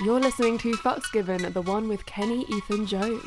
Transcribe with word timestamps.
You're 0.00 0.20
listening 0.20 0.58
to 0.58 0.72
Fucks 0.72 1.12
Given, 1.12 1.52
the 1.52 1.60
one 1.62 1.86
with 1.86 2.04
Kenny 2.06 2.44
Ethan 2.48 2.86
Jones. 2.86 3.22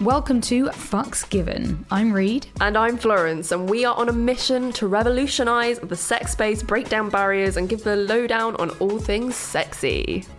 Welcome 0.00 0.40
to 0.42 0.66
Fucks 0.66 1.28
Given. 1.28 1.84
I'm 1.90 2.12
Reed. 2.12 2.46
And 2.60 2.78
I'm 2.78 2.96
Florence, 2.96 3.52
and 3.52 3.68
we 3.68 3.84
are 3.84 3.94
on 3.96 4.08
a 4.08 4.12
mission 4.12 4.72
to 4.72 4.86
revolutionize 4.86 5.80
the 5.80 5.96
sex 5.96 6.32
space, 6.32 6.62
break 6.62 6.88
down 6.88 7.10
barriers, 7.10 7.56
and 7.56 7.68
give 7.68 7.82
the 7.82 7.96
lowdown 7.96 8.54
on 8.56 8.70
all 8.78 8.98
things 8.98 9.34
sexy. 9.34 10.24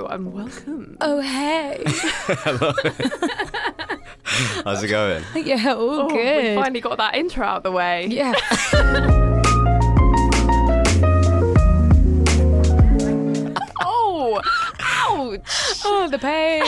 Hello 0.00 0.14
and 0.14 0.32
welcome. 0.32 0.96
Oh, 1.02 1.20
hey. 1.20 1.82
Hello. 1.86 2.72
How's 4.64 4.82
it 4.82 4.88
going? 4.88 5.22
yeah, 5.46 5.74
all 5.74 5.90
Oh, 6.00 6.08
good. 6.08 6.42
We 6.42 6.62
finally 6.62 6.80
got 6.80 6.96
that 6.96 7.16
intro 7.16 7.44
out 7.44 7.58
of 7.58 7.62
the 7.64 7.72
way. 7.72 8.06
yeah. 8.06 8.32
Oh, 13.82 14.40
ouch! 14.80 15.40
Oh, 15.84 16.08
the 16.10 16.18
pain. 16.18 16.62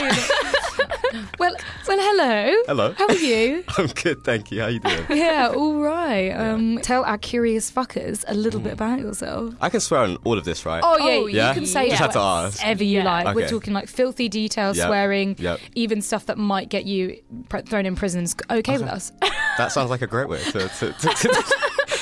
well, 1.39 1.55
well, 1.89 1.99
hello. 2.01 2.55
Hello. 2.67 2.93
How 2.97 3.07
are 3.07 3.15
you? 3.15 3.65
I'm 3.79 3.87
good, 3.89 4.25
thank 4.25 4.51
you. 4.51 4.61
How 4.61 4.67
are 4.67 4.71
you 4.71 4.81
doing? 4.81 5.05
Yeah, 5.11 5.53
all 5.55 5.75
right. 5.81 6.31
Um, 6.31 6.79
tell 6.83 7.05
our 7.05 7.19
curious 7.19 7.71
fuckers 7.71 8.25
a 8.29 8.35
little 8.35 8.61
Mm. 8.61 8.65
bit 8.65 8.73
about 8.75 8.99
yourself. 9.01 9.55
I 9.61 9.69
can 9.69 9.81
swear 9.81 10.01
on 10.03 10.17
all 10.25 10.39
of 10.39 10.45
this, 10.45 10.65
right? 10.67 10.83
Oh 10.85 10.99
yeah, 10.99 11.05
Oh, 11.15 11.27
you 11.27 11.37
yeah? 11.37 11.55
can 11.55 11.67
say 11.67 11.89
Just 11.89 12.01
had 12.01 12.13
to 12.13 12.19
ask. 12.19 12.59
whatever 12.61 12.85
you 12.85 12.99
Yeah. 12.99 13.05
like. 13.25 13.35
We're 13.35 13.49
talking 13.49 13.73
like 13.73 13.89
filthy 13.89 14.29
details, 14.29 14.77
Yep. 14.77 14.87
swearing, 14.87 15.37
Yep. 15.39 15.61
even 15.75 16.01
stuff 16.03 16.27
that 16.27 16.39
might 16.39 16.69
get 16.69 16.85
you 16.85 17.21
pr- 17.49 17.59
thrown 17.61 17.87
in 17.87 17.97
prison. 17.97 18.23
is 18.25 18.35
Okay 18.51 18.79
with 18.79 18.89
us. 18.89 19.13
That 19.59 19.73
sounds 19.73 19.91
like 19.91 20.03
a 20.03 20.07
great 20.07 20.29
way 20.29 20.39
to. 20.45 20.53
to, 20.69 20.93
to, 20.93 21.09
to 21.15 21.45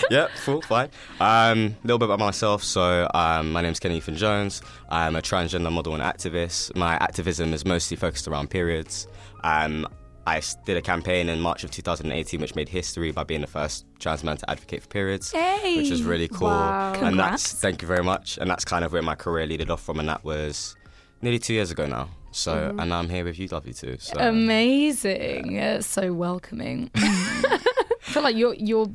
yeah, 0.10 0.28
full, 0.44 0.62
fine. 0.62 0.88
A 1.20 1.24
um, 1.24 1.76
little 1.82 1.98
bit 1.98 2.06
about 2.06 2.18
myself. 2.18 2.62
So, 2.62 3.08
um, 3.14 3.52
my 3.52 3.60
name's 3.60 3.80
Kenny 3.80 3.96
Ethan 3.98 4.16
Jones. 4.16 4.62
I'm 4.88 5.16
a 5.16 5.22
transgender 5.22 5.72
model 5.72 5.94
and 5.94 6.02
activist. 6.02 6.74
My 6.76 6.94
activism 6.94 7.52
is 7.52 7.64
mostly 7.64 7.96
focused 7.96 8.28
around 8.28 8.50
periods. 8.50 9.06
Um, 9.44 9.86
I 10.26 10.42
did 10.64 10.76
a 10.76 10.82
campaign 10.82 11.28
in 11.28 11.40
March 11.40 11.64
of 11.64 11.70
2018 11.70 12.40
which 12.40 12.54
made 12.54 12.68
history 12.68 13.10
by 13.10 13.24
being 13.24 13.40
the 13.40 13.46
first 13.46 13.86
trans 13.98 14.22
man 14.22 14.36
to 14.36 14.50
advocate 14.50 14.82
for 14.82 14.88
periods, 14.88 15.32
Hey. 15.32 15.78
which 15.78 15.90
is 15.90 16.02
really 16.02 16.28
cool. 16.28 16.48
Wow. 16.48 16.92
And 16.94 17.18
that's 17.18 17.52
thank 17.54 17.82
you 17.82 17.88
very 17.88 18.04
much. 18.04 18.38
And 18.38 18.48
that's 18.48 18.64
kind 18.64 18.84
of 18.84 18.92
where 18.92 19.02
my 19.02 19.14
career 19.14 19.46
leaded 19.46 19.70
off 19.70 19.82
from, 19.82 19.98
and 19.98 20.08
that 20.08 20.22
was 20.24 20.76
nearly 21.22 21.38
two 21.38 21.54
years 21.54 21.70
ago 21.70 21.86
now. 21.86 22.08
So, 22.32 22.76
and 22.78 22.94
I'm 22.94 23.08
here 23.08 23.24
with 23.24 23.38
you, 23.40 23.48
lovely 23.48 23.72
too. 23.72 23.96
So, 23.98 24.20
Amazing. 24.20 25.52
Yeah, 25.52 25.80
so 25.80 26.12
welcoming. 26.12 26.90
I 26.94 27.58
feel 28.00 28.22
like 28.22 28.36
you're 28.36 28.54
you're. 28.54 28.88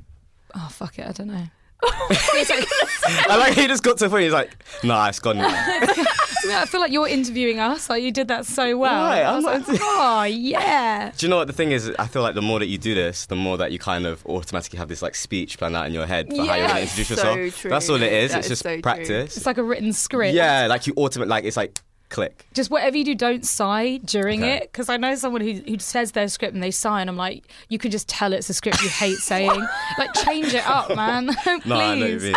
Oh 0.56 0.68
fuck 0.72 0.98
it, 1.00 1.08
I 1.08 1.12
don't 1.12 1.28
know. 1.28 1.44
I 1.86 3.36
like 3.38 3.54
he 3.54 3.68
just 3.68 3.84
got 3.84 3.98
to 3.98 4.06
the 4.06 4.10
point. 4.10 4.24
He's 4.24 4.34
like, 4.34 4.56
"Nah, 4.84 5.08
it's 5.10 5.20
gone 5.20 5.38
now." 5.38 5.48
I 6.48 6.66
feel 6.68 6.80
like 6.80 6.92
you're 6.92 7.08
interviewing 7.08 7.60
us. 7.60 7.90
Like 7.90 8.02
you 8.04 8.12
did 8.12 8.28
that 8.30 8.46
so 8.46 8.78
well. 8.78 9.04
Right, 9.06 9.22
I 9.22 9.30
I'm 9.30 9.36
was 9.44 9.46
not 9.46 9.68
like, 9.68 9.80
oh 9.82 10.24
yeah. 10.24 11.12
Do 11.18 11.26
you 11.26 11.30
know 11.30 11.38
what 11.38 11.48
the 11.48 11.54
thing 11.54 11.72
is? 11.72 11.92
I 12.00 12.08
feel 12.08 12.22
like 12.22 12.36
the 12.36 12.42
more 12.42 12.60
that 12.60 12.68
you 12.68 12.78
do 12.78 12.96
this, 12.96 13.26
the 13.26 13.36
more 13.36 13.58
that 13.58 13.72
you 13.72 13.80
kind 13.80 14.06
of 14.06 14.26
automatically 14.26 14.78
have 14.78 14.88
this 14.88 15.02
like 15.02 15.16
speech 15.16 15.58
planned 15.58 15.76
out 15.76 15.86
in 15.88 15.94
your 15.94 16.06
head 16.06 16.28
for 16.30 16.38
how 16.46 16.56
you're 16.56 16.68
going 16.68 16.76
to 16.76 16.82
introduce 16.84 17.08
So 17.08 17.14
yourself. 17.16 17.62
true. 17.62 17.70
That's 17.72 17.90
all 17.90 17.96
it 18.02 18.14
is. 18.14 18.32
That 18.32 18.38
it's 18.40 18.48
is 18.48 18.52
just 18.52 18.64
so 18.64 18.74
true. 18.76 18.82
practice. 18.82 19.38
It's 19.38 19.46
like 19.46 19.58
a 19.58 19.64
written 19.64 19.92
script. 19.94 20.34
yeah, 20.36 20.68
like 20.68 20.88
you 20.88 20.94
automate. 20.94 21.28
Like 21.28 21.44
it's 21.46 21.58
like 21.58 21.80
click. 22.16 22.46
Just 22.54 22.72
whatever 22.72 22.98
you 22.98 23.04
do, 23.04 23.14
don't 23.16 23.46
sigh 23.46 23.98
during 23.98 24.42
Okay. 24.44 24.58
it. 24.58 24.72
Because 24.72 24.90
I 24.90 24.98
know 24.98 25.14
someone 25.16 25.42
who, 25.42 25.54
who 25.54 25.78
says 25.80 26.14
their 26.14 26.28
script 26.28 26.54
and 26.54 26.64
they 26.64 26.72
sigh, 26.72 27.02
and 27.02 27.10
I'm 27.10 27.18
like, 27.18 27.44
you 27.70 27.78
can 27.78 27.92
just 27.92 28.08
tell 28.08 28.34
it's 28.34 28.50
a 28.50 28.54
script 28.54 28.82
you 28.82 28.90
hate 28.90 29.18
saying. 29.32 29.68
like, 30.00 30.14
change 30.26 30.54
it 30.54 30.66
up, 30.68 30.96
man. 30.96 31.28
Please. 31.44 31.66
No, 31.66 31.76
I 31.76 31.96
know 31.96 32.02
what 32.06 32.10
you 32.12 32.20
mean. 32.20 32.36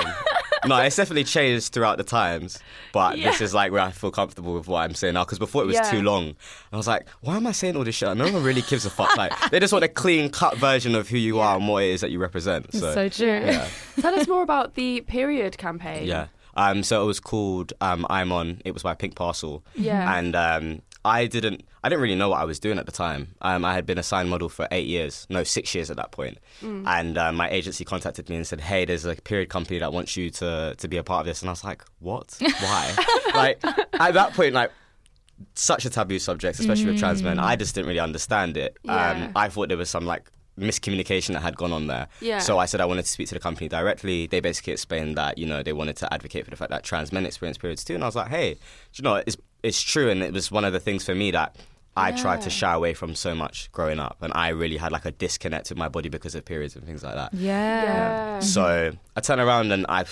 no, 0.67 0.77
it's 0.79 0.97
definitely 0.97 1.25
changed 1.25 1.73
throughout 1.73 1.97
the 1.99 2.05
times, 2.05 2.59
but 2.93 3.17
this 3.17 3.41
is 3.41 3.55
like 3.55 3.71
where 3.73 3.81
I 3.83 3.91
feel 3.93 4.11
comfortable 4.11 4.55
with 4.55 4.67
what 4.69 4.81
I'm 4.81 4.95
saying 4.95 5.15
now. 5.15 5.25
Because 5.25 5.39
before 5.39 5.63
it 5.63 5.67
was 5.67 5.77
Yeah. 5.77 5.91
too 5.91 6.03
long, 6.03 6.35
I 6.73 6.77
was 6.77 6.89
like, 6.89 7.09
why 7.21 7.37
am 7.37 7.47
I 7.47 7.53
saying 7.53 7.77
all 7.77 7.85
this 7.85 7.95
shit? 7.95 8.17
No 8.17 8.31
one 8.33 8.43
really 8.43 8.63
gives 8.63 8.85
a 8.85 8.91
fuck. 8.91 9.17
Like 9.17 9.33
they 9.51 9.61
just 9.61 9.73
want 9.73 9.85
a 9.85 9.89
clean 9.89 10.31
cut 10.31 10.57
version 10.59 10.95
of 10.97 11.09
who 11.09 11.17
you 11.17 11.39
are 11.39 11.57
and 11.57 11.69
what 11.69 11.85
it 11.85 11.91
is 11.91 12.01
that 12.01 12.11
you 12.11 12.19
represent. 12.19 12.73
So, 12.75 12.93
So 12.95 13.09
true. 13.09 13.27
yeah. 13.29 13.69
Tell 14.01 14.15
us 14.19 14.27
more 14.27 14.43
about 14.43 14.75
the 14.75 15.03
period 15.03 15.57
campaign. 15.59 16.07
Yeah. 16.07 16.27
Um, 16.59 16.83
so 16.83 17.03
it 17.03 17.07
was 17.07 17.21
called 17.21 17.73
um, 17.81 18.05
I'm 18.11 18.33
On. 18.33 18.61
It 18.65 18.75
was 18.75 18.83
by 18.83 18.95
Pink 18.95 19.15
Parcel. 19.15 19.65
Yeah. 19.77 20.19
And 20.19 20.35
um, 20.35 20.83
I 21.05 21.27
didn't 21.27 21.65
I 21.85 21.89
didn't 21.89 22.03
really 22.03 22.17
know 22.17 22.31
what 22.31 22.41
I 22.41 22.45
was 22.45 22.59
doing 22.59 22.79
at 22.79 22.87
the 22.87 22.93
time. 22.93 23.29
Um, 23.41 23.65
I 23.65 23.75
had 23.75 23.87
been 23.87 23.97
a 23.97 24.03
signed 24.03 24.29
model 24.29 24.49
for 24.49 24.67
eight 24.73 24.89
years, 24.89 25.27
no, 25.31 25.45
six 25.45 25.73
years 25.75 25.89
at 25.91 25.97
that 25.97 26.11
point. 26.11 26.39
And 26.87 27.17
um, 27.17 27.37
my 27.37 27.49
agency 27.49 27.85
contacted 27.85 28.29
me 28.29 28.37
and 28.37 28.47
said, 28.47 28.61
"Hey, 28.61 28.85
there's 28.85 29.05
a 29.05 29.15
period 29.15 29.49
company 29.49 29.79
that 29.79 29.93
wants 29.93 30.17
you 30.17 30.31
to 30.31 30.75
to 30.77 30.89
be 30.89 30.97
a 30.97 31.05
part 31.05 31.21
of 31.21 31.27
this." 31.27 31.41
And 31.43 31.49
I 31.49 31.53
was 31.53 31.63
like, 31.63 31.85
"What? 32.01 32.37
Why?" 32.41 32.95
like 33.35 33.65
at 33.65 34.15
that 34.15 34.35
point, 34.35 34.55
like 34.55 34.73
such 35.55 35.85
a 35.85 35.91
taboo 35.91 36.19
subject, 36.19 36.59
especially 36.59 36.87
with 36.87 36.99
trans 36.99 37.23
men. 37.23 37.39
I 37.39 37.55
just 37.55 37.77
didn't 37.77 37.87
really 37.87 38.01
understand 38.01 38.57
it. 38.57 38.77
Yeah. 38.83 39.11
Um, 39.11 39.33
I 39.37 39.49
thought 39.49 39.69
there 39.69 39.79
was 39.79 39.91
some 39.91 40.05
like 40.07 40.29
miscommunication 40.59 41.35
that 41.35 41.41
had 41.41 41.57
gone 41.57 41.73
on 41.73 41.87
there. 41.87 42.09
Yeah. 42.21 42.39
So 42.39 42.59
I 42.59 42.67
said 42.67 42.81
I 42.81 42.85
wanted 42.85 43.05
to 43.05 43.11
speak 43.11 43.29
to 43.29 43.35
the 43.35 43.41
company 43.41 43.69
directly. 43.69 44.27
They 44.27 44.41
basically 44.41 44.73
explained 44.73 45.17
that 45.17 45.39
you 45.39 45.47
know 45.47 45.63
they 45.63 45.73
wanted 45.73 45.97
to 45.97 46.13
advocate 46.13 46.45
for 46.45 46.51
the 46.51 46.57
fact 46.57 46.71
that 46.71 46.85
trans 46.85 47.13
men 47.13 47.27
experience 47.27 47.59
periods 47.59 47.85
too, 47.85 47.95
and 47.95 48.03
I 48.03 48.07
was 48.07 48.17
like, 48.17 48.29
hey, 48.29 48.57
you 48.95 49.03
know, 49.03 49.17
it's 49.27 49.37
it's 49.63 49.81
true, 49.81 50.11
and 50.11 50.23
it 50.23 50.33
was 50.33 50.51
one 50.51 50.65
of 50.65 50.73
the 50.73 50.81
things 50.81 51.05
for 51.05 51.15
me 51.15 51.31
that. 51.33 51.57
I 51.97 52.13
tried 52.13 52.43
to 52.43 52.51
shy 52.51 52.73
away 52.73 52.95
from 52.95 53.17
so 53.17 53.35
much 53.35 53.73
growing 53.73 53.99
up, 53.99 54.19
and 54.21 54.33
I 54.33 54.51
really 54.51 54.77
had 54.77 54.93
like 54.93 55.05
a 55.05 55.11
disconnect 55.11 55.69
with 55.69 55.79
my 55.79 55.89
body 55.89 56.09
because 56.09 56.37
of 56.37 56.45
periods 56.45 56.77
and 56.77 56.87
things 56.87 57.03
like 57.03 57.17
that. 57.17 57.35
Yeah. 57.35 57.83
Yeah. 57.83 58.39
So 58.39 58.63
mm-hmm. 58.63 58.97
I 59.17 59.21
turned 59.21 59.41
around 59.41 59.73
and 59.73 59.85
I, 59.89 60.05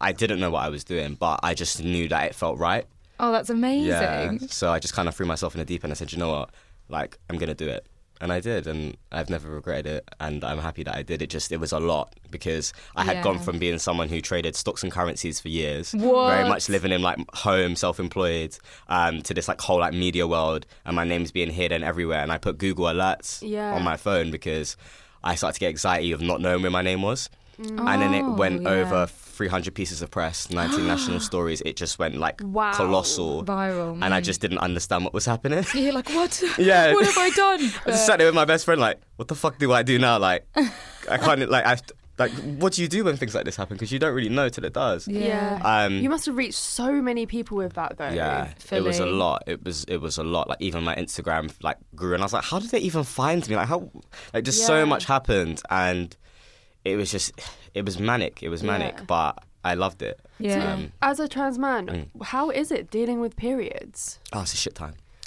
I 0.00 0.10
didn't 0.10 0.40
know 0.40 0.50
what 0.50 0.64
I 0.64 0.68
was 0.68 0.82
doing, 0.82 1.14
but 1.14 1.38
I 1.44 1.54
just 1.54 1.80
knew 1.80 2.08
that 2.08 2.24
it 2.24 2.34
felt 2.34 2.58
right. 2.58 2.86
Oh, 3.20 3.30
that's 3.30 3.50
amazing. 3.50 3.86
Yeah. 3.86 4.32
So 4.48 4.70
I 4.70 4.80
just 4.80 4.94
kind 4.94 5.08
of 5.08 5.14
threw 5.14 5.26
myself 5.26 5.54
in 5.54 5.60
the 5.60 5.64
deep 5.64 5.84
end. 5.84 5.92
I 5.92 5.94
said, 5.94 6.12
you 6.12 6.18
know 6.18 6.30
what, 6.30 6.50
like 6.88 7.18
I'm 7.30 7.38
gonna 7.38 7.54
do 7.54 7.68
it, 7.68 7.86
and 8.20 8.32
I 8.32 8.40
did, 8.40 8.66
and 8.66 8.96
I've 9.12 9.30
never 9.30 9.48
regretted 9.48 9.86
it, 9.86 10.08
and 10.20 10.42
I'm 10.44 10.58
happy 10.58 10.82
that 10.84 10.94
I 10.96 11.02
did. 11.02 11.22
It 11.22 11.30
just 11.30 11.52
it 11.52 11.58
was 11.60 11.72
a 11.72 11.78
lot 11.80 12.14
because 12.30 12.72
I 12.96 13.04
had 13.04 13.16
Yeah. 13.18 13.22
gone 13.22 13.38
from 13.38 13.58
being 13.58 13.78
someone 13.78 14.08
who 14.08 14.20
traded 14.20 14.56
stocks 14.56 14.82
and 14.82 14.90
currencies 14.92 15.40
for 15.40 15.48
years, 15.48 15.92
What? 15.94 16.26
very 16.28 16.44
much 16.48 16.68
living 16.68 16.92
in 16.92 17.02
like 17.02 17.18
home, 17.34 17.76
self-employed, 17.76 18.56
um, 18.88 19.22
to 19.22 19.34
this 19.34 19.48
like 19.48 19.60
whole 19.60 19.78
like 19.80 19.94
media 19.94 20.26
world, 20.26 20.66
and 20.84 20.96
my 20.96 21.04
name's 21.04 21.30
being 21.32 21.50
hidden 21.50 21.82
everywhere, 21.82 22.20
and 22.22 22.32
I 22.32 22.38
put 22.38 22.58
Google 22.58 22.86
alerts 22.86 23.38
Yeah. 23.42 23.72
on 23.74 23.82
my 23.82 23.96
phone 23.96 24.30
because 24.30 24.76
I 25.22 25.34
started 25.34 25.54
to 25.54 25.60
get 25.60 25.68
anxiety 25.70 26.12
of 26.12 26.20
not 26.20 26.40
knowing 26.40 26.62
where 26.62 26.70
my 26.70 26.82
name 26.82 27.02
was. 27.02 27.28
And 27.58 28.02
then 28.02 28.14
it 28.14 28.22
Oh, 28.22 28.34
went 28.34 28.62
yeah. 28.62 28.68
over 28.70 29.06
300 29.06 29.74
pieces 29.74 30.02
of 30.02 30.10
press, 30.10 30.50
19 30.50 30.86
national 30.94 31.20
stories. 31.20 31.60
It 31.64 31.76
just 31.76 31.98
went 31.98 32.16
like 32.16 32.40
Wow. 32.44 32.72
colossal 32.72 33.44
Viral. 33.44 33.94
and 34.02 34.14
I 34.14 34.20
mm. 34.20 34.24
just 34.24 34.40
didn't 34.40 34.58
understand 34.58 35.04
what 35.04 35.12
was 35.14 35.24
happening. 35.26 35.64
You're 35.74 35.92
like, 35.92 36.08
what? 36.10 36.42
Yeah. 36.58 36.92
what 36.94 37.04
have 37.06 37.18
I 37.18 37.30
done? 37.30 37.60
I 37.86 37.90
just 37.90 38.06
sat 38.06 38.18
there 38.18 38.26
with 38.28 38.34
my 38.34 38.44
best 38.44 38.64
friend, 38.64 38.80
like, 38.80 39.00
what 39.16 39.28
the 39.28 39.34
fuck 39.34 39.58
do 39.58 39.72
I 39.72 39.82
do 39.82 39.98
now? 39.98 40.18
Like, 40.18 40.46
I 41.10 41.18
can't, 41.18 41.48
like, 41.50 41.64
I, 41.66 41.76
like, 42.18 42.32
what 42.32 42.72
do 42.72 42.82
you 42.82 42.88
do 42.88 43.04
when 43.04 43.16
things 43.16 43.32
like 43.34 43.44
this 43.44 43.54
happen? 43.56 43.76
Because 43.76 43.92
you 43.92 43.98
don't 44.00 44.12
really 44.14 44.28
know 44.28 44.48
till 44.48 44.64
it 44.64 44.72
does. 44.72 45.06
yeah. 45.06 45.60
Um, 45.64 45.94
You 45.98 46.10
must 46.10 46.26
have 46.26 46.36
reached 46.36 46.54
so 46.58 46.90
many 47.00 47.26
people 47.26 47.56
with 47.56 47.74
that, 47.74 47.96
though. 47.96 48.08
yeah, 48.10 48.48
it 48.72 48.82
was 48.82 48.98
a 48.98 49.06
lot. 49.06 49.44
It 49.46 49.64
was 49.64 49.84
it 49.84 49.98
was 49.98 50.18
a 50.18 50.24
lot. 50.24 50.48
Like 50.48 50.60
even 50.60 50.82
my 50.82 50.96
Instagram 50.96 51.52
like 51.62 51.76
grew, 51.94 52.14
and 52.14 52.22
I 52.22 52.26
was 52.26 52.32
like, 52.32 52.42
how 52.44 52.58
did 52.58 52.70
they 52.70 52.80
even 52.80 53.04
find 53.04 53.48
me? 53.48 53.54
Like 53.54 53.68
how, 53.68 53.88
like 54.34 54.42
just 54.44 54.60
Yeah. 54.60 54.66
so 54.66 54.86
much 54.86 55.04
happened, 55.04 55.62
and 55.70 56.16
it 56.92 56.96
was 56.96 57.10
just, 57.10 57.32
it 57.74 57.84
was 57.84 57.98
manic. 57.98 58.42
It 58.42 58.48
was 58.48 58.62
manic, 58.62 58.94
Yeah. 58.98 59.04
but 59.06 59.44
I 59.64 59.74
loved 59.74 60.02
it. 60.02 60.18
Yeah. 60.38 60.72
Um, 60.74 60.92
As 61.02 61.20
a 61.20 61.28
trans 61.28 61.58
man, 61.58 61.86
Mm. 61.86 62.22
how 62.24 62.50
is 62.50 62.70
it 62.70 62.90
dealing 62.90 63.20
with 63.20 63.36
periods? 63.36 64.18
Oh, 64.32 64.42
it's 64.42 64.54
a 64.54 64.56
shit 64.56 64.74
time. 64.74 64.94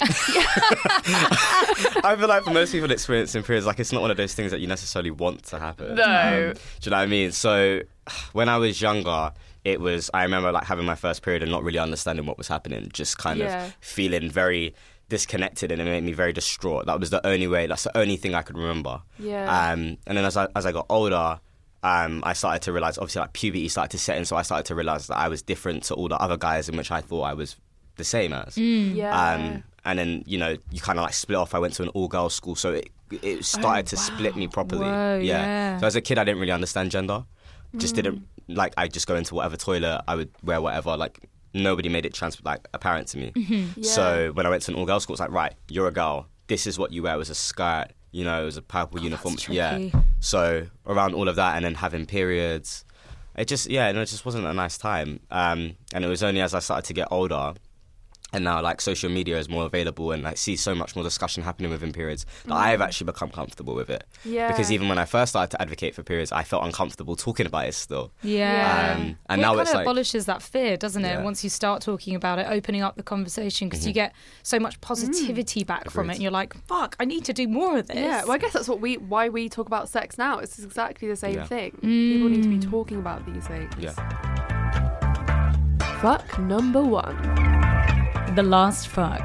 I 2.04 2.16
feel 2.18 2.28
like 2.28 2.44
for 2.44 2.50
most 2.50 2.72
people 2.72 2.90
experiencing 2.90 3.42
periods, 3.42 3.66
like 3.66 3.78
it's 3.78 3.92
not 3.92 4.02
one 4.02 4.10
of 4.10 4.16
those 4.16 4.34
things 4.34 4.50
that 4.50 4.60
you 4.60 4.66
necessarily 4.66 5.10
want 5.10 5.44
to 5.44 5.58
happen. 5.58 5.94
No. 5.94 6.04
Um, 6.04 6.54
do 6.54 6.60
you 6.82 6.90
know 6.90 6.96
what 6.96 7.02
I 7.02 7.06
mean? 7.06 7.32
So 7.32 7.82
when 8.32 8.48
I 8.48 8.56
was 8.58 8.80
younger, 8.80 9.32
it 9.64 9.80
was 9.80 10.10
I 10.12 10.22
remember 10.24 10.50
like 10.52 10.64
having 10.64 10.86
my 10.86 10.94
first 10.96 11.22
period 11.22 11.42
and 11.42 11.52
not 11.52 11.62
really 11.62 11.78
understanding 11.78 12.26
what 12.26 12.38
was 12.38 12.48
happening, 12.48 12.88
just 12.92 13.18
kind 13.18 13.38
Yeah. 13.38 13.66
of 13.66 13.76
feeling 13.80 14.28
very 14.30 14.74
disconnected 15.08 15.70
and 15.70 15.80
it 15.80 15.84
made 15.84 16.02
me 16.04 16.12
very 16.12 16.32
distraught. 16.32 16.86
That 16.86 16.98
was 16.98 17.10
the 17.10 17.24
only 17.26 17.46
way. 17.46 17.66
That's 17.66 17.84
the 17.84 17.96
only 17.96 18.16
thing 18.16 18.34
I 18.34 18.42
could 18.42 18.56
remember. 18.58 19.02
Yeah. 19.18 19.44
Um, 19.70 19.98
and 20.06 20.16
then 20.18 20.24
as 20.24 20.36
I 20.36 20.48
as 20.56 20.66
I 20.66 20.72
got 20.72 20.86
older, 20.88 21.38
um, 21.82 22.22
I 22.24 22.32
started 22.32 22.62
to 22.62 22.72
realize, 22.72 22.98
obviously, 22.98 23.20
like 23.20 23.32
puberty 23.32 23.68
started 23.68 23.90
to 23.92 23.98
set 23.98 24.18
in, 24.18 24.24
so 24.24 24.36
I 24.36 24.42
started 24.42 24.66
to 24.66 24.74
realize 24.74 25.08
that 25.08 25.18
I 25.18 25.28
was 25.28 25.42
different 25.42 25.82
to 25.84 25.94
all 25.94 26.08
the 26.08 26.16
other 26.16 26.36
guys 26.36 26.68
in 26.68 26.76
which 26.76 26.90
I 26.90 27.00
thought 27.00 27.22
I 27.22 27.34
was 27.34 27.56
the 27.96 28.04
same 28.04 28.32
as. 28.32 28.56
Yeah. 28.56 29.10
Um, 29.10 29.64
and 29.84 29.98
then 29.98 30.22
you 30.26 30.38
know 30.38 30.56
you 30.70 30.80
kind 30.80 30.98
of 30.98 31.04
like 31.04 31.14
split 31.14 31.38
off. 31.38 31.54
I 31.54 31.58
went 31.58 31.74
to 31.74 31.82
an 31.82 31.88
all 31.88 32.08
girls 32.08 32.34
school, 32.34 32.54
so 32.54 32.72
it 32.72 32.88
it 33.10 33.44
started 33.44 33.86
to 33.88 33.96
split 33.96 34.36
me 34.36 34.46
properly. 34.48 34.86
Whoa, 34.86 35.18
yeah. 35.22 35.78
So 35.78 35.86
as 35.86 35.96
a 35.96 36.00
kid, 36.00 36.18
I 36.18 36.24
didn't 36.24 36.40
really 36.40 36.52
understand 36.52 36.90
gender. 36.90 37.24
Just 37.76 37.94
didn't 37.94 38.26
like. 38.48 38.74
I 38.76 38.86
just 38.86 39.06
go 39.06 39.16
into 39.16 39.34
whatever 39.34 39.56
toilet. 39.56 40.02
I 40.06 40.14
would 40.14 40.30
wear 40.42 40.60
whatever. 40.60 40.96
Like 40.96 41.28
nobody 41.52 41.88
made 41.88 42.06
it 42.06 42.14
trans 42.14 42.42
like 42.44 42.68
apparent 42.72 43.08
to 43.08 43.18
me. 43.18 43.32
Yeah. 43.34 43.64
So 43.82 44.32
when 44.34 44.46
I 44.46 44.50
went 44.50 44.62
to 44.64 44.72
an 44.72 44.78
all 44.78 44.86
girls 44.86 45.02
school, 45.02 45.14
it's 45.14 45.20
like 45.20 45.32
right, 45.32 45.54
you're 45.68 45.88
a 45.88 45.92
girl. 45.92 46.28
This 46.46 46.66
is 46.66 46.78
what 46.78 46.92
you 46.92 47.02
wear. 47.02 47.14
It 47.14 47.18
was 47.18 47.30
a 47.30 47.34
skirt. 47.34 47.88
You 48.12 48.24
know, 48.24 48.42
it 48.42 48.44
was 48.44 48.56
a 48.56 48.62
purple 48.62 49.00
uniform. 49.00 49.34
that's 49.34 49.48
Yeah. 49.48 49.78
So 50.20 50.66
around 50.86 51.14
all 51.14 51.28
of 51.28 51.36
that, 51.36 51.56
and 51.56 51.64
then 51.64 51.74
having 51.74 52.06
periods, 52.06 52.84
it 53.36 53.48
just 53.48 53.68
yeah, 53.68 53.90
no, 53.92 54.02
it 54.02 54.06
just 54.06 54.24
wasn't 54.24 54.46
a 54.46 54.52
nice 54.52 54.78
time. 54.78 55.20
Um, 55.30 55.76
and 55.92 56.04
it 56.04 56.08
was 56.08 56.22
only 56.22 56.40
as 56.40 56.54
I 56.54 56.60
started 56.60 56.86
to 56.86 56.92
get 56.92 57.08
older, 57.10 57.54
and 58.32 58.44
now 58.44 58.60
like 58.62 58.80
social 58.80 59.10
media 59.10 59.38
is 59.38 59.48
more 59.48 59.64
available, 59.66 60.12
and 60.12 60.26
I 60.26 60.34
see 60.34 60.56
so 60.56 60.74
much 60.74 60.94
more 60.96 61.04
discussion 61.04 61.42
happening 61.42 61.70
within 61.70 61.92
periods 61.92 62.26
that 62.46 62.54
I've 62.54 62.80
actually 62.80 63.06
become 63.06 63.30
comfortable 63.30 63.74
with 63.74 63.90
it. 63.90 64.04
Yeah. 64.24 64.48
Because 64.48 64.70
even 64.72 64.88
when 64.88 64.98
I 64.98 65.04
first 65.04 65.30
started 65.32 65.50
to 65.56 65.62
advocate 65.62 65.94
for 65.94 66.02
periods, 66.02 66.32
I 66.32 66.42
felt 66.44 66.64
uncomfortable 66.64 67.16
talking 67.16 67.46
about 67.46 67.66
it 67.68 67.74
still. 67.74 68.12
Yeah. 68.22 68.94
Um, 68.96 69.16
and 69.28 69.40
well, 69.42 69.54
now 69.54 69.58
it 69.58 69.62
it's 69.62 69.70
kind 69.70 69.80
of 69.82 69.86
like 69.86 69.86
abolishes 69.86 70.26
that 70.26 70.42
fear, 70.42 70.76
doesn't 70.76 71.04
it? 71.04 71.08
Yeah. 71.08 71.22
Once 71.22 71.44
you 71.44 71.50
start 71.50 71.82
talking 71.82 72.14
about 72.14 72.38
it, 72.38 72.46
opening 72.48 72.82
up 72.82 72.96
the 72.96 73.02
conversation, 73.02 73.68
because 73.68 73.80
Mm-hmm. 73.82 73.88
you 73.88 73.94
get 73.94 74.12
so 74.42 74.58
much 74.58 74.80
positivity 74.80 75.64
back 75.64 75.90
from 75.90 76.08
it, 76.10 76.14
and 76.14 76.22
you're 76.22 76.30
like, 76.32 76.54
"Fuck, 76.66 76.96
I 77.00 77.04
need 77.04 77.24
to 77.26 77.32
do 77.32 77.48
more 77.48 77.78
of 77.78 77.86
this." 77.88 77.96
Yeah, 77.96 78.22
well, 78.24 78.32
I 78.32 78.38
guess 78.38 78.52
that's 78.52 78.68
what 78.68 78.80
we 78.80 78.96
why 78.96 79.28
we 79.28 79.48
talk 79.48 79.66
about 79.66 79.88
sex 79.88 80.16
now. 80.18 80.38
It's 80.38 80.58
exactly 80.58 81.08
the 81.08 81.16
same 81.16 81.34
Yeah. 81.34 81.46
thing. 81.46 81.72
People 81.72 82.28
need 82.28 82.42
to 82.44 82.48
Mm. 82.48 82.60
be 82.60 82.66
talking 82.66 82.98
about 82.98 83.26
these 83.32 83.46
things. 83.46 83.72
yeah. 83.78 83.92
Fuck 86.00 86.38
number 86.38 86.82
one. 86.82 87.61
The 88.34 88.42
last 88.42 88.88
fuck. 88.88 89.20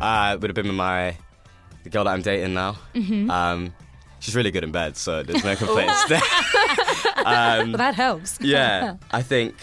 Uh, 0.00 0.36
would 0.38 0.50
have 0.50 0.54
been 0.54 0.66
with 0.66 0.76
my 0.76 1.16
the 1.84 1.90
girl 1.90 2.04
that 2.04 2.10
I'm 2.10 2.22
dating 2.22 2.54
now. 2.54 2.76
Mm-hmm. 2.94 3.30
Um, 3.30 3.74
she's 4.20 4.36
really 4.36 4.50
good 4.50 4.64
in 4.64 4.72
bed, 4.72 4.96
so 4.96 5.22
there's 5.22 5.44
no 5.44 5.56
complaints 5.62 6.04
there. 6.06 6.20
um, 7.24 7.72
Well, 7.72 7.78
that 7.78 7.94
helps. 7.94 8.38
yeah, 8.40 8.96
I 9.10 9.22
think 9.22 9.54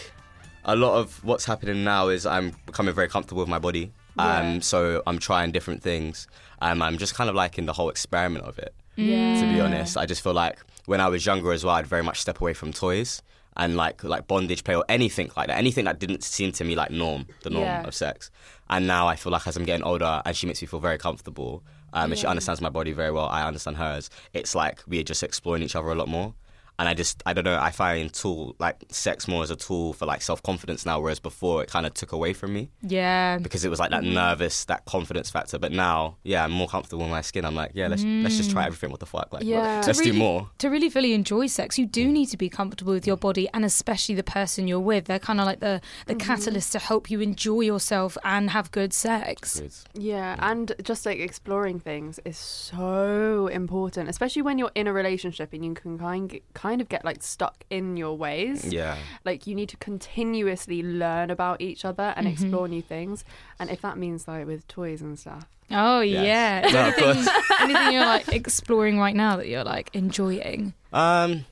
a 0.64 0.74
lot 0.74 0.98
of 0.98 1.22
what's 1.24 1.44
happening 1.44 1.84
now 1.84 2.08
is 2.08 2.26
I'm 2.26 2.52
becoming 2.66 2.94
very 2.94 3.08
comfortable 3.08 3.40
with 3.42 3.48
my 3.48 3.58
body. 3.58 3.92
Um, 4.18 4.54
Yeah. 4.54 4.58
So 4.60 5.02
I'm 5.06 5.18
trying 5.18 5.52
different 5.52 5.82
things. 5.82 6.26
Um, 6.60 6.82
I'm 6.82 6.98
just 6.98 7.14
kind 7.14 7.30
of 7.30 7.36
liking 7.36 7.66
the 7.66 7.72
whole 7.72 7.88
experiment 7.90 8.44
of 8.44 8.58
it. 8.58 8.74
Yeah. 8.96 9.40
To 9.40 9.46
be 9.52 9.60
honest, 9.60 9.96
I 9.96 10.06
just 10.06 10.22
feel 10.22 10.34
like 10.34 10.58
when 10.86 11.00
I 11.00 11.08
was 11.08 11.24
younger 11.24 11.52
as 11.52 11.64
well, 11.64 11.74
I'd 11.76 11.86
very 11.86 12.02
much 12.02 12.20
step 12.20 12.40
away 12.40 12.52
from 12.52 12.72
toys 12.72 13.22
and 13.56 13.76
like 13.76 14.02
like 14.04 14.26
bondage 14.26 14.64
play 14.64 14.74
or 14.76 14.84
anything 14.88 15.30
like 15.36 15.48
that. 15.48 15.58
Anything 15.58 15.84
that 15.84 15.98
didn't 15.98 16.22
seem 16.24 16.52
to 16.52 16.64
me 16.64 16.74
like 16.74 16.90
norm, 16.90 17.26
the 17.42 17.50
norm 17.50 17.64
Yeah. 17.64 17.86
of 17.86 17.94
sex. 17.94 18.30
And 18.70 18.86
now 18.86 19.06
I 19.08 19.16
feel 19.16 19.32
like 19.32 19.46
as 19.46 19.56
I'm 19.56 19.64
getting 19.64 19.84
older, 19.84 20.22
and 20.24 20.36
she 20.36 20.46
makes 20.46 20.62
me 20.62 20.66
feel 20.66 20.80
very 20.80 20.98
comfortable. 20.98 21.62
Um, 21.94 22.10
and 22.12 22.18
she 22.18 22.26
understands 22.26 22.62
my 22.62 22.70
body 22.70 22.92
very 22.92 23.10
well. 23.12 23.26
I 23.26 23.46
understand 23.46 23.76
hers. 23.76 24.08
It's 24.32 24.54
like 24.54 24.82
we're 24.88 25.02
just 25.02 25.22
exploring 25.22 25.62
each 25.62 25.76
other 25.76 25.88
a 25.88 25.94
lot 25.94 26.08
more. 26.08 26.32
And 26.78 26.88
I 26.88 26.94
just, 26.94 27.22
I 27.26 27.32
don't 27.32 27.44
know, 27.44 27.58
I 27.58 27.70
find 27.70 28.12
tool 28.12 28.56
like 28.58 28.82
sex 28.88 29.28
more 29.28 29.42
as 29.42 29.50
a 29.50 29.56
tool 29.56 29.92
for 29.92 30.06
like 30.06 30.22
self 30.22 30.42
confidence 30.42 30.84
now, 30.84 31.00
whereas 31.00 31.20
before 31.20 31.62
it 31.62 31.68
kind 31.68 31.86
of 31.86 31.94
took 31.94 32.12
away 32.12 32.32
from 32.32 32.52
me 32.52 32.70
Yeah. 32.82 33.38
because 33.38 33.64
it 33.64 33.68
was 33.68 33.78
like 33.78 33.90
that 33.90 34.02
mm-hmm. 34.02 34.14
nervous, 34.14 34.64
that 34.64 34.84
confidence 34.84 35.30
factor. 35.30 35.58
But 35.58 35.72
now, 35.72 36.16
yeah, 36.24 36.44
I'm 36.44 36.50
more 36.50 36.68
comfortable 36.68 37.04
in 37.04 37.10
my 37.10 37.20
skin. 37.20 37.44
I'm 37.44 37.54
like, 37.54 37.72
yeah, 37.74 37.88
let's 37.88 38.02
let's 38.04 38.36
just 38.36 38.50
try 38.50 38.64
mm. 38.64 38.66
everything. 38.66 38.90
What 38.90 39.00
the 39.00 39.06
fuck? 39.06 39.32
Like, 39.32 39.44
Yeah. 39.44 39.82
let's 39.86 39.98
To 39.98 40.04
do 40.04 40.12
more. 40.12 40.50
To 40.58 40.68
really 40.68 40.90
fully 40.90 41.12
enjoy 41.12 41.46
sex, 41.46 41.78
you 41.78 41.86
do 41.86 42.08
mm. 42.08 42.12
need 42.12 42.26
to 42.26 42.36
be 42.36 42.48
comfortable 42.48 42.92
with 42.92 43.06
your 43.06 43.16
body 43.16 43.48
and 43.54 43.64
especially 43.64 44.14
the 44.14 44.24
person 44.24 44.66
you're 44.66 44.80
with. 44.80 45.04
They're 45.04 45.18
kind 45.18 45.40
of 45.40 45.46
like 45.46 45.60
the, 45.60 45.80
the 46.06 46.14
mm-hmm. 46.14 46.26
catalyst 46.26 46.72
to 46.72 46.78
help 46.78 47.10
you 47.10 47.20
enjoy 47.20 47.60
yourself 47.60 48.16
and 48.24 48.50
have 48.50 48.70
good 48.70 48.92
sex. 48.92 49.60
Good. 49.60 49.74
Yeah, 49.94 50.36
and 50.38 50.72
just 50.82 51.06
like 51.06 51.18
exploring 51.18 51.80
things 51.80 52.18
is 52.24 52.38
so 52.38 53.48
important, 53.48 54.08
especially 54.08 54.42
when 54.42 54.58
you're 54.58 54.72
in 54.74 54.86
a 54.86 54.92
relationship 54.92 55.52
and 55.52 55.64
you 55.64 55.74
can 55.74 55.98
kind 55.98 56.40
kind 56.62 56.80
of 56.80 56.88
get 56.88 57.04
like 57.04 57.22
stuck 57.22 57.64
in 57.70 57.96
your 57.96 58.16
ways. 58.16 58.64
Yeah. 58.72 58.96
Like 59.24 59.46
you 59.48 59.54
need 59.54 59.68
to 59.70 59.76
continuously 59.78 60.82
learn 60.82 61.30
about 61.30 61.60
each 61.60 61.84
other 61.84 62.14
and 62.16 62.26
explore 62.28 62.68
new 62.68 62.82
things, 62.82 63.24
and 63.58 63.68
if 63.70 63.80
that 63.82 63.96
means 63.98 64.28
like 64.28 64.46
with 64.46 64.66
toys 64.68 65.00
and 65.02 65.18
stuff. 65.18 65.44
Oh, 65.70 66.00
Yes. 66.00 66.24
yeah. 66.24 66.70
No, 66.72 66.80
anything, 67.08 67.32
anything 67.60 67.92
you're 67.94 68.04
like 68.16 68.28
exploring 68.28 68.98
right 68.98 69.16
now 69.16 69.36
that 69.38 69.48
you're 69.48 69.64
like 69.64 69.90
enjoying? 69.94 70.74
Um, 70.92 71.46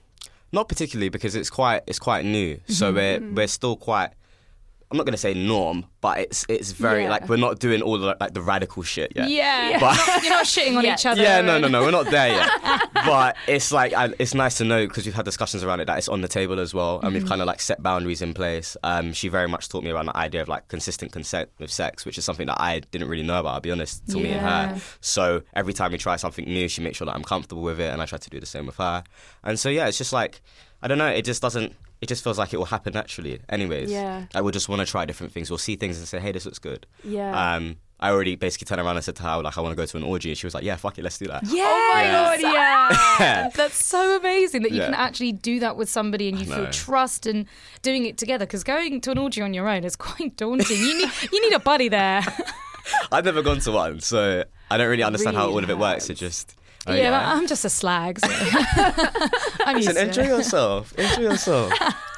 not 0.52 0.68
particularly 0.68 1.08
because 1.08 1.34
it's 1.34 1.50
quite 1.50 1.82
it's 1.86 1.98
quite 1.98 2.24
new. 2.24 2.56
Mm-hmm. 2.56 2.72
So 2.72 2.92
we're 2.92 3.20
we're 3.20 3.48
still 3.48 3.76
quite. 3.76 4.10
I'm 4.90 4.96
not 4.96 5.06
gonna 5.06 5.16
say 5.16 5.34
norm, 5.34 5.84
but 6.00 6.18
it's 6.18 6.44
it's 6.48 6.72
very 6.72 7.04
Yeah. 7.04 7.10
like 7.10 7.28
we're 7.28 7.36
not 7.36 7.60
doing 7.60 7.80
all 7.80 7.96
the 7.96 8.16
like 8.18 8.34
the 8.34 8.42
radical 8.42 8.82
shit 8.82 9.12
yet. 9.14 9.30
Yeah. 9.30 9.78
But- 9.78 10.22
You're, 10.24 10.32
not, 10.32 10.44
shitting 10.46 10.76
on 10.76 10.84
Yeah. 10.84 10.94
each 10.94 11.06
other. 11.06 11.22
Yeah, 11.22 11.40
no, 11.42 11.58
no, 11.60 11.68
no, 11.68 11.82
we're 11.82 11.92
not 11.92 12.06
there 12.10 12.28
yet. 12.28 12.50
but 13.06 13.36
it's 13.46 13.70
like 13.70 13.92
I, 13.92 14.12
it's 14.18 14.34
nice 14.34 14.56
to 14.58 14.64
know 14.64 14.86
because 14.88 15.06
we've 15.06 15.14
had 15.14 15.24
discussions 15.24 15.62
around 15.62 15.78
it 15.78 15.84
that 15.86 15.98
it's 15.98 16.08
on 16.08 16.22
the 16.22 16.28
table 16.28 16.58
as 16.58 16.74
well, 16.74 16.96
and 16.96 17.04
Mm-hmm. 17.04 17.14
we've 17.14 17.26
kind 17.28 17.40
of 17.40 17.46
like 17.46 17.60
set 17.60 17.80
boundaries 17.82 18.20
in 18.20 18.34
place. 18.34 18.76
Um, 18.82 19.12
she 19.12 19.28
very 19.28 19.46
much 19.46 19.68
taught 19.68 19.84
me 19.84 19.90
around 19.90 20.06
the 20.06 20.16
idea 20.16 20.42
of 20.42 20.48
like 20.48 20.66
consistent 20.66 21.12
consent 21.12 21.50
with 21.60 21.70
sex, 21.70 22.04
which 22.04 22.18
is 22.18 22.24
something 22.24 22.48
that 22.48 22.60
I 22.60 22.80
didn't 22.90 23.08
really 23.08 23.22
know 23.22 23.38
about. 23.38 23.54
I'll 23.54 23.60
be 23.60 23.70
honest, 23.70 24.08
till 24.08 24.18
me 24.20 24.30
and 24.30 24.40
her. 24.40 24.80
So 25.00 25.42
every 25.54 25.72
time 25.72 25.92
we 25.92 25.98
try 25.98 26.16
something 26.16 26.44
new, 26.46 26.66
she 26.68 26.82
makes 26.82 26.96
sure 26.98 27.06
that 27.06 27.14
I'm 27.14 27.22
comfortable 27.24 27.62
with 27.62 27.78
it, 27.80 27.92
and 27.92 28.02
I 28.02 28.06
try 28.06 28.18
to 28.18 28.30
do 28.30 28.40
the 28.40 28.46
same 28.46 28.66
with 28.66 28.76
her. 28.78 29.04
And 29.44 29.56
so 29.58 29.68
yeah, 29.68 29.86
it's 29.86 29.98
just 29.98 30.12
like 30.12 30.42
I 30.82 30.88
don't 30.88 30.98
know, 30.98 31.06
it 31.08 31.24
just 31.24 31.40
doesn't. 31.42 31.76
It 32.00 32.08
just 32.08 32.24
feels 32.24 32.38
like 32.38 32.54
it 32.54 32.56
will 32.56 32.64
happen 32.66 32.94
naturally. 32.94 33.40
Anyways, 33.48 33.90
Yeah. 33.90 34.24
I 34.34 34.40
would 34.40 34.54
just 34.54 34.68
want 34.68 34.80
to 34.80 34.86
try 34.86 35.04
different 35.04 35.32
things. 35.32 35.50
We'll 35.50 35.58
see 35.58 35.76
things 35.76 35.98
and 35.98 36.08
say, 36.08 36.18
hey, 36.18 36.32
this 36.32 36.46
looks 36.46 36.58
good. 36.58 36.86
Yeah. 37.04 37.54
Um, 37.56 37.76
I 38.02 38.10
already 38.10 38.36
basically 38.36 38.64
turned 38.64 38.80
around 38.80 38.96
and 38.96 39.04
said 39.04 39.16
to 39.16 39.22
her, 39.24 39.42
like, 39.42 39.58
I 39.58 39.60
want 39.60 39.72
to 39.72 39.76
go 39.76 39.84
to 39.84 39.96
an 39.98 40.02
orgy. 40.02 40.30
And 40.30 40.38
she 40.38 40.46
was 40.46 40.54
like, 40.54 40.64
yeah, 40.64 40.76
fuck 40.76 40.96
it, 40.98 41.02
let's 41.04 41.18
do 41.18 41.26
that. 41.26 41.42
Yeah. 41.46 41.64
Oh 41.66 41.90
my 41.92 42.02
Yeah. 42.02 42.12
god, 42.12 43.20
yeah. 43.20 43.48
That's 43.54 43.84
so 43.84 44.16
amazing 44.18 44.62
that 44.62 44.70
you 44.72 44.78
Yeah. 44.78 44.86
can 44.86 44.94
actually 44.94 45.32
do 45.32 45.60
that 45.60 45.76
with 45.76 45.90
somebody 45.90 46.30
and 46.30 46.38
you 46.38 46.46
feel 46.46 46.70
trust 46.70 47.26
and 47.26 47.44
doing 47.82 48.06
it 48.06 48.16
together. 48.16 48.46
Because 48.46 48.64
going 48.64 49.02
to 49.02 49.10
an 49.10 49.18
orgy 49.18 49.42
on 49.42 49.52
your 49.52 49.68
own 49.68 49.84
is 49.84 49.96
quite 50.08 50.36
daunting. 50.38 50.78
You 50.78 50.96
need 50.96 51.10
you 51.30 51.50
need 51.50 51.54
a 51.54 51.60
buddy 51.60 51.88
there. 51.90 52.22
I've 53.12 53.26
never 53.26 53.42
gone 53.42 53.60
to 53.60 53.72
one, 53.72 54.00
so 54.00 54.44
I 54.70 54.76
don't 54.78 54.88
really 54.88 55.02
understand 55.02 55.36
how 55.36 55.42
Really 55.44 55.56
all 55.58 55.64
of 55.64 55.70
it 55.70 55.78
works. 55.78 56.08
It 56.08 56.14
just. 56.14 56.56
Oh, 56.86 56.94
yeah, 56.94 57.10
but 57.10 57.36
I'm 57.36 57.46
just 57.46 57.64
a 57.64 57.70
slag. 57.70 58.18
So. 58.20 58.28
I'm 59.64 59.76
used 59.76 59.88
Listen, 59.88 59.94
to 59.94 60.00
enjoy 60.02 60.22
it. 60.22 60.28
yourself. 60.28 60.98
Enjoy 60.98 61.22
yourself. 61.22 61.72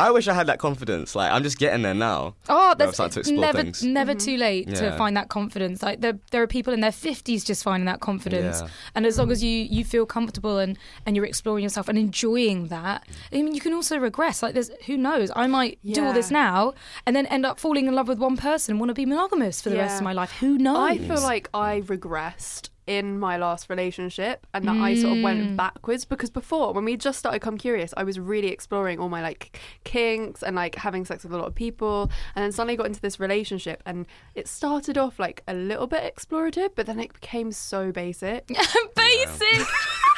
I 0.00 0.10
wish 0.10 0.28
I 0.28 0.34
had 0.34 0.46
that 0.46 0.58
confidence. 0.58 1.14
Like, 1.14 1.30
I'm 1.30 1.42
just 1.42 1.58
getting 1.58 1.82
there 1.82 1.94
now. 1.94 2.34
Oh, 2.48 2.74
that's 2.76 2.94
starting 2.94 3.14
to 3.14 3.20
explore 3.20 3.40
never 3.40 3.62
things. 3.62 3.82
never 3.82 4.12
mm-hmm. 4.12 4.18
too 4.18 4.36
late 4.38 4.74
to 4.74 4.96
find 4.96 5.16
that 5.16 5.28
confidence. 5.28 5.82
Like 5.82 6.00
there, 6.00 6.18
there 6.30 6.42
are 6.42 6.46
people 6.46 6.72
in 6.72 6.80
their 6.80 6.92
fifties 6.92 7.44
just 7.44 7.62
finding 7.62 7.84
that 7.86 8.00
confidence, 8.00 8.60
Yeah. 8.62 8.68
and 8.94 9.04
as 9.04 9.18
long 9.18 9.30
as 9.30 9.42
mm. 9.42 9.44
you 9.44 9.78
you 9.78 9.84
feel 9.84 10.06
comfortable 10.06 10.58
and 10.58 10.78
and 11.04 11.16
you're 11.16 11.26
exploring 11.26 11.62
yourself 11.62 11.88
and 11.88 11.98
enjoying 11.98 12.68
that, 12.68 13.06
I 13.32 13.42
mean, 13.42 13.54
you 13.54 13.60
can 13.60 13.74
also 13.74 13.98
regress. 13.98 14.42
Like 14.42 14.54
there's 14.54 14.70
who 14.86 14.96
knows, 14.96 15.30
I 15.36 15.46
might 15.46 15.78
do 15.84 16.04
all 16.04 16.12
this 16.12 16.30
now 16.30 16.74
and 17.06 17.14
then 17.14 17.26
end 17.26 17.44
up 17.44 17.60
falling 17.60 17.86
in 17.86 17.94
love 17.94 18.08
with 18.08 18.18
one 18.18 18.36
person, 18.36 18.72
and 18.72 18.80
want 18.80 18.90
to 18.90 18.94
be 18.94 19.06
monogamous 19.06 19.60
for 19.60 19.70
the 19.70 19.76
rest 19.76 19.98
of 19.98 20.04
my 20.04 20.12
life. 20.12 20.32
Who 20.40 20.56
knows? 20.56 20.78
I 20.78 20.98
feel 20.98 21.20
like 21.20 21.50
I 21.52 21.82
regressed 21.82 22.70
in 22.98 23.18
my 23.20 23.36
last 23.36 23.70
relationship 23.70 24.46
and 24.52 24.66
that 24.66 24.76
I 24.76 24.94
sort 24.96 25.12
of 25.12 25.18
Mm. 25.18 25.22
went 25.22 25.56
backwards 25.56 26.04
because 26.04 26.28
before 26.30 26.72
when 26.74 26.84
we 26.84 26.96
just 26.96 27.18
started 27.20 27.38
Come 27.40 27.56
Curious 27.56 27.94
I 27.96 28.02
was 28.04 28.18
really 28.18 28.48
exploring 28.48 28.98
all 28.98 29.08
my 29.08 29.22
like 29.22 29.58
kinks 29.84 30.42
and 30.42 30.56
like 30.56 30.74
having 30.74 31.04
sex 31.04 31.22
with 31.24 31.32
a 31.32 31.36
lot 31.38 31.46
of 31.46 31.54
people 31.54 32.10
and 32.34 32.42
then 32.42 32.50
suddenly 32.52 32.76
got 32.76 32.86
into 32.86 33.00
this 33.00 33.20
relationship 33.20 33.82
and 33.86 34.06
it 34.34 34.48
started 34.48 34.98
off 34.98 35.18
like 35.18 35.42
a 35.46 35.54
little 35.54 35.86
bit 35.86 36.02
explorative 36.12 36.70
but 36.74 36.86
then 36.86 36.98
it 36.98 37.12
became 37.12 37.52
so 37.52 37.92
basic 37.92 38.48
basic. 38.96 39.66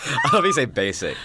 I 0.04 0.30
love 0.32 0.44
you 0.44 0.52
say 0.52 0.64
basic. 0.64 1.16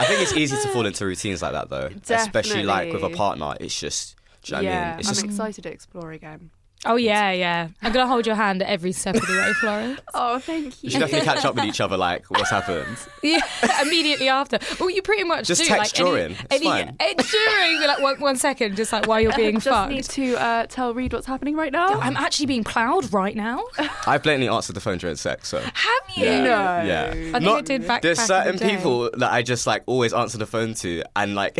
I 0.00 0.04
think 0.06 0.20
it's 0.22 0.32
easy 0.32 0.56
to 0.56 0.68
fall 0.68 0.84
into 0.86 1.06
routines 1.06 1.42
like 1.42 1.52
that, 1.52 1.68
though. 1.70 1.90
Especially 2.14 2.62
like 2.64 2.92
with 2.92 3.02
a 3.02 3.10
partner. 3.10 3.54
It's 3.60 3.78
just. 3.78 4.16
Do 4.42 4.56
you 4.56 4.62
know 4.62 4.68
what 4.68 4.68
I 4.68 4.74
yeah 4.78 4.90
mean? 4.90 4.98
It's 5.00 5.08
I'm 5.08 5.14
just 5.14 5.24
excited 5.26 5.62
to 5.62 5.70
explore 5.72 6.12
again 6.12 6.50
Oh 6.86 6.96
yeah, 6.96 7.32
yeah. 7.32 7.68
I'm 7.82 7.92
gonna 7.92 8.06
hold 8.06 8.26
your 8.26 8.36
hand 8.36 8.62
at 8.62 8.68
every 8.68 8.92
step 8.92 9.16
of 9.16 9.22
the 9.26 9.32
way, 9.32 9.52
Florence. 9.60 10.00
oh 10.14 10.38
thank 10.38 10.64
You 10.66 10.72
You 10.82 10.90
should 10.90 11.00
definitely 11.00 11.26
catch 11.26 11.44
up 11.44 11.54
with 11.56 11.64
each 11.64 11.80
other, 11.80 11.96
like, 11.96 12.30
what's 12.30 12.50
happened. 12.50 12.86
Yeah, 13.22 13.40
immediately 13.82 14.28
after. 14.28 14.58
Well, 14.78 14.88
you 14.88 15.02
pretty 15.02 15.24
much 15.24 15.48
Just 15.48 15.60
do 15.62 15.66
text 15.66 15.98
like 15.98 16.06
during. 16.06 16.24
any, 16.26 16.34
It's 16.34 16.54
any, 16.54 16.64
fine. 16.64 16.96
any 17.00 17.14
during. 17.14 17.80
Like 17.88 17.98
one, 18.00 18.20
one 18.20 18.36
second, 18.36 18.76
just 18.76 18.92
like 18.92 19.08
while 19.08 19.20
you're 19.20 19.32
being 19.36 19.54
just 19.56 19.66
fucked. 19.66 19.90
need 19.90 20.04
to 20.04 20.36
uh, 20.36 20.66
tell 20.68 20.94
Reed 20.94 21.12
what's 21.12 21.26
happening 21.26 21.56
right 21.56 21.72
now 21.72 21.98
I'm 21.98 22.16
actually 22.16 22.46
being 22.46 22.62
ploughed 22.62 23.12
right 23.12 23.34
now. 23.34 23.64
I've 24.06 24.22
blatantly 24.22 24.48
answered 24.48 24.76
the 24.76 24.80
phone 24.80 24.98
during 24.98 25.16
sex, 25.16 25.48
so. 25.48 25.58
Have 25.58 26.16
you? 26.16 26.24
Yeah. 26.24 26.42
No. 26.44 26.50
Yeah. 26.86 27.06
I 27.08 27.12
think 27.32 27.42
Not- 27.42 27.58
I 27.58 27.60
did 27.62 27.86
back- 27.88 28.02
There's 28.02 28.18
back 28.18 28.26
certain 28.28 28.56
the 28.58 28.64
people 28.68 29.10
that 29.14 29.32
I 29.32 29.42
just 29.42 29.66
like 29.66 29.82
always 29.86 30.12
answer 30.12 30.38
the 30.38 30.46
phone 30.46 30.74
to, 30.74 31.02
and 31.16 31.34
like. 31.34 31.58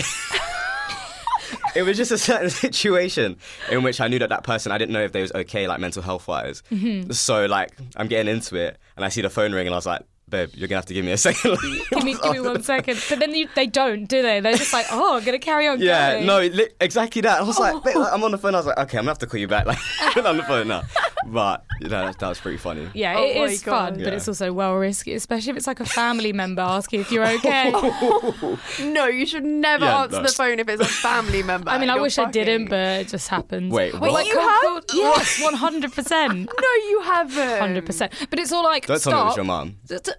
It 1.76 1.82
was 1.82 1.96
just 1.96 2.10
a 2.10 2.18
certain 2.18 2.50
situation 2.66 3.36
in 3.70 3.82
which 3.82 4.00
I 4.00 4.08
knew 4.08 4.18
that 4.20 4.30
that 4.30 4.42
person, 4.44 4.72
I 4.72 4.78
didn't 4.78 4.92
know 4.92 5.02
if 5.02 5.12
they 5.12 5.22
was 5.22 5.32
okay, 5.32 5.68
like 5.68 5.80
mental 5.80 6.02
health 6.02 6.26
wise. 6.26 6.62
Mm-hmm. 6.70 7.12
So 7.12 7.46
like, 7.46 7.70
I'm 7.96 8.08
getting 8.08 8.32
into 8.32 8.56
it, 8.56 8.78
and 8.96 9.04
I 9.04 9.08
see 9.08 9.20
the 9.20 9.30
phone 9.30 9.52
ring, 9.52 9.66
and 9.66 9.74
I 9.74 9.78
was 9.78 9.86
like, 9.86 10.02
babe, 10.28 10.50
you're 10.54 10.66
gonna 10.66 10.78
have 10.78 10.86
to 10.86 10.94
give 10.94 11.04
me 11.04 11.12
a 11.12 11.16
second. 11.28 11.56
give 11.90 12.02
me, 12.04 12.14
give 12.22 12.32
me 12.32 12.40
one 12.48 12.62
second. 12.62 13.00
But 13.08 13.18
then 13.20 13.34
you, 13.34 13.48
they 13.54 13.66
don't, 13.66 14.06
do 14.06 14.22
they? 14.22 14.40
They're 14.40 14.56
just 14.56 14.72
like, 14.72 14.86
oh, 14.90 15.16
I'm 15.16 15.24
gonna 15.24 15.38
carry 15.38 15.68
on. 15.68 15.80
Yeah, 15.80 16.14
going. 16.14 16.26
no, 16.26 16.40
li- 16.40 16.70
exactly 16.80 17.22
that. 17.22 17.40
I 17.40 17.42
was 17.42 17.58
like, 17.58 17.82
babe, 17.84 17.96
like, 17.96 18.12
I'm 18.12 18.24
on 18.24 18.32
the 18.32 18.38
phone. 18.38 18.54
I 18.54 18.58
was 18.58 18.66
like, 18.66 18.78
okay, 18.78 18.98
I'm 18.98 19.02
gonna 19.04 19.10
have 19.10 19.18
to 19.18 19.26
call 19.26 19.38
you 19.38 19.48
back. 19.48 19.66
Like, 19.66 19.78
I'm 20.00 20.26
on 20.26 20.36
the 20.36 20.42
phone 20.42 20.68
now. 20.68 20.82
But 21.28 21.64
you 21.80 21.88
know, 21.88 22.06
that, 22.06 22.18
that 22.20 22.28
was 22.28 22.38
pretty 22.40 22.56
funny. 22.58 22.88
Yeah, 22.94 23.14
Oh 23.16 23.24
it 23.24 23.36
my 23.36 23.42
is 23.44 23.62
fun, 23.62 23.72
God. 23.72 23.94
but 23.94 24.06
Yeah. 24.06 24.14
it's 24.16 24.28
also 24.28 24.52
well 24.52 24.74
risky, 24.76 25.12
especially 25.14 25.50
if 25.50 25.56
it's 25.56 25.66
like 25.66 25.80
a 25.80 25.84
family 25.86 26.32
member 26.32 26.62
asking 26.62 27.00
if 27.00 27.10
you're 27.12 27.26
okay. 27.26 27.72
No, 28.84 29.06
you 29.06 29.26
should 29.26 29.44
never 29.44 29.84
Yeah, 29.84 30.02
answer 30.02 30.16
no. 30.18 30.22
the 30.22 30.32
phone 30.32 30.58
if 30.60 30.68
it's 30.68 30.82
a 30.82 30.86
family 30.86 31.42
member. 31.42 31.70
I 31.74 31.78
mean, 31.78 31.90
I 31.90 31.94
You're 31.94 32.02
wish 32.02 32.18
I 32.18 32.30
didn't, 32.30 32.66
fucking- 32.66 32.70
but 32.70 33.00
it 33.00 33.08
just 33.08 33.28
happens. 33.28 33.72
Wait, 33.72 33.92
But 33.92 34.00
what? 34.02 34.12
like, 34.12 34.26
You 34.28 34.34
cold 34.34 34.84
have? 34.90 34.96
Yes, 34.96 35.42
one 35.42 35.54
hundred 35.54 35.92
percent, 35.92 36.48
No, 36.48 36.72
you 36.90 37.00
haven't. 37.02 37.58
hundred 37.58 37.86
percent. 37.86 38.12
But 38.30 38.38
it's 38.38 38.52
all 38.52 38.62
like 38.64 38.86
Don't 38.86 38.98
stop. 39.00 39.12
tell 39.12 39.18
me 39.18 39.22
it 39.22 39.26
was 39.26 39.36
your 39.36 39.44
mum. 39.44 39.76
D- 39.88 39.98
d- 40.02 40.12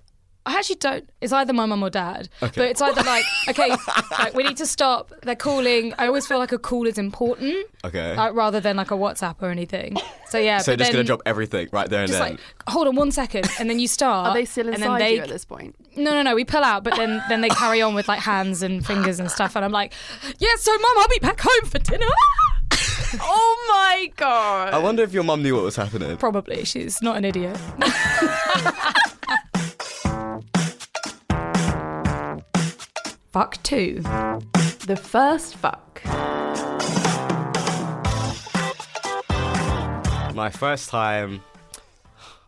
I 0.48 0.54
actually 0.60 0.78
don't. 0.78 1.10
It's 1.20 1.34
either 1.34 1.52
my 1.52 1.66
mum 1.66 1.84
or 1.84 1.90
dad. 1.90 2.30
Okay. 2.42 2.54
But 2.56 2.70
it's 2.70 2.82
either 2.82 3.04
like, 3.04 3.26
okay, 3.50 3.76
like 4.12 4.34
we 4.34 4.44
need 4.44 4.56
to 4.58 4.66
stop. 4.66 5.12
They're 5.24 5.36
calling. 5.36 5.94
I 5.98 6.08
always 6.08 6.26
feel 6.26 6.40
like 6.40 6.54
a 6.54 6.58
call 6.58 6.88
is 6.88 6.98
important, 6.98 7.68
Okay. 7.84 8.16
like, 8.16 8.34
rather 8.34 8.62
than 8.62 8.78
like 8.78 8.90
a 8.90 8.94
WhatsApp 8.94 9.36
or 9.42 9.50
anything. 9.50 9.98
So 10.30 10.38
yeah. 10.38 10.58
so 10.60 10.72
but 10.72 10.80
just 10.80 10.92
then, 10.92 11.00
gonna 11.00 11.04
drop 11.04 11.22
everything 11.26 11.68
right 11.74 11.90
there 11.90 12.04
and 12.04 12.08
Just 12.08 12.22
then. 12.22 12.32
like, 12.32 12.40
hold 12.70 12.88
on 12.88 12.96
one 12.96 13.12
second, 13.12 13.46
and 13.60 13.70
then 13.70 13.78
you 13.78 13.90
start. 13.90 14.30
Are 14.30 14.34
they 14.34 14.46
still 14.46 14.68
and 14.68 14.78
inside 14.78 14.90
then 14.90 15.00
they, 15.00 15.16
you 15.16 15.22
at 15.22 15.28
this 15.28 15.44
point? 15.44 15.76
No, 15.98 16.12
no, 16.12 16.22
no. 16.22 16.34
We 16.34 16.46
pull 16.46 16.64
out, 16.64 16.86
but 16.86 16.96
then 16.96 17.22
then 17.28 17.42
they 17.42 17.50
carry 17.50 17.82
on 17.82 17.94
with 17.94 18.08
like 18.08 18.22
hands 18.22 18.64
and 18.64 18.86
fingers 18.86 19.20
and 19.20 19.30
stuff, 19.30 19.58
and 19.58 19.66
I'm 19.66 19.74
like, 19.74 19.92
yeah. 20.40 20.56
So, 20.58 20.72
mum, 20.72 20.92
I'll 20.98 21.08
be 21.10 21.20
back 21.20 21.42
home 21.42 21.70
for 21.70 21.80
dinner. 21.80 22.06
oh 23.22 23.66
my 23.70 24.12
god! 24.16 24.74
I 24.74 24.78
wonder 24.78 25.04
if 25.04 25.12
your 25.12 25.24
mum 25.24 25.44
knew 25.44 25.56
what 25.56 25.66
was 25.66 25.76
happening. 25.76 26.16
Probably. 26.16 26.64
She's 26.64 27.02
not 27.02 27.18
an 27.18 27.26
idiot. 27.26 27.60
Fuck 33.32 33.62
two. 33.64 34.02
the 34.02 35.00
first 35.02 35.56
fuck. 35.56 36.02
My 40.36 40.50
first 40.52 40.90
time, 40.90 41.42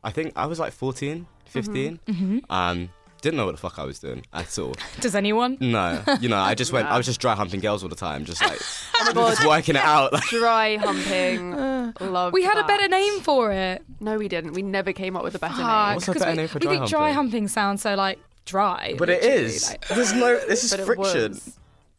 I 0.03 0.12
think 0.12 0.33
I 0.36 0.45
was 0.45 0.59
like 0.59 0.71
14, 0.74 1.25
15. 1.45 2.00
Mm-hmm. 2.07 2.38
Um, 2.51 2.89
didn't 3.21 3.36
know 3.38 3.45
what 3.45 3.51
the 3.53 3.57
fuck 3.57 3.79
I 3.79 3.83
was 3.83 3.98
doing 4.00 4.24
at 4.31 4.57
all. 4.59 4.75
Does 5.01 5.15
anyone? 5.15 5.57
No, 5.59 6.01
you 6.21 6.29
know, 6.29 6.38
I 6.38 6.53
just 6.55 6.71
went. 6.71 6.88
I 6.88 6.95
was 6.98 7.05
just 7.07 7.19
dry 7.19 7.36
humping 7.36 7.59
girls 7.59 7.81
all 7.83 7.89
the 7.89 7.95
time, 7.95 8.24
just 8.25 8.41
like 8.41 8.59
Oh 9.01 9.12
my 9.13 9.29
just 9.31 9.45
working 9.45 9.75
it 9.75 9.81
out. 9.83 10.13
Like, 10.13 10.24
Dry 10.29 10.77
humping. 10.77 11.51
Love. 12.00 12.31
We 12.31 12.43
had 12.43 12.57
a 12.59 12.63
better 12.65 12.88
name 12.88 13.19
for 13.21 13.51
it. 13.51 13.83
No, 14.00 14.17
we 14.17 14.27
didn't. 14.29 14.53
We 14.53 14.62
never 14.62 14.93
came 14.93 15.17
up 15.17 15.24
with 15.24 15.36
a 15.36 15.39
better 15.39 15.55
Fuck, 15.55 15.95
What's 15.95 16.07
a 16.07 16.13
'cause 16.13 16.19
better 16.21 16.31
we, 16.31 16.38
name 16.38 16.48
for 16.48 16.59
we 16.59 16.65
dry 16.67 16.74
think 16.77 16.89
dry 16.89 17.12
humping? 17.12 17.15
humping 17.15 17.48
sounds 17.50 17.81
so 17.81 17.95
like 17.95 18.19
dry. 18.49 18.95
but 18.97 19.09
it 19.09 19.21
literally, 19.23 19.45
is. 19.45 19.69
like- 19.69 19.87
There's 19.87 20.13
no. 20.13 20.39
This 20.47 20.63
is. 20.63 20.71
But 20.77 20.85
friction. 20.85 21.17
It 21.21 21.29
was 21.29 21.57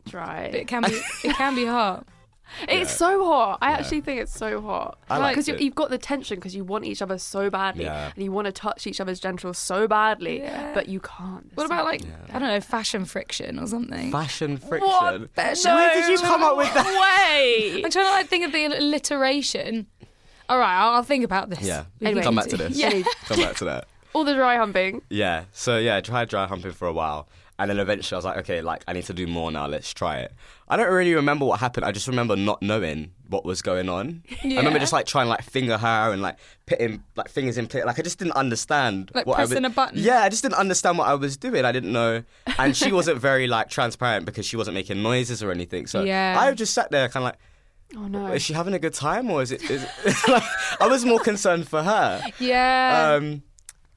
dry. 0.08 0.42
it 0.44 0.66
can 0.66 0.82
be. 0.82 1.00
It 1.24 1.36
can 1.36 1.54
be 1.54 1.66
hot. 1.66 2.06
It's 2.68 2.90
so 2.92 3.24
hot. 3.24 3.58
I 3.62 3.70
actually 3.70 4.00
think 4.00 4.20
it's 4.20 4.34
so 4.36 4.60
hot. 4.60 4.98
Because 5.08 5.48
it. 5.48 5.60
you've 5.60 5.76
got 5.76 5.88
the 5.90 5.98
tension 5.98 6.34
because 6.34 6.52
you 6.52 6.64
want 6.64 6.84
each 6.84 7.00
other 7.00 7.16
so 7.16 7.48
badly 7.48 7.84
Yeah. 7.84 8.10
and 8.12 8.24
you 8.24 8.32
want 8.32 8.46
to 8.46 8.52
touch 8.52 8.88
each 8.88 9.00
other's 9.00 9.20
genitals 9.20 9.56
so 9.56 9.86
badly, 9.86 10.40
Yeah. 10.40 10.74
but 10.74 10.88
you 10.88 10.98
can't. 10.98 11.46
What 11.54 11.66
about 11.66 11.84
like 11.84 12.02
Yeah. 12.02 12.08
I 12.34 12.40
don't 12.40 12.48
know 12.48 12.60
fashion 12.60 13.04
friction 13.04 13.60
or 13.60 13.68
something? 13.68 14.10
Fashion 14.10 14.56
friction. 14.58 14.88
What? 14.88 15.30
Where 15.36 15.94
did 15.94 16.08
you 16.10 16.18
come 16.18 16.42
up 16.42 16.56
with 16.56 16.74
that? 16.74 16.86
Way. 17.30 17.82
I'm 17.84 17.90
trying 17.90 18.06
to 18.06 18.10
like 18.10 18.26
think 18.26 18.44
of 18.44 18.50
the 18.50 18.64
alliteration. 18.64 19.86
All 20.48 20.58
right, 20.58 20.76
I'll, 20.76 20.94
I'll 20.96 21.02
think 21.04 21.24
about 21.24 21.50
this. 21.50 21.60
Yeah. 21.62 21.84
We 22.00 22.08
Anyway. 22.08 22.22
can 22.22 22.26
Come 22.30 22.34
back 22.34 22.48
to 22.48 22.56
this. 22.56 22.76
Yeah. 22.76 23.02
Come 23.26 23.38
back 23.40 23.54
to 23.58 23.64
that. 23.66 23.86
All 24.12 24.24
the 24.24 24.34
dry 24.34 24.56
humping. 24.56 25.02
Yeah. 25.10 25.44
So 25.52 25.78
yeah, 25.78 25.96
I 25.96 26.00
tried 26.00 26.28
dry 26.28 26.46
humping 26.46 26.72
for 26.72 26.88
a 26.88 26.92
while, 26.92 27.28
and 27.58 27.70
then 27.70 27.78
eventually 27.78 28.16
I 28.16 28.18
was 28.18 28.24
like, 28.24 28.38
okay, 28.38 28.60
like 28.60 28.82
I 28.88 28.92
need 28.92 29.04
to 29.04 29.12
do 29.14 29.26
more 29.26 29.50
now. 29.52 29.66
Let's 29.66 29.92
try 29.92 30.18
it. 30.18 30.32
I 30.68 30.76
don't 30.76 30.92
really 30.92 31.14
remember 31.14 31.44
what 31.44 31.60
happened. 31.60 31.84
I 31.84 31.92
just 31.92 32.06
remember 32.08 32.36
not 32.36 32.62
knowing 32.62 33.10
what 33.28 33.44
was 33.44 33.60
going 33.62 33.88
on. 33.88 34.22
I 34.44 34.48
remember 34.56 34.78
just 34.78 34.92
like 34.92 35.06
trying 35.06 35.26
to 35.26 35.30
like 35.30 35.42
finger 35.42 35.76
her 35.78 36.12
and 36.12 36.22
like 36.22 36.36
putting 36.66 37.02
like 37.16 37.28
fingers 37.28 37.58
in 37.58 37.66
place. 37.66 37.84
Like 37.84 37.98
I 37.98 38.02
just 38.02 38.18
didn't 38.18 38.34
understand. 38.34 39.10
Like 39.14 39.26
what 39.26 39.34
I 39.34 39.42
pressing 39.46 39.62
was, 39.62 39.72
a 39.72 39.74
button. 39.74 39.98
Yeah, 39.98 40.20
I 40.22 40.28
just 40.28 40.42
didn't 40.42 40.54
understand 40.58 40.98
what 40.98 41.08
I 41.08 41.14
was 41.14 41.36
doing. 41.36 41.64
I 41.64 41.72
didn't 41.72 41.92
know, 41.92 42.22
and 42.58 42.76
she 42.76 42.92
wasn't 42.92 43.18
very 43.30 43.46
like 43.46 43.68
transparent 43.68 44.26
because 44.26 44.46
she 44.46 44.56
wasn't 44.56 44.74
making 44.74 45.02
noises 45.02 45.42
or 45.42 45.50
anything. 45.50 45.86
So 45.86 46.02
Yeah. 46.02 46.36
I 46.38 46.52
just 46.54 46.74
sat 46.74 46.90
there 46.90 47.08
kind 47.08 47.22
of 47.24 47.32
like. 47.32 47.38
Oh 47.96 48.06
no. 48.06 48.26
Is 48.32 48.42
she 48.42 48.52
having 48.52 48.72
a 48.74 48.78
good 48.78 48.94
time 48.94 49.28
or 49.30 49.42
is 49.42 49.50
it? 49.50 49.68
Is 49.68 49.84
like, 50.28 50.44
I 50.80 50.86
was 50.86 51.04
more 51.04 51.18
concerned 51.18 51.66
for 51.68 51.82
her. 51.82 52.22
Yeah. 52.38 53.16
Um, 53.18 53.42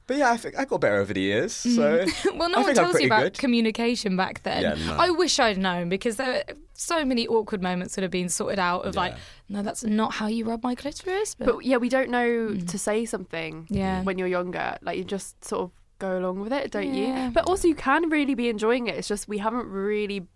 but 0.06 0.16
yeah, 0.16 0.30
I 0.30 0.36
think 0.36 0.58
I 0.58 0.64
got 0.64 0.80
better 0.80 0.96
over 0.96 1.12
the 1.14 1.20
years. 1.20 1.52
So 1.52 1.68
mm. 2.04 2.36
well, 2.38 2.48
no 2.48 2.56
I 2.56 2.58
one 2.58 2.64
think 2.66 2.76
tells 2.76 3.00
you 3.00 3.06
about 3.06 3.22
good. 3.24 3.38
communication 3.38 4.16
back 4.16 4.42
then. 4.42 4.62
Yeah, 4.62 4.74
no. 4.86 4.96
I 4.96 5.10
wish 5.10 5.38
I'd 5.38 5.58
known 5.58 5.88
because 5.88 6.16
there 6.16 6.44
were 6.48 6.54
so 6.74 7.04
many 7.04 7.26
awkward 7.26 7.62
moments 7.62 7.94
that 7.94 8.02
have 8.02 8.10
been 8.10 8.28
sorted 8.28 8.58
out 8.58 8.84
of 8.84 8.96
like, 8.96 9.14
no, 9.48 9.62
that's 9.62 9.84
not 9.84 10.14
how 10.14 10.26
you 10.26 10.44
rub 10.44 10.62
my 10.62 10.74
clitoris. 10.74 11.34
But, 11.34 11.46
But 11.46 11.64
yeah, 11.64 11.76
we 11.78 11.88
don't 11.88 12.10
know 12.10 12.28
mm. 12.50 12.68
to 12.68 12.78
say 12.78 13.04
something 13.04 13.66
Yeah. 13.70 14.02
when 14.02 14.18
you're 14.18 14.28
younger. 14.28 14.76
Like 14.82 14.98
you 14.98 15.04
just 15.04 15.42
sort 15.44 15.62
of 15.62 15.70
go 15.98 16.18
along 16.18 16.40
with 16.40 16.52
it, 16.52 16.70
don't 16.70 16.92
Yeah. 16.92 17.26
you? 17.26 17.30
But 17.30 17.46
also 17.46 17.68
you 17.68 17.74
can 17.74 18.10
really 18.10 18.34
be 18.34 18.48
enjoying 18.48 18.88
it. 18.88 18.96
It's 18.96 19.08
just 19.08 19.28
we 19.28 19.38
haven't 19.38 19.66
really 19.66 20.26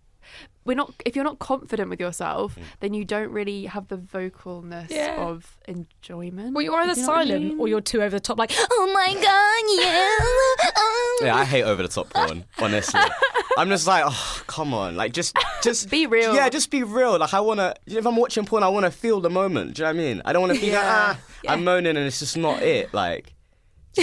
we're 0.64 0.74
not 0.74 0.92
if 1.06 1.14
you're 1.16 1.24
not 1.24 1.38
confident 1.38 1.88
with 1.90 2.00
yourself, 2.00 2.54
Mm. 2.56 2.62
then 2.80 2.94
you 2.94 3.04
don't 3.04 3.30
really 3.30 3.64
have 3.66 3.88
the 3.88 3.96
vocalness 3.96 4.90
Yeah. 4.90 5.16
of 5.16 5.56
enjoyment. 5.66 6.54
well, 6.54 6.62
you're 6.62 6.74
either 6.80 6.92
you 6.92 7.02
know 7.06 7.08
what 7.08 7.18
I 7.18 7.24
silent 7.24 7.44
mean? 7.44 7.60
or 7.60 7.68
you're 7.68 7.80
too 7.80 8.02
over 8.02 8.10
the 8.16 8.20
top, 8.20 8.38
like, 8.38 8.52
oh 8.70 8.90
my 8.92 9.14
god, 9.14 9.84
yeah. 9.84 10.72
oh." 10.76 11.20
yeah, 11.24 11.34
I 11.36 11.44
hate 11.44 11.62
over 11.64 11.82
the 11.82 11.88
top 11.88 12.10
porn. 12.10 12.44
Honestly, 12.58 13.00
I'm 13.58 13.68
just 13.68 13.86
like, 13.86 14.04
oh, 14.06 14.42
come 14.46 14.74
on, 14.74 14.96
like 14.96 15.12
just, 15.12 15.36
just 15.62 15.88
Be 15.90 16.06
real. 16.06 16.34
Yeah, 16.34 16.48
just 16.48 16.70
be 16.70 16.82
real. 16.82 17.18
Like 17.18 17.32
I 17.34 17.40
wanna, 17.40 17.74
if 17.86 18.06
I'm 18.06 18.16
watching 18.16 18.44
porn, 18.44 18.62
I 18.62 18.68
wanna 18.68 18.90
feel 18.90 19.20
the 19.20 19.30
moment. 19.30 19.74
Do 19.74 19.82
you 19.82 19.84
know 19.88 19.94
what 19.94 20.00
I 20.00 20.04
mean? 20.04 20.22
I 20.24 20.32
don't 20.32 20.42
wanna 20.42 20.54
be 20.54 20.60
like, 20.60 20.72
Yeah. 20.72 21.16
ah, 21.16 21.20
I'm 21.48 21.64
moaning 21.64 21.96
and 21.96 22.06
it's 22.06 22.18
just 22.18 22.36
not 22.36 22.62
it. 22.62 22.92
Like, 22.92 23.24
just 23.26 23.37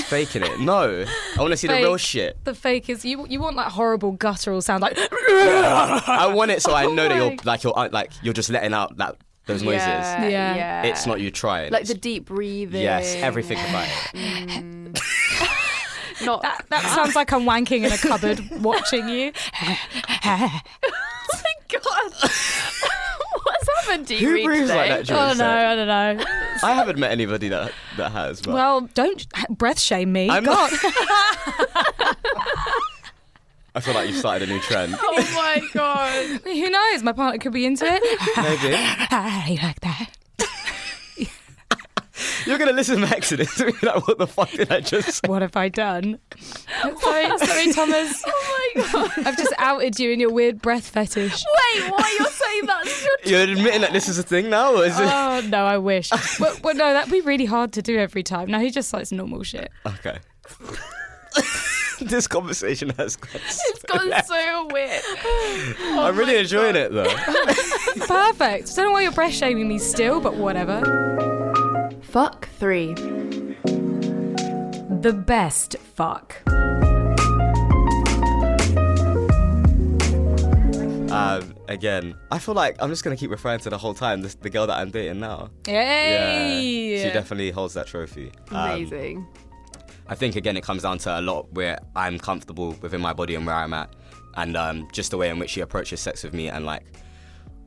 faking 0.03 0.43
it. 0.43 0.59
No, 0.59 1.05
I 1.37 1.41
wanna 1.41 1.57
see 1.57 1.67
the 1.67 1.73
real 1.75 1.97
Fake. 1.97 2.05
shit. 2.05 2.43
The 2.45 2.53
fake 2.53 2.89
is 2.89 3.03
you. 3.05 3.25
You 3.27 3.39
want 3.39 3.55
like 3.55 3.67
horrible 3.71 4.11
guttural 4.13 4.61
sound, 4.61 4.81
like 4.81 4.97
I 4.99 6.31
want 6.33 6.51
it 6.51 6.61
so 6.61 6.73
I 6.73 6.85
know 6.85 7.07
that 7.07 7.15
you're 7.15 7.35
like 7.45 7.63
you're 7.63 7.77
uh, 7.77 7.89
like 7.91 8.11
you're 8.21 8.33
just 8.33 8.49
letting 8.49 8.73
out 8.73 8.97
that 8.97 9.15
those 9.45 9.61
noises. 9.63 9.87
Yeah, 9.87 10.27
Yeah. 10.27 10.55
yeah. 10.55 10.83
It's 10.83 11.05
not 11.05 11.19
you 11.21 11.31
trying. 11.31 11.71
like 11.71 11.81
It's- 11.83 11.93
the 11.93 11.99
deep 11.99 12.25
breathing. 12.25 12.81
yes, 12.81 13.15
everything 13.15 13.59
about 13.59 13.87
it. 14.13 14.15
Mm. 14.15 15.01
not 16.25 16.41
that. 16.41 16.65
That 16.69 16.83
sounds 16.95 17.15
like 17.15 17.31
I'm 17.31 17.43
wanking 17.43 17.83
in 17.85 17.91
a 17.91 17.97
cupboard 17.97 18.39
watching 18.63 19.07
you. 19.09 19.31
Oh 20.27 20.61
my 21.43 21.79
god. 21.79 23.01
What's 23.85 23.91
happened 23.91 24.07
to 24.07 24.15
you? 24.15 24.27
Who 24.27 24.33
Reed, 24.33 24.45
breathes 24.45 24.69
like 24.69 24.89
that 24.89 25.05
during 25.05 25.21
I 25.21 25.27
don't 25.27 25.37
know. 25.37 25.45
I 25.47 25.75
don't 25.75 25.87
know. 26.19 26.25
I 26.63 26.73
haven't 26.73 26.97
met 26.97 27.11
anybody 27.11 27.49
that 27.49 27.71
that 27.97 28.11
has. 28.11 28.41
But 28.41 28.53
Well, 28.55 28.81
don't 28.93 29.25
breath 29.49 29.79
shame 29.79 30.11
me. 30.11 30.29
I'm 30.29 30.43
God. 30.43 30.71
I 33.75 33.81
feel 33.81 33.93
like 33.93 34.07
you've 34.07 34.17
started 34.17 34.49
a 34.49 34.53
new 34.53 34.59
trend. 34.61 34.95
Oh 34.97 35.13
my 35.35 35.61
god. 35.73 36.41
Who 36.43 36.69
knows? 36.69 37.03
My 37.03 37.11
partner 37.11 37.39
could 37.39 37.51
be 37.51 37.65
into 37.65 37.85
it. 37.85 38.01
Maybe 38.37 38.75
I 38.77 39.59
like 39.61 39.81
that. 39.81 40.09
you're 42.45 42.57
gonna 42.57 42.71
listen 42.71 43.01
back 43.01 43.21
to 43.23 43.37
this 43.37 43.59
and 43.59 43.79
be 43.79 43.87
like, 43.87 44.07
"What 44.07 44.17
the 44.17 44.27
fuck 44.27 44.51
did 44.51 44.71
I 44.71 44.79
just?" 44.79 45.21
say? 45.21 45.27
What 45.27 45.41
have 45.41 45.55
I 45.55 45.69
done? 45.69 46.19
sorry, 46.99 47.37
sorry, 47.37 47.73
Thomas. 47.73 48.23
Oh 48.25 48.71
my 48.75 48.83
god. 48.91 49.11
I've 49.25 49.37
just 49.37 49.53
outed 49.57 49.99
you 49.99 50.11
in 50.11 50.19
your 50.19 50.31
weird 50.31 50.61
breath 50.61 50.87
fetish. 50.87 51.43
Wait, 51.45 51.91
why 51.91 51.97
are 51.97 52.11
you're 52.19 52.31
saying 52.31 52.65
that? 52.65 53.19
You're 53.25 53.41
admitting 53.41 53.81
that 53.81 53.93
this 53.93 54.07
is 54.07 54.19
a 54.19 54.23
thing 54.23 54.49
now, 54.49 54.75
or 54.75 54.85
is 54.85 54.99
it? 54.99 55.05
Oh 55.05 55.41
no, 55.49 55.65
I 55.65 55.77
wish. 55.77 56.09
But, 56.39 56.61
but 56.61 56.75
no, 56.75 56.93
that'd 56.93 57.11
be 57.11 57.21
really 57.21 57.45
hard 57.45 57.73
to 57.73 57.81
do 57.81 57.97
every 57.97 58.23
time. 58.23 58.49
Now 58.49 58.59
he 58.59 58.71
just 58.71 58.93
likes 58.93 59.11
normal 59.11 59.43
shit. 59.43 59.71
Okay. 59.85 60.17
this 62.01 62.27
conversation 62.27 62.89
has 62.91 63.15
gone. 63.15 63.41
It's 63.45 63.83
gone 63.83 64.11
so 64.25 64.67
weird. 64.71 65.01
I'm 65.07 65.97
oh 65.97 66.13
really 66.13 66.37
enjoying 66.37 66.75
it 66.75 66.91
though. 66.91 67.13
Perfect. 68.05 68.75
Don't 68.75 68.85
know 68.85 68.91
why 68.91 69.01
you're 69.01 69.11
breath 69.11 69.33
shaming 69.33 69.67
me 69.67 69.79
still, 69.79 70.19
but 70.21 70.35
whatever. 70.35 71.24
Fuck 72.15 72.47
three. 72.47 72.93
The 75.03 75.11
best 75.27 75.75
fuck. 75.79 76.41
Um, 81.11 81.55
again, 81.67 82.15
I 82.31 82.39
feel 82.39 82.55
like 82.55 82.77
I'm 82.81 82.89
just 82.89 83.03
gonna 83.03 83.17
keep 83.17 83.31
referring 83.31 83.59
to 83.59 83.69
the 83.69 83.77
whole 83.77 83.93
time 83.93 84.21
this, 84.21 84.35
the 84.35 84.49
girl 84.49 84.65
that 84.65 84.77
I'm 84.77 84.91
dating 84.91 85.19
now. 85.19 85.49
Hey. 85.65 86.95
Yeah, 86.95 87.03
she 87.03 87.09
definitely 87.11 87.51
holds 87.51 87.73
that 87.73 87.87
trophy. 87.87 88.31
Um, 88.49 88.71
Amazing. 88.71 89.27
I 90.07 90.15
think 90.15 90.37
again 90.37 90.55
it 90.55 90.63
comes 90.63 90.83
down 90.83 90.99
to 90.99 91.19
a 91.19 91.21
lot 91.21 91.51
where 91.51 91.79
I'm 91.97 92.17
comfortable 92.17 92.77
within 92.81 93.01
my 93.01 93.11
body 93.11 93.35
and 93.35 93.45
where 93.45 93.55
I'm 93.57 93.73
at, 93.73 93.93
and 94.37 94.55
um, 94.55 94.87
just 94.93 95.11
the 95.11 95.17
way 95.17 95.27
in 95.27 95.37
which 95.37 95.49
she 95.49 95.59
approaches 95.59 95.99
sex 95.99 96.23
with 96.23 96.33
me, 96.33 96.47
and 96.47 96.65
like, 96.65 96.85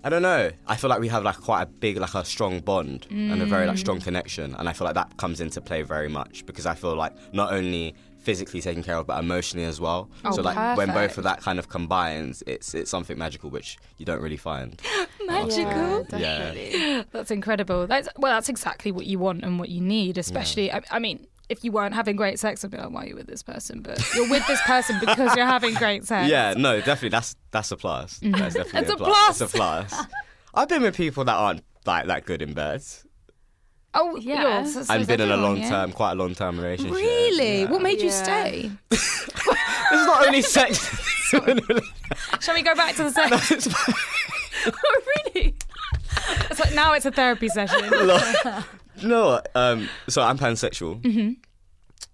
I 0.05 0.11
don't 0.11 0.23
know. 0.23 0.51
I 0.67 0.77
feel 0.77 0.91
like 0.91 1.01
we 1.01 1.09
have 1.09 1.25
like 1.25 1.41
quite 1.41 1.63
a 1.63 1.67
big, 1.67 1.97
like 1.99 2.15
a 2.15 2.25
strong 2.25 2.61
bond 2.61 3.07
and 3.11 3.43
a 3.43 3.47
very 3.47 3.67
like 3.67 3.79
strong 3.79 3.99
mm. 3.99 4.05
connection, 4.05 4.55
and 4.55 4.69
I 4.69 4.73
feel 4.73 4.85
like 4.85 4.95
that 4.95 5.17
comes 5.17 5.41
into 5.41 5.61
play 5.61 5.83
very 5.83 6.09
much 6.09 6.47
because 6.47 6.67
I 6.67 6.75
feel 6.75 6.95
like 6.95 7.13
not 7.33 7.53
only 7.53 7.95
physically 8.19 8.61
taken 8.61 8.83
care 8.83 8.97
of, 8.97 9.07
but 9.07 9.19
emotionally 9.19 9.65
as 9.65 9.81
well. 9.81 10.11
Oh, 10.25 10.33
so 10.33 10.43
like 10.43 10.77
when 10.77 10.93
both 10.93 11.19
of 11.19 11.25
that 11.25 11.41
kind 11.41 11.59
of 11.59 11.69
combines, 11.69 12.43
it's 12.47 12.75
it's 12.75 12.91
something 12.91 13.19
magical 13.19 13.51
which 13.51 13.79
you 13.97 14.07
don't 14.07 14.23
really 14.23 14.37
find. 14.37 14.81
Magical. 15.27 16.07
Yeah, 16.17 16.53
definitely. 16.53 17.05
That's 17.11 17.31
incredible. 17.31 17.87
That's 17.87 18.09
well, 18.17 18.33
that's 18.33 18.49
exactly 18.49 18.93
what 18.93 19.07
you 19.07 19.19
want 19.19 19.45
and 19.45 19.59
what 19.59 19.69
you 19.69 19.81
need. 19.81 20.17
Especially, 20.17 20.73
I, 20.73 20.83
I 20.91 20.99
mean, 20.99 21.27
if 21.49 21.65
you 21.65 21.73
weren't 21.73 21.95
having 21.95 22.17
great 22.17 22.39
sex, 22.39 22.65
I'd 22.65 22.71
be 22.71 22.77
like, 22.79 22.91
why 22.91 23.05
are 23.05 23.07
you 23.07 23.15
with 23.17 23.27
this 23.27 23.43
person? 23.43 23.81
But 23.81 24.03
you're 24.15 24.29
with 24.29 24.47
this 24.47 24.61
person 24.63 24.99
because 25.01 25.35
you're 25.37 25.47
having 25.47 25.75
great 25.75 26.05
sex. 26.07 26.29
Yeah, 26.31 26.55
no, 26.57 26.79
definitely 26.79 27.11
that's 27.11 27.37
that's 27.51 27.71
a 27.73 27.77
plus. 27.77 28.19
Mm-hmm. 28.21 28.39
That's 28.39 28.55
definitely 28.55 28.81
It's 28.81 28.91
a, 28.91 28.95
a 28.95 28.97
plus. 28.97 29.41
It's 29.41 29.55
a 29.55 29.57
plus. 29.57 30.05
I've 30.55 30.69
been 30.69 30.83
with 30.83 30.97
people 30.97 31.25
that 31.25 31.35
aren't 31.35 31.63
like 31.87 32.07
that 32.07 32.25
good 32.27 32.43
in 32.43 32.53
bed. 32.55 32.83
Oh, 33.95 34.17
Yeah. 34.17 34.43
yeah. 34.43 34.65
So, 34.65 34.83
so 34.83 34.93
I've 34.95 35.07
been 35.07 35.21
in 35.21 35.31
a 35.31 35.33
everyone, 35.33 35.43
long 35.55 35.63
yeah? 35.63 35.69
term, 35.71 35.93
quite 35.93 36.13
a 36.13 36.15
long 36.15 36.35
term 36.35 36.59
relationship. 36.61 36.95
Really? 36.95 37.61
Yeah. 37.63 37.71
What 37.71 37.81
made 37.83 38.01
you 38.01 38.09
Yeah. 38.11 38.23
stay? 38.25 38.71
It's 39.91 40.05
not 40.07 40.27
only 40.27 40.43
sex. 40.43 40.77
Shall 42.41 42.55
we 42.55 42.63
go 42.63 42.75
back 42.75 42.95
to 42.97 43.05
the 43.05 43.11
sex? 43.11 43.69
oh, 44.67 45.01
really? 45.35 45.55
It's 46.51 46.61
like 46.61 46.75
now 46.75 46.93
it's 46.93 47.07
a 47.07 47.11
therapy 47.11 47.49
session. 47.49 47.89
You 49.01 49.09
know? 49.09 49.41
Um, 49.55 49.89
so 50.09 50.23
I'm 50.23 50.39
pansexual. 50.39 51.01
Mm-hmm. 51.03 51.33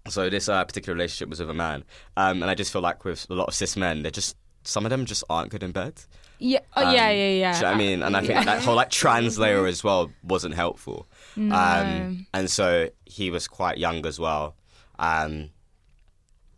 So 0.09 0.29
this 0.29 0.47
uh, 0.49 0.63
particular 0.63 0.93
relationship 0.95 1.29
was 1.29 1.39
with 1.39 1.49
a 1.49 1.53
man, 1.53 1.83
um, 2.15 2.41
and 2.41 2.49
I 2.51 2.55
just 2.55 2.71
feel 2.71 2.81
like 2.81 3.03
with 3.05 3.25
a 3.29 3.33
lot 3.33 3.47
of 3.47 3.53
cis 3.55 3.75
men, 3.75 4.03
they're 4.03 4.11
just 4.11 4.35
some 4.63 4.85
of 4.85 4.89
them 4.89 5.05
just 5.05 5.23
aren't 5.29 5.51
good 5.51 5.63
in 5.63 5.71
bed. 5.71 5.93
Yeah. 6.37 6.59
Oh, 6.75 6.85
Um, 6.85 6.93
yeah, 6.93 7.09
yeah, 7.11 7.29
yeah. 7.29 7.51
Do 7.53 7.57
you 7.57 7.61
know 7.63 7.69
what 7.69 7.75
I 7.75 7.77
mean? 7.77 8.03
And 8.03 8.17
I 8.17 8.21
think 8.21 8.45
that 8.45 8.61
whole 8.63 8.75
like 8.75 8.89
trans 8.89 9.39
layer 9.39 9.65
as 9.65 9.83
well 9.83 10.11
wasn't 10.23 10.53
helpful. 10.55 11.07
Um, 11.37 12.27
and 12.33 12.49
so 12.49 12.89
he 13.05 13.29
was 13.31 13.47
quite 13.47 13.77
young 13.77 14.05
as 14.05 14.19
well. 14.19 14.55
Um, 14.99 15.49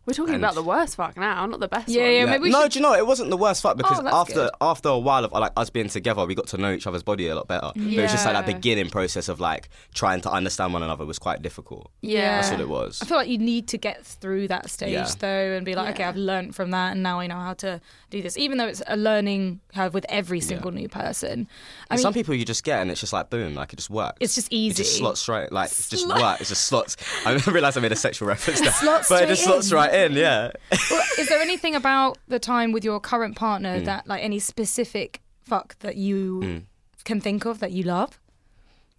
We're 0.08 0.14
talking 0.14 0.36
And- 0.36 0.42
about 0.42 0.54
the 0.54 0.62
worst 0.62 0.96
fuck 0.96 1.18
now, 1.18 1.44
not 1.44 1.60
the 1.60 1.68
best 1.68 1.86
Yeah, 1.90 2.00
one. 2.04 2.12
yeah. 2.12 2.24
maybe 2.24 2.42
we 2.44 2.50
no, 2.50 2.62
should- 2.62 2.72
do 2.72 2.78
you 2.78 2.82
know 2.82 2.94
it 2.94 3.06
wasn't 3.06 3.28
the 3.28 3.36
worst 3.36 3.60
fuck 3.60 3.72
oh, 3.74 3.76
because 3.76 4.00
Oh, 4.00 4.08
after 4.08 4.32
good. 4.34 4.50
after 4.62 4.88
a 4.88 4.98
while 4.98 5.22
of 5.22 5.32
like 5.32 5.52
us 5.54 5.68
being 5.68 5.90
together, 5.90 6.24
we 6.24 6.34
got 6.34 6.46
to 6.46 6.56
know 6.56 6.72
each 6.72 6.86
other's 6.86 7.02
body 7.02 7.28
a 7.28 7.34
lot 7.34 7.46
better. 7.46 7.72
But 7.76 7.82
it 7.82 8.00
was 8.00 8.10
just 8.12 8.24
like 8.24 8.32
that 8.32 8.46
beginning 8.46 8.88
process 8.88 9.28
of 9.28 9.38
like 9.38 9.68
trying 9.92 10.22
to 10.22 10.30
understand 10.30 10.72
one 10.72 10.82
another 10.82 11.04
was 11.04 11.18
quite 11.18 11.42
difficult. 11.42 11.90
Yeah. 12.00 12.36
That's 12.36 12.50
what 12.52 12.60
it 12.60 12.70
was. 12.70 13.00
I 13.02 13.04
feel 13.04 13.18
like 13.18 13.28
you 13.28 13.36
need 13.36 13.68
to 13.68 13.76
get 13.76 14.06
through 14.06 14.48
that 14.48 14.70
stage 14.70 14.92
Yeah. 14.92 15.10
though 15.18 15.52
and 15.56 15.66
be 15.66 15.74
like, 15.74 15.90
okay, 15.94 16.04
I've 16.04 16.16
learned 16.16 16.54
from 16.54 16.70
that 16.70 16.92
and 16.92 17.02
now 17.02 17.20
I 17.20 17.26
know 17.26 17.36
how 17.38 17.52
to 17.54 17.78
do 18.10 18.22
this. 18.22 18.36
Even 18.38 18.58
though 18.58 18.66
it's 18.66 18.82
a 18.86 18.96
learning 18.96 19.60
curve 19.74 19.92
with 19.94 20.06
every 20.08 20.40
single 20.40 20.70
new 20.70 20.88
person. 20.88 21.46
I 21.90 21.94
mean, 21.94 22.02
some 22.02 22.14
people 22.14 22.34
you 22.34 22.44
just 22.44 22.64
get 22.64 22.80
and 22.80 22.90
it's 22.90 23.00
just 23.00 23.12
like 23.12 23.30
boom, 23.30 23.54
like 23.54 23.72
it 23.72 23.76
just 23.76 23.90
works. 23.90 24.16
It's 24.20 24.34
just 24.34 24.52
easy. 24.52 24.82
It 24.82 24.84
just 24.84 24.96
slots 24.98 25.20
straight, 25.20 25.52
like 25.52 25.70
it 25.70 25.86
just 25.90 26.08
works. 26.08 26.40
It 26.40 26.46
just 26.46 26.66
slots. 26.66 26.96
I 27.26 27.32
realised 27.50 27.76
I 27.76 27.80
made 27.80 27.92
a 27.92 27.96
sexual 27.96 28.28
reference 28.28 28.60
there, 28.60 28.72
Slots 28.72 29.08
but 29.08 29.22
it 29.22 29.26
just 29.28 29.42
straight 29.42 29.62
slots 29.64 29.70
in. 29.70 29.76
right 29.76 29.94
in. 29.94 30.12
Yeah. 30.12 30.50
Well, 30.90 31.02
is 31.18 31.28
there 31.28 31.40
anything 31.40 31.74
about 31.74 32.18
the 32.28 32.38
time 32.38 32.72
with 32.72 32.84
your 32.84 32.98
current 33.00 33.36
partner 33.36 33.80
that, 33.80 34.06
like, 34.06 34.22
any 34.22 34.38
specific 34.38 35.20
fuck 35.42 35.78
that 35.80 35.96
you 35.96 36.40
Hmm. 36.42 36.58
can 37.04 37.20
think 37.20 37.44
of 37.44 37.58
that 37.60 37.72
you 37.72 37.82
love? 37.82 38.18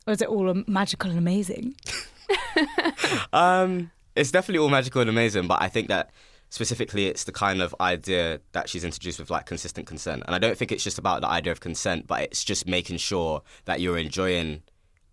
Or 0.05 0.13
is 0.13 0.21
it 0.21 0.27
all 0.27 0.63
magical 0.67 1.09
and 1.09 1.17
amazing? 1.19 1.75
Um, 3.33 3.91
it's 4.15 4.31
definitely 4.31 4.59
all 4.59 4.69
magical 4.69 5.01
and 5.01 5.09
amazing, 5.09 5.47
but 5.47 5.61
I 5.61 5.67
think 5.69 5.87
that 5.87 6.09
specifically 6.49 7.05
it's 7.07 7.23
the 7.23 7.31
kind 7.31 7.61
of 7.61 7.75
idea 7.79 8.39
that 8.53 8.69
she's 8.69 8.83
introduced 8.83 9.19
with 9.19 9.29
like 9.29 9.45
consistent 9.45 9.87
consent. 9.87 10.23
And 10.25 10.35
I 10.35 10.39
don't 10.39 10.57
think 10.57 10.71
it's 10.71 10.83
just 10.83 10.97
about 10.97 11.21
the 11.21 11.27
idea 11.27 11.51
of 11.51 11.59
consent, 11.59 12.07
but 12.07 12.21
it's 12.21 12.43
just 12.43 12.67
making 12.67 12.97
sure 12.97 13.41
that 13.65 13.79
you're 13.79 13.97
enjoying 13.97 14.63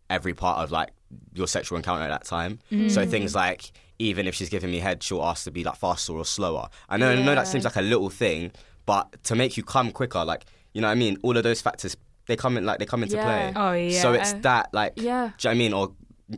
every 0.09 0.35
part 0.35 0.59
of 0.59 0.71
like 0.71 0.91
your 1.35 1.47
sexual 1.47 1.77
encounter 1.77 2.03
at 2.03 2.09
that 2.09 2.25
time. 2.25 2.59
So 2.71 3.05
mm. 3.05 3.09
things 3.09 3.35
like 3.35 3.73
even 3.99 4.27
if 4.27 4.35
she's 4.35 4.49
giving 4.49 4.71
me 4.71 4.79
head, 4.79 5.03
she'll 5.03 5.23
ask 5.23 5.45
to 5.45 5.51
be 5.51 5.65
like 5.65 5.77
faster 5.77 6.13
or 6.13 6.25
slower. 6.25 6.69
I 6.89 6.97
know, 6.97 7.11
I 7.11 7.23
know 7.23 7.35
that 7.35 7.49
seems 7.49 7.65
like 7.65 7.77
a 7.77 7.83
little 7.83 8.11
thing, 8.11 8.53
but 8.85 9.23
to 9.25 9.35
make 9.35 9.57
you 9.57 9.63
come 9.63 9.91
quicker, 9.93 10.25
like 10.25 10.47
you 10.73 10.81
know 10.81 10.89
what 10.89 10.93
I 10.93 10.97
mean, 10.97 11.19
all 11.23 11.37
of 11.37 11.43
those 11.43 11.61
factors 11.61 11.97
they 12.27 12.37
come 12.37 12.57
in 12.57 12.67
like 12.67 12.79
they 12.79 12.87
come 12.87 13.03
into 13.03 13.17
Yeah. 13.17 13.25
play. 13.25 13.53
Oh, 13.57 13.73
yeah 13.73 14.03
So 14.03 14.13
it's 14.13 14.33
that 14.35 14.73
like 14.73 14.95
Yeah. 14.97 15.03
do 15.03 15.05
you 15.07 15.11
know 15.15 15.31
what 15.31 15.47
I 15.47 15.55
mean? 15.55 15.73
Or 15.73 15.93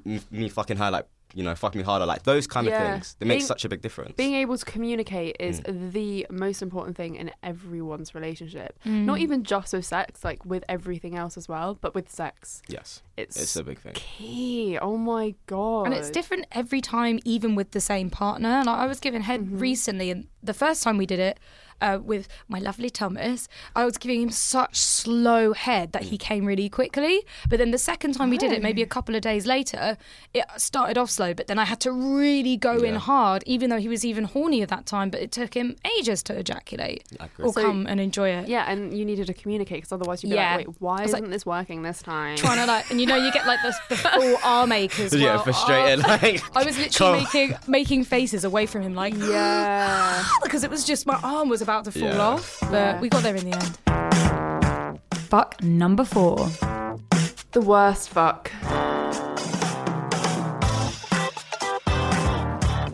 me, 0.05 0.21
me 0.31 0.49
fucking 0.49 0.77
her 0.77 0.91
like 0.91 1.07
you 1.35 1.43
know, 1.45 1.55
fuck 1.55 1.75
me 1.75 1.83
harder, 1.83 2.07
like 2.07 2.23
those 2.23 2.47
kind 2.47 2.67
of 2.67 2.73
Yeah. 2.73 2.93
things. 2.95 3.17
They 3.19 3.27
make 3.27 3.39
Being- 3.41 3.47
such 3.47 3.65
a 3.65 3.69
big 3.69 3.83
difference. 3.83 4.15
Being 4.17 4.35
able 4.35 4.57
to 4.57 4.65
communicate 4.65 5.37
is 5.39 5.61
Mm. 5.61 5.93
the 5.93 6.27
most 6.31 6.63
important 6.63 6.97
thing 6.97 7.17
in 7.17 7.31
everyone's 7.43 8.15
relationship. 8.15 8.79
Mm. 8.87 9.05
Not 9.05 9.19
even 9.19 9.43
just 9.45 9.73
with 9.75 9.85
sex, 9.85 10.25
like 10.25 10.45
with 10.47 10.65
everything 10.69 11.17
else 11.17 11.37
as 11.37 11.49
well, 11.49 11.77
but 11.81 11.95
with 11.95 12.11
sex. 12.11 12.63
yes, 12.69 13.03
It's, 13.17 13.37
it's 13.41 13.57
a 13.57 13.63
big 13.65 13.79
thing. 13.79 13.93
key. 13.95 14.79
Oh 14.81 14.97
my 14.97 15.35
god. 15.47 15.87
And 15.87 15.95
it's 15.95 16.11
different 16.11 16.47
every 16.53 16.81
time, 16.81 17.19
even 17.25 17.55
with 17.55 17.73
the 17.73 17.81
same 17.81 18.09
partner. 18.11 18.63
Like 18.65 18.79
I 18.79 18.87
was 18.87 19.01
given 19.01 19.23
head 19.23 19.41
Mm-hmm. 19.43 19.59
recently, 19.59 20.11
and 20.11 20.27
the 20.43 20.55
first 20.55 20.83
time 20.83 20.97
we 20.97 21.07
did 21.07 21.19
it 21.19 21.39
uh, 21.81 21.99
with 22.03 22.29
my 22.49 22.59
lovely 22.59 22.91
Thomas, 22.91 23.49
I 23.77 23.85
was 23.85 23.97
giving 23.99 24.21
him 24.23 24.31
such 24.31 24.77
slow 24.77 25.53
head 25.53 25.93
that 25.93 26.05
he 26.05 26.19
came 26.19 26.45
really 26.47 26.69
quickly. 26.69 27.23
But 27.49 27.59
then 27.59 27.71
the 27.71 27.79
second 27.79 28.13
time 28.15 28.31
we 28.31 28.39
did 28.39 28.53
it, 28.53 28.63
maybe 28.63 28.83
a 28.83 28.87
couple 28.87 29.15
of 29.15 29.23
days 29.23 29.47
later, 29.47 29.97
it 30.35 30.45
started 30.57 30.99
off 30.99 31.11
slow. 31.11 31.35
But 31.35 31.47
then 31.47 31.59
I 31.59 31.65
had 31.65 31.81
to 31.81 31.93
really 31.93 32.57
go 32.57 32.77
in 32.79 32.95
hard, 32.97 33.43
even 33.47 33.71
though 33.71 33.79
he 33.79 33.89
was 33.89 34.05
even 34.05 34.25
horny 34.25 34.63
at 34.63 34.69
that 34.71 34.87
time. 34.87 35.11
But 35.11 35.21
it 35.21 35.33
took 35.33 35.55
him 35.55 35.77
ages 35.99 36.23
to 36.25 36.39
ejaculate 36.39 37.05
or 37.39 37.53
So- 37.53 37.63
come 37.63 37.87
and 37.87 38.01
enjoy 38.01 38.31
it. 38.31 38.49
Yeah, 38.49 38.65
and 38.71 38.97
you 38.97 39.05
needed 39.05 39.27
to 39.29 39.35
communicate 39.35 39.79
because 39.79 39.93
otherwise 39.93 40.23
you'd 40.23 40.31
be 40.31 40.37
Yeah. 40.37 40.57
like, 40.57 40.67
wait, 40.69 40.77
why 40.81 41.03
isn't 41.05 41.31
this 41.31 41.45
working 41.47 41.83
this 41.83 42.03
time? 42.03 42.37
Trying 42.37 42.59
to 42.59 42.67
like, 42.67 42.91
and 42.91 43.01
you 43.01 43.07
know, 43.07 43.17
you 43.17 43.33
get 43.33 43.47
like 43.47 43.61
the, 43.63 43.75
the 43.89 43.97
full 43.97 44.37
arm 44.45 44.73
ache 44.73 44.99
as 45.01 45.13
well. 45.13 45.21
yeah, 45.21 45.39
frustrated. 45.43 46.05
Oh, 46.05 46.09
like 46.23 46.43
I 46.57 46.65
was 46.65 46.79
literally 46.79 47.21
making 47.25 47.55
making 47.67 48.05
faces 48.05 48.45
away 48.45 48.67
from 48.67 48.83
him, 48.83 48.95
like 48.95 49.15
yeah. 49.17 50.25
because 50.43 50.65
it 50.65 50.71
was 50.71 50.85
just 50.85 51.07
my 51.07 51.19
arm 51.23 51.49
was 51.49 51.63
about 51.69 51.85
to 51.85 51.93
fall 51.93 52.09
Yeah. 52.09 52.19
off. 52.19 52.59
But 52.63 52.73
Yeah. 52.73 53.01
we 53.01 53.09
got 53.11 53.23
there 53.23 53.37
in 53.37 53.51
the 53.51 53.57
end. 53.57 55.01
Fuck 55.29 55.63
number 55.63 56.05
four. 56.05 56.49
the 57.53 57.61
worst 57.63 58.11
fuck. 58.11 58.51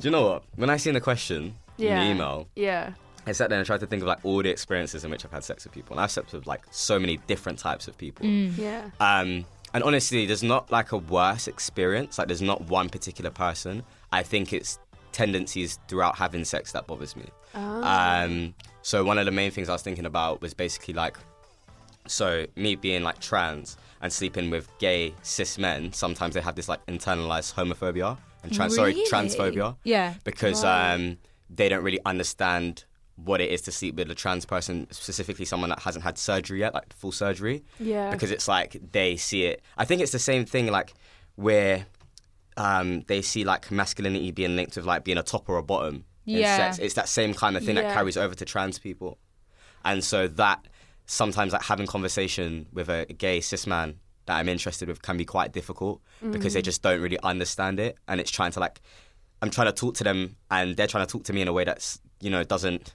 Do 0.01 0.09
you 0.09 0.11
know 0.11 0.29
what? 0.29 0.43
When 0.57 0.71
I 0.71 0.77
seen 0.77 0.95
the 0.95 1.01
question 1.01 1.55
Yeah. 1.77 2.01
in 2.01 2.07
the 2.07 2.15
email, 2.15 2.47
Yeah. 2.55 2.91
I 3.27 3.33
sat 3.33 3.49
there 3.49 3.59
and 3.59 3.67
tried 3.67 3.81
to 3.81 3.87
think 3.87 4.03
of 4.03 4.09
like 4.09 4.19
all 4.23 4.43
the 4.43 4.51
experiences 4.51 5.05
in 5.05 5.11
which 5.11 5.25
I've 5.25 5.33
had 5.33 5.43
sex 5.45 5.65
with 5.65 5.73
people, 5.73 5.95
and 5.97 6.01
I've 6.03 6.11
slept 6.11 6.33
with 6.33 6.47
like 6.47 6.63
so 6.71 6.99
many 6.99 7.17
different 7.27 7.59
types 7.59 7.89
of 7.89 7.97
people. 7.99 8.25
Yeah. 8.27 8.91
Um, 9.01 9.45
and 9.73 9.83
honestly, 9.83 10.25
there's 10.27 10.43
not 10.43 10.71
like 10.71 10.93
a 10.93 10.99
worse 10.99 11.49
experience. 11.49 12.17
Like, 12.19 12.29
there's 12.29 12.43
not 12.43 12.61
one 12.69 12.89
particular 12.89 13.31
person. 13.31 13.83
I 14.13 14.23
think 14.23 14.53
it's 14.53 14.79
tendencies 15.13 15.79
throughout 15.89 16.17
having 16.17 16.45
sex 16.45 16.73
that 16.73 16.87
bothers 16.87 17.17
me. 17.17 17.25
Um, 17.55 18.55
so 18.83 19.05
one 19.05 19.19
of 19.19 19.27
the 19.27 19.33
main 19.33 19.51
things 19.51 19.69
I 19.69 19.73
was 19.73 19.83
thinking 19.83 20.07
about 20.07 20.40
was 20.40 20.55
basically 20.55 20.95
like, 20.95 21.17
so 22.07 22.47
me 22.57 22.75
being 22.77 23.03
like 23.03 23.21
trans 23.21 23.77
and 24.03 24.12
sleeping 24.12 24.51
with 24.51 24.69
gay 24.79 25.14
cis 25.23 25.59
men. 25.59 25.93
Sometimes 25.93 26.35
they 26.35 26.40
have 26.40 26.55
this 26.55 26.69
like 26.69 26.85
internalized 26.87 27.55
homophobia 27.55 28.19
and 28.43 28.53
trans 28.53 28.75
sorry 28.75 28.95
transphobia 29.11 29.77
Yeah. 29.85 30.14
because 30.25 30.62
um, 30.64 31.17
they 31.49 31.69
don't 31.71 31.83
really 31.83 32.01
understand 32.05 32.85
what 33.17 33.40
it 33.40 33.51
is 33.51 33.62
to 33.62 33.73
sleep 33.73 33.95
with 33.95 34.11
a 34.11 34.14
trans 34.14 34.45
person, 34.45 34.87
specifically 34.90 35.45
someone 35.45 35.71
that 35.71 35.79
hasn't 35.79 36.03
had 36.05 36.19
surgery 36.19 36.59
yet, 36.61 36.75
like 36.75 36.93
full 36.93 37.12
surgery. 37.12 37.64
Yeah. 37.79 38.11
Because 38.11 38.31
it's 38.33 38.49
like 38.49 38.77
they 38.93 39.17
see 39.17 39.45
it. 39.45 39.62
I 39.79 39.85
think 39.85 40.03
it's 40.03 40.12
the 40.12 40.19
same 40.19 40.45
thing, 40.45 40.67
like 40.67 40.93
where 41.37 41.87
um, 42.57 43.03
they 43.07 43.23
see 43.23 43.45
like 43.45 43.71
masculinity 43.71 44.33
being 44.33 44.57
linked 44.57 44.77
with 44.77 44.85
like 44.85 45.05
being 45.05 45.17
a 45.19 45.23
top 45.23 45.49
or 45.49 45.57
a 45.59 45.62
bottom. 45.62 46.05
Yeah. 46.25 46.57
sex. 46.57 46.79
It's 46.79 46.95
that 46.95 47.09
same 47.09 47.35
kind 47.35 47.57
of 47.57 47.65
thing 47.65 47.75
that 47.77 47.93
carries 47.93 48.17
over 48.17 48.35
to 48.35 48.45
trans 48.45 48.79
people, 48.79 49.19
and 49.85 50.03
so 50.03 50.29
that 50.29 50.67
sometimes 51.07 51.53
like 51.53 51.63
having 51.63 51.87
conversation 51.87 52.67
with 52.73 52.89
a 52.89 53.05
gay 53.07 53.41
cis 53.41 53.67
man 53.67 53.97
that 54.27 54.37
I'm 54.37 54.49
interested 54.49 54.89
with 54.89 55.03
can 55.03 55.19
be 55.19 55.27
quite 55.27 55.53
difficult 55.53 56.01
because 56.31 56.55
they 56.55 56.63
mm. 56.63 56.65
just 56.65 56.83
don't 56.83 57.01
really 57.01 57.19
understand 57.23 57.79
it, 57.79 57.97
and 58.09 58.21
it's 58.21 58.31
trying 58.31 58.53
to 58.53 58.61
like 58.61 58.81
I'm 59.43 59.51
trying 59.51 59.67
to 59.67 59.73
talk 59.73 59.95
to 59.97 60.05
them, 60.05 60.37
and 60.51 60.77
they're 60.77 60.87
trying 60.87 61.07
to 61.07 61.13
talk 61.13 61.25
to 61.25 61.33
me 61.33 61.43
in 61.43 61.49
a 61.49 61.53
way 61.53 61.65
that's 61.65 62.01
you 62.21 62.31
know 62.31 62.45
doesn't 62.45 62.95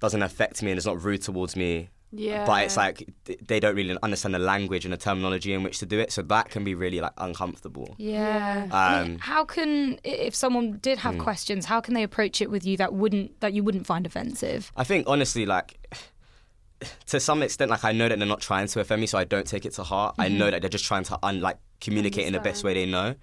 doesn't 0.00 0.22
affect 0.22 0.62
me 0.62 0.70
and 0.70 0.78
is 0.78 0.86
not 0.86 1.02
rude 1.02 1.22
towards 1.22 1.56
me. 1.56 1.90
Yeah. 2.12 2.44
But 2.44 2.64
it's 2.64 2.76
like 2.76 3.08
they 3.46 3.58
don't 3.58 3.74
really 3.74 3.96
understand 4.02 4.34
the 4.34 4.38
language 4.38 4.84
and 4.84 4.92
the 4.92 4.98
terminology 4.98 5.52
in 5.52 5.62
which 5.62 5.78
to 5.78 5.86
do 5.86 5.98
it, 5.98 6.12
so 6.12 6.22
that 6.22 6.50
can 6.50 6.62
be 6.62 6.74
really 6.74 7.00
like 7.00 7.12
uncomfortable. 7.18 7.94
Yeah. 7.98 8.68
Um, 8.70 9.18
how 9.18 9.44
can 9.44 9.98
if 10.04 10.34
someone 10.34 10.78
did 10.78 10.98
have 10.98 11.18
questions, 11.18 11.64
how 11.64 11.80
can 11.80 11.94
they 11.94 12.02
approach 12.02 12.40
it 12.40 12.50
with 12.50 12.66
you 12.66 12.76
that 12.76 12.92
wouldn't 12.92 13.40
that 13.40 13.54
you 13.54 13.62
wouldn't 13.64 13.86
find 13.86 14.06
offensive? 14.06 14.70
I 14.76 14.84
think 14.84 15.06
honestly, 15.08 15.46
like 15.46 15.78
to 17.06 17.20
some 17.20 17.42
extent, 17.42 17.70
like 17.70 17.84
I 17.84 17.92
know 17.92 18.08
that 18.08 18.18
they're 18.18 18.28
not 18.28 18.40
trying 18.40 18.66
to 18.68 18.80
offend 18.80 19.00
me, 19.00 19.06
so 19.06 19.18
I 19.18 19.24
don't 19.24 19.46
take 19.46 19.64
it 19.66 19.72
to 19.74 19.82
heart. 19.82 20.14
I 20.18 20.28
know 20.28 20.50
that 20.50 20.60
they're 20.62 20.70
just 20.70 20.84
trying 20.84 21.04
to 21.04 21.18
un- 21.22 21.40
like 21.40 21.58
communicate 21.80 22.26
in 22.26 22.32
the 22.32 22.40
best 22.40 22.64
way 22.64 22.74
they 22.74 22.86
know. 22.86 23.14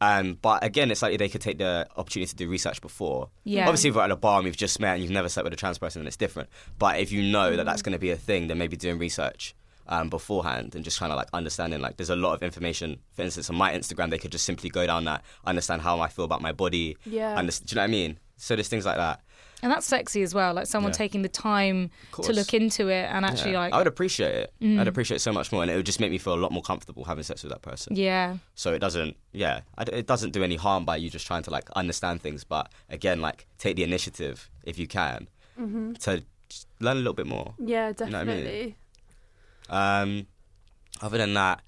Um, 0.00 0.38
but 0.42 0.62
again, 0.62 0.90
it's 0.90 1.02
like 1.02 1.18
they 1.18 1.28
could 1.28 1.40
take 1.40 1.58
the 1.58 1.86
opportunity 1.96 2.28
to 2.28 2.36
do 2.36 2.48
research 2.48 2.80
before. 2.80 3.30
Yeah. 3.44 3.66
Obviously, 3.66 3.90
if 3.90 3.96
we're 3.96 4.02
at 4.02 4.10
a 4.10 4.16
bar 4.16 4.38
and 4.38 4.44
we've 4.44 4.56
just 4.56 4.78
met 4.78 4.94
and 4.94 5.02
you've 5.02 5.12
never 5.12 5.28
slept 5.28 5.44
with 5.44 5.52
a 5.52 5.56
trans 5.56 5.78
person, 5.78 6.02
then 6.02 6.06
it's 6.06 6.16
different. 6.16 6.48
But 6.78 7.00
if 7.00 7.12
you 7.12 7.22
know 7.22 7.56
that 7.56 7.64
that's 7.64 7.82
going 7.82 7.94
to 7.94 7.98
be 7.98 8.10
a 8.10 8.16
thing, 8.16 8.48
then 8.48 8.58
maybe 8.58 8.76
doing 8.76 8.98
research 8.98 9.54
um, 9.88 10.10
beforehand 10.10 10.74
and 10.74 10.84
just 10.84 10.98
kind 10.98 11.12
of 11.12 11.16
like 11.16 11.28
understanding. 11.32 11.80
Like, 11.80 11.96
there's 11.96 12.10
a 12.10 12.16
lot 12.16 12.34
of 12.34 12.42
information. 12.42 12.98
For 13.14 13.22
instance, 13.22 13.48
on 13.48 13.56
my 13.56 13.72
Instagram, 13.72 14.10
they 14.10 14.18
could 14.18 14.32
just 14.32 14.44
simply 14.44 14.68
go 14.68 14.86
down 14.86 15.04
that, 15.04 15.24
understand 15.46 15.82
how 15.82 16.00
I 16.00 16.08
feel 16.08 16.24
about 16.24 16.42
my 16.42 16.52
body. 16.52 16.96
Yeah. 17.06 17.34
Understand, 17.36 17.68
do 17.68 17.72
you 17.72 17.76
know 17.76 17.82
what 17.82 17.88
I 17.88 17.90
mean? 17.90 18.18
So 18.36 18.54
there's 18.56 18.68
things 18.68 18.84
like 18.86 18.96
that. 18.96 19.20
And 19.62 19.72
that's 19.72 19.86
sexy 19.86 20.22
as 20.22 20.34
well. 20.34 20.52
Like 20.52 20.66
someone 20.66 20.92
Yeah. 20.92 20.98
taking 20.98 21.22
the 21.22 21.30
time 21.30 21.90
to 22.22 22.32
look 22.32 22.52
into 22.52 22.88
it 22.88 23.06
and 23.10 23.24
actually 23.24 23.52
Yeah. 23.52 23.60
like 23.60 23.72
I 23.72 23.78
would 23.78 23.86
appreciate 23.86 24.34
it. 24.34 24.52
Mm. 24.60 24.78
I'd 24.78 24.86
appreciate 24.88 25.16
it 25.16 25.20
so 25.20 25.32
much 25.32 25.50
more, 25.50 25.62
and 25.62 25.70
it 25.70 25.76
would 25.76 25.86
just 25.86 25.98
make 25.98 26.10
me 26.10 26.18
feel 26.18 26.34
a 26.34 26.36
lot 26.36 26.52
more 26.52 26.62
comfortable 26.62 27.04
having 27.04 27.24
sex 27.24 27.42
with 27.42 27.50
that 27.52 27.62
person. 27.62 27.96
yeah. 27.96 28.36
So 28.54 28.74
it 28.74 28.80
doesn't, 28.80 29.16
yeah, 29.32 29.60
it 29.78 30.06
doesn't 30.06 30.32
do 30.32 30.44
any 30.44 30.56
harm 30.56 30.84
by 30.84 30.96
you 30.96 31.08
just 31.08 31.26
trying 31.26 31.42
to 31.44 31.50
like 31.50 31.70
understand 31.74 32.20
things. 32.20 32.44
But 32.44 32.70
again, 32.90 33.20
like 33.22 33.46
take 33.58 33.76
the 33.76 33.82
initiative 33.84 34.50
if 34.64 34.78
you 34.78 34.86
can 34.86 35.28
to 36.00 36.22
learn 36.80 36.96
a 36.96 37.00
little 37.00 37.14
bit 37.14 37.26
more. 37.26 37.54
Yeah, 37.58 37.92
know 37.98 38.04
what 38.06 38.14
I 38.14 38.24
mean? 38.24 38.36
definitely. 38.36 38.76
Um, 39.70 40.26
other 41.00 41.18
than 41.18 41.34
that, 41.34 41.62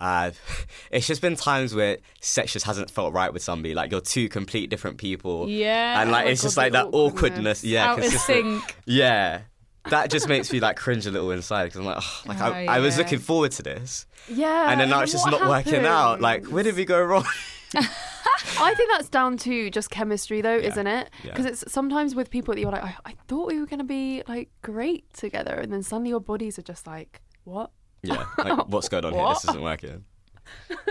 uh, 0.00 0.30
it's 0.90 1.06
just 1.06 1.20
been 1.20 1.36
times 1.36 1.74
where 1.74 1.98
sex 2.20 2.52
just 2.52 2.66
hasn't 2.66 2.90
felt 2.90 3.12
right 3.12 3.32
with 3.32 3.42
somebody. 3.42 3.74
Like 3.74 3.90
you're 3.90 4.00
two 4.00 4.28
complete 4.28 4.70
different 4.70 4.98
people. 4.98 5.48
Yeah. 5.48 6.00
And 6.00 6.10
like 6.10 6.26
Oh 6.26 6.30
it's 6.30 6.42
just 6.42 6.56
God, 6.56 6.62
like 6.62 6.72
that 6.72 6.86
awkwardness. 6.86 7.62
awkwardness. 7.62 7.64
Yeah, 7.64 7.90
out 7.92 7.98
of 7.98 8.04
sync. 8.12 8.76
Yeah. 8.86 9.42
That 9.88 10.10
just 10.10 10.28
makes 10.28 10.52
me 10.52 10.60
like 10.60 10.76
cringe 10.76 11.06
a 11.06 11.10
little 11.10 11.30
inside 11.30 11.64
because 11.64 11.80
I'm 11.80 11.86
like, 11.86 11.98
oh, 12.00 12.22
like 12.26 12.40
I, 12.40 12.66
Oh, 12.66 12.70
I 12.72 12.78
was 12.80 12.98
looking 12.98 13.18
forward 13.18 13.52
to 13.52 13.62
this, 13.62 14.04
Yeah. 14.28 14.70
and 14.70 14.78
then 14.78 14.90
now 14.90 15.00
it's 15.00 15.10
just 15.12 15.26
not 15.26 15.48
working 15.48 15.86
out. 15.86 16.20
Like, 16.20 16.46
where 16.48 16.62
did 16.62 16.76
we 16.76 16.84
go 16.84 17.02
wrong? 17.02 17.24
I 17.74 18.74
think 18.74 18.90
that's 18.90 19.08
down 19.08 19.36
to 19.38 19.70
just 19.70 19.90
chemistry, 19.90 20.42
though, 20.42 20.56
Yeah. 20.56 20.68
isn't 20.68 20.86
it? 20.86 21.10
Yeah. 21.24 21.30
Because 21.30 21.46
it's 21.46 21.72
sometimes 21.72 22.14
with 22.14 22.28
people 22.30 22.52
that 22.54 22.60
you're 22.60 22.70
like, 22.70 22.84
I, 22.84 22.94
I 23.06 23.14
thought 23.28 23.46
we 23.48 23.58
were 23.58 23.66
going 23.66 23.78
to 23.78 23.84
be 23.84 24.22
like 24.28 24.50
great 24.62 25.10
together, 25.14 25.54
and 25.54 25.72
then 25.72 25.82
suddenly 25.82 26.10
your 26.10 26.20
bodies 26.20 26.58
are 26.58 26.62
just 26.62 26.86
like, 26.86 27.22
what? 27.44 27.70
Yeah, 28.02 28.24
like 28.38 28.66
what's 28.68 28.88
going 28.88 29.04
on 29.04 29.12
here? 29.14 29.26
This 29.28 29.44
isn't 29.46 29.62
working. 29.62 30.04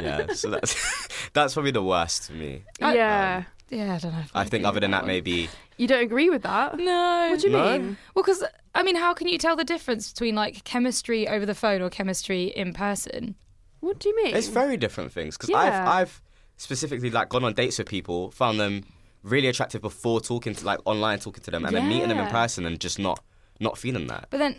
Yeah, 0.01 0.27
so 0.33 0.49
that's 0.51 0.75
that's 1.33 1.53
probably 1.53 1.71
the 1.71 1.83
worst 1.83 2.27
for 2.27 2.33
me. 2.33 2.63
I- 2.81 2.95
yeah. 2.95 3.37
Um, 3.37 3.45
yeah, 3.77 3.93
I 3.95 3.97
don't 3.99 4.11
know. 4.13 4.23
I 4.33 4.41
I'd 4.41 4.49
think 4.49 4.65
other 4.65 4.79
than 4.79 4.91
that, 4.91 5.01
one. 5.01 5.07
maybe 5.07 5.49
you 5.77 5.85
don't 5.87 6.01
agree 6.03 6.29
with 6.29 6.43
that? 6.43 6.77
No. 6.79 7.27
What 7.31 7.39
do 7.41 7.47
you 7.47 7.53
No? 7.53 7.71
mean? 7.77 7.97
Well, 8.15 8.23
because 8.23 8.43
I 8.73 8.83
mean, 8.83 8.95
how 8.95 9.13
can 9.13 9.27
you 9.27 9.37
tell 9.37 9.55
the 9.57 9.63
difference 9.65 10.11
between 10.11 10.33
like 10.35 10.63
chemistry 10.63 11.27
over 11.27 11.45
the 11.45 11.53
phone 11.55 11.81
or 11.81 11.89
chemistry 11.89 12.45
in 12.45 12.73
person? 12.73 13.35
What 13.81 13.99
do 13.99 14.09
you 14.09 14.15
mean? 14.23 14.35
it's 14.35 14.47
very 14.47 14.77
different 14.77 15.11
things. 15.11 15.37
Because 15.37 15.53
I've 15.53 15.73
I've 15.87 16.21
specifically 16.57 17.09
like 17.11 17.29
gone 17.29 17.43
on 17.43 17.53
dates 17.53 17.77
with 17.79 17.87
people, 17.89 18.31
found 18.31 18.59
them 18.59 18.83
really 19.23 19.47
attractive 19.49 19.81
before 19.81 20.21
talking 20.21 20.55
to 20.55 20.65
like 20.65 20.79
online 20.85 21.19
talking 21.19 21.43
to 21.43 21.51
them, 21.51 21.65
and 21.65 21.75
then 21.75 21.87
meeting 21.89 22.07
them 22.09 22.17
in 22.19 22.27
person 22.27 22.65
and 22.65 22.79
just 22.79 22.97
not 22.97 23.21
not 23.59 23.77
feeling 23.77 24.07
that. 24.07 24.27
But 24.29 24.37
then, 24.37 24.55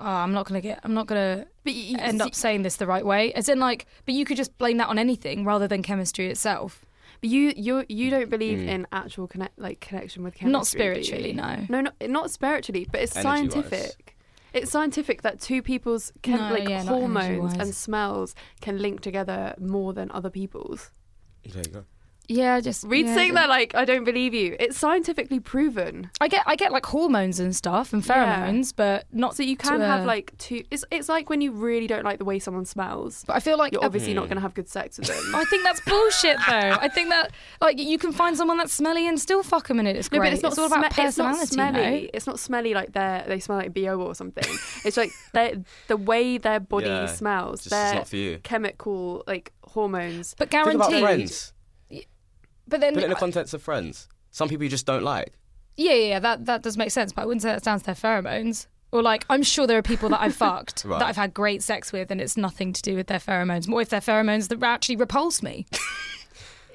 oh, 0.00 0.04
I'm 0.04 0.32
not 0.32 0.46
gonna 0.46 0.60
get. 0.60 0.80
I'm 0.82 0.94
not 0.94 1.06
gonna 1.06 1.46
But 1.64 1.74
you, 1.74 1.96
end 1.98 2.20
up 2.22 2.34
saying 2.34 2.62
this 2.62 2.76
the 2.76 2.86
right 2.86 3.04
way. 3.04 3.32
As 3.34 3.48
in, 3.48 3.58
like, 3.60 3.86
but 4.06 4.14
you 4.14 4.24
could 4.24 4.36
just 4.36 4.56
blame 4.58 4.78
that 4.78 4.88
on 4.88 4.98
anything 4.98 5.44
rather 5.44 5.68
than 5.68 5.82
chemistry 5.82 6.28
itself. 6.28 6.84
But 7.20 7.30
you 7.30 7.52
you 7.56 7.84
you 7.88 8.10
don't 8.10 8.30
believe 8.30 8.58
Mm. 8.58 8.68
in 8.68 8.86
actual 8.92 9.26
connect 9.26 9.58
like 9.58 9.80
connection 9.80 10.22
with 10.22 10.34
chemistry. 10.34 10.52
Not 10.52 10.66
spiritually, 10.66 11.28
you? 11.30 11.34
no. 11.34 11.66
No, 11.68 11.80
not 11.82 11.94
not 12.08 12.30
spiritually, 12.30 12.86
but 12.90 13.02
it's 13.02 13.14
Energy-wise. 13.16 13.52
scientific. 13.52 14.16
It's 14.52 14.70
scientific 14.70 15.22
that 15.22 15.40
two 15.40 15.62
people's 15.62 16.12
chem- 16.22 16.38
No, 16.40 16.54
like 16.54 16.68
yeah, 16.68 16.82
hormones 16.84 17.52
and 17.54 17.72
smells 17.74 18.34
can 18.60 18.78
link 18.78 19.00
together 19.00 19.54
more 19.60 19.92
than 19.92 20.10
other 20.10 20.30
people's. 20.30 20.90
There 21.44 21.62
you 21.64 21.70
go. 21.70 21.84
Yeah, 22.30 22.60
just 22.60 22.84
Reed 22.84 23.06
yeah, 23.06 23.14
saying 23.16 23.34
that 23.34 23.48
like 23.48 23.74
I 23.74 23.84
don't 23.84 24.04
believe 24.04 24.32
you. 24.34 24.56
It's 24.60 24.78
scientifically 24.78 25.40
proven. 25.40 26.10
I 26.20 26.28
get, 26.28 26.44
I 26.46 26.54
get 26.54 26.70
like 26.70 26.86
hormones 26.86 27.40
and 27.40 27.54
stuff 27.56 27.92
and 27.92 28.06
Yeah. 28.06 28.46
pheromones, 28.46 28.72
but 28.74 29.06
not. 29.12 29.34
So 29.34 29.42
you 29.42 29.56
to 29.56 29.62
can 29.68 29.80
have 29.80 30.02
a- 30.04 30.06
like 30.06 30.32
two. 30.38 30.62
It's 30.70 30.84
it's 30.92 31.08
like 31.08 31.28
when 31.28 31.40
you 31.40 31.50
really 31.50 31.88
don't 31.88 32.04
like 32.04 32.18
the 32.18 32.24
way 32.24 32.38
someone 32.38 32.64
smells. 32.66 33.24
But 33.26 33.34
I 33.34 33.40
feel 33.40 33.58
like 33.58 33.72
You're 33.72 33.84
obviously 33.84 34.14
not 34.14 34.22
Hmm. 34.22 34.28
going 34.28 34.36
to 34.36 34.42
have 34.42 34.54
good 34.54 34.68
sex 34.68 34.96
with 34.98 35.08
them. 35.08 35.34
I 35.34 35.44
think 35.46 35.64
that's 35.64 35.80
bullshit, 35.80 36.36
though. 36.48 36.76
I 36.80 36.88
think 36.88 37.08
that 37.08 37.32
like 37.60 37.80
you 37.80 37.98
can 37.98 38.12
find 38.12 38.36
someone 38.36 38.58
that's 38.58 38.72
smelly 38.72 39.08
and 39.08 39.18
still 39.18 39.42
fuck 39.42 39.66
them, 39.66 39.80
and 39.80 39.88
it's 39.88 40.10
No, 40.12 40.18
great. 40.18 40.28
but 40.28 40.32
it's 40.34 40.42
not, 40.44 40.56
all 40.56 40.66
about 40.66 40.84
sme- 40.92 41.04
it's 41.08 41.18
not 41.18 41.34
personality. 41.34 41.46
smelly. 41.54 42.02
no? 42.02 42.08
It's 42.14 42.26
not 42.28 42.38
smelly 42.38 42.74
like 42.74 42.92
they 42.92 43.24
they 43.26 43.40
smell 43.40 43.58
like 43.58 43.74
bo 43.74 44.00
or 44.00 44.14
something. 44.14 44.44
it's 44.84 44.96
like 44.96 45.10
they- 45.34 45.58
the 45.88 45.96
way 45.96 46.38
their 46.38 46.60
body 46.60 46.86
Yeah, 46.86 47.06
smells. 47.06 47.64
Just 47.64 47.66
it's 47.66 47.70
their 47.74 47.94
not 47.94 48.08
for 48.08 48.16
you. 48.16 48.38
chemical 48.44 49.24
like 49.26 49.52
hormones. 49.64 50.34
But 50.38 50.50
Think 50.50 50.74
about 50.76 50.90
guaranteed. 50.90 51.32
But 52.70 52.80
then, 52.80 52.94
Put 52.94 53.02
it 53.02 53.06
in 53.06 53.10
the 53.10 53.16
context 53.16 53.52
of 53.52 53.62
friends. 53.62 54.08
Some 54.30 54.48
people 54.48 54.64
you 54.64 54.70
just 54.70 54.86
don't 54.86 55.02
like. 55.02 55.34
yeah, 55.76 55.92
yeah, 55.92 56.06
yeah, 56.08 56.18
that 56.20 56.46
that 56.46 56.62
does 56.62 56.76
make 56.78 56.90
sense. 56.90 57.12
But 57.12 57.22
I 57.22 57.26
wouldn't 57.26 57.42
say 57.42 57.48
that's 57.50 57.64
down 57.64 57.78
to 57.80 57.84
their 57.84 57.94
pheromones. 57.94 58.66
Or 58.92 59.02
like, 59.02 59.24
I'm 59.30 59.42
sure 59.44 59.66
there 59.68 59.78
are 59.78 59.82
people 59.82 60.08
that 60.08 60.20
I've 60.20 60.34
fucked 60.46 60.84
Right. 60.84 60.98
that 60.98 61.06
I've 61.06 61.16
had 61.16 61.32
great 61.34 61.62
sex 61.62 61.92
with, 61.92 62.10
and 62.10 62.20
it's 62.20 62.36
nothing 62.36 62.72
to 62.72 62.82
do 62.82 62.96
with 62.96 63.06
their 63.08 63.18
pheromones. 63.20 63.68
More 63.68 63.82
if 63.82 63.88
their 63.90 64.00
pheromones 64.00 64.48
that 64.48 64.62
actually 64.64 64.96
repulse 64.96 65.42
me, 65.42 65.66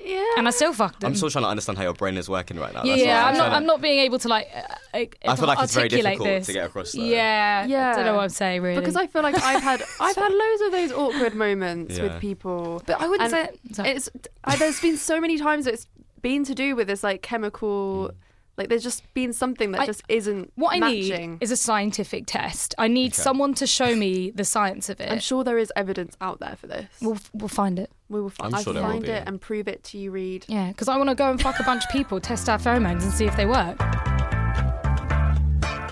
Yeah. 0.05 0.23
and 0.37 0.47
I 0.47 0.51
still 0.51 0.71
fucked 0.73 0.99
them. 1.01 1.09
I'm 1.09 1.15
still 1.15 1.29
trying 1.29 1.43
to 1.45 1.49
understand 1.49 1.77
how 1.77 1.83
your 1.83 1.93
brain 1.93 2.17
is 2.17 2.29
working 2.29 2.57
right 2.59 2.73
now. 2.73 2.83
yeah, 2.83 2.95
That's 2.95 3.05
yeah, 3.05 3.25
I'm 3.27 3.33
not. 3.33 3.37
trying 3.39 3.49
to- 3.51 3.55
I'm 3.57 3.65
not 3.65 3.81
being 3.81 3.99
able 3.99 4.19
to 4.19 4.27
like. 4.27 4.47
Uh, 4.55 4.59
uh, 4.97 5.05
I 5.27 5.35
feel 5.35 5.47
like 5.47 5.59
it's 5.61 5.73
very 5.73 5.85
articulate 5.85 6.03
difficult 6.13 6.27
this. 6.29 6.45
to 6.47 6.53
get 6.53 6.65
across. 6.67 6.91
Though. 6.93 7.03
Yeah, 7.03 7.65
Yeah. 7.65 7.91
I 7.91 7.95
don't 7.95 8.05
know 8.05 8.15
what 8.15 8.23
I'm 8.23 8.29
saying 8.29 8.61
really. 8.61 8.79
because 8.79 8.95
I 8.95 9.07
feel 9.07 9.23
like 9.23 9.35
I've 9.41 9.61
had 9.63 9.81
I've 9.99 10.15
had 10.15 10.31
loads 10.31 10.61
of 10.61 10.71
those 10.71 10.91
awkward 10.91 11.35
moments 11.35 11.97
Yeah. 11.97 12.03
with 12.03 12.21
people. 12.21 12.81
but 12.85 13.01
I 13.01 13.07
wouldn't 13.07 13.33
and 13.33 13.49
say 13.49 13.73
sorry. 13.73 13.89
It's 13.89 14.09
I, 14.43 14.55
there's 14.55 14.79
been 14.79 14.97
so 14.97 15.19
many 15.19 15.37
times 15.37 15.65
that 15.65 15.73
it's 15.73 15.87
been 16.21 16.43
to 16.45 16.55
do 16.55 16.75
with 16.75 16.87
this 16.87 17.03
like 17.03 17.21
chemical 17.21 18.11
like 18.57 18.69
there's 18.69 18.83
just 18.83 19.03
been 19.13 19.33
something 19.33 19.71
that 19.71 19.81
I- 19.81 19.85
just 19.85 20.03
isn't 20.07 20.51
What 20.55 20.75
I 20.75 20.79
matching. 20.79 21.31
need 21.31 21.37
is 21.41 21.51
a 21.51 21.57
scientific 21.57 22.23
test. 22.25 22.73
I 22.77 22.87
need 22.87 23.13
Okay. 23.13 23.21
someone 23.21 23.53
to 23.55 23.67
show 23.67 23.95
me 23.95 24.31
the 24.31 24.45
science 24.45 24.87
of 24.89 24.99
it. 25.01 25.11
I'm 25.11 25.19
sure 25.19 25.43
there 25.43 25.57
is 25.57 25.71
evidence 25.75 26.15
out 26.21 26.39
there 26.39 26.55
for 26.55 26.67
this. 26.67 26.87
We'll 27.01 27.17
we'll 27.33 27.49
find 27.49 27.77
it. 27.79 27.91
we 28.07 28.21
will 28.21 28.29
find, 28.29 28.55
I'm 28.55 28.63
sure 28.63 28.71
there 28.73 28.83
will 28.83 28.91
find 28.91 29.03
be. 29.03 29.09
it 29.11 29.23
and 29.27 29.41
prove 29.41 29.67
it 29.67 29.83
to 29.85 29.97
you, 29.97 30.11
Reed. 30.11 30.45
Yeah, 30.47 30.67
because 30.69 30.87
I 30.87 30.95
want 30.97 31.09
to 31.09 31.15
go 31.15 31.29
and 31.31 31.41
fuck 31.41 31.59
a 31.59 31.63
bunch 31.63 31.83
of 31.83 31.89
people, 31.91 32.19
test 32.21 32.47
our 32.47 32.57
pheromones, 32.59 33.03
and 33.03 33.11
see 33.11 33.25
if 33.25 33.35
they 33.35 33.45
work. 33.45 33.77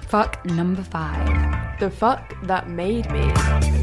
Fuck 0.07 0.45
number 0.45 0.83
five. 0.83 1.79
The 1.79 1.89
fuck 1.89 2.35
that 2.43 2.69
made 2.69 3.09
me. 3.11 3.82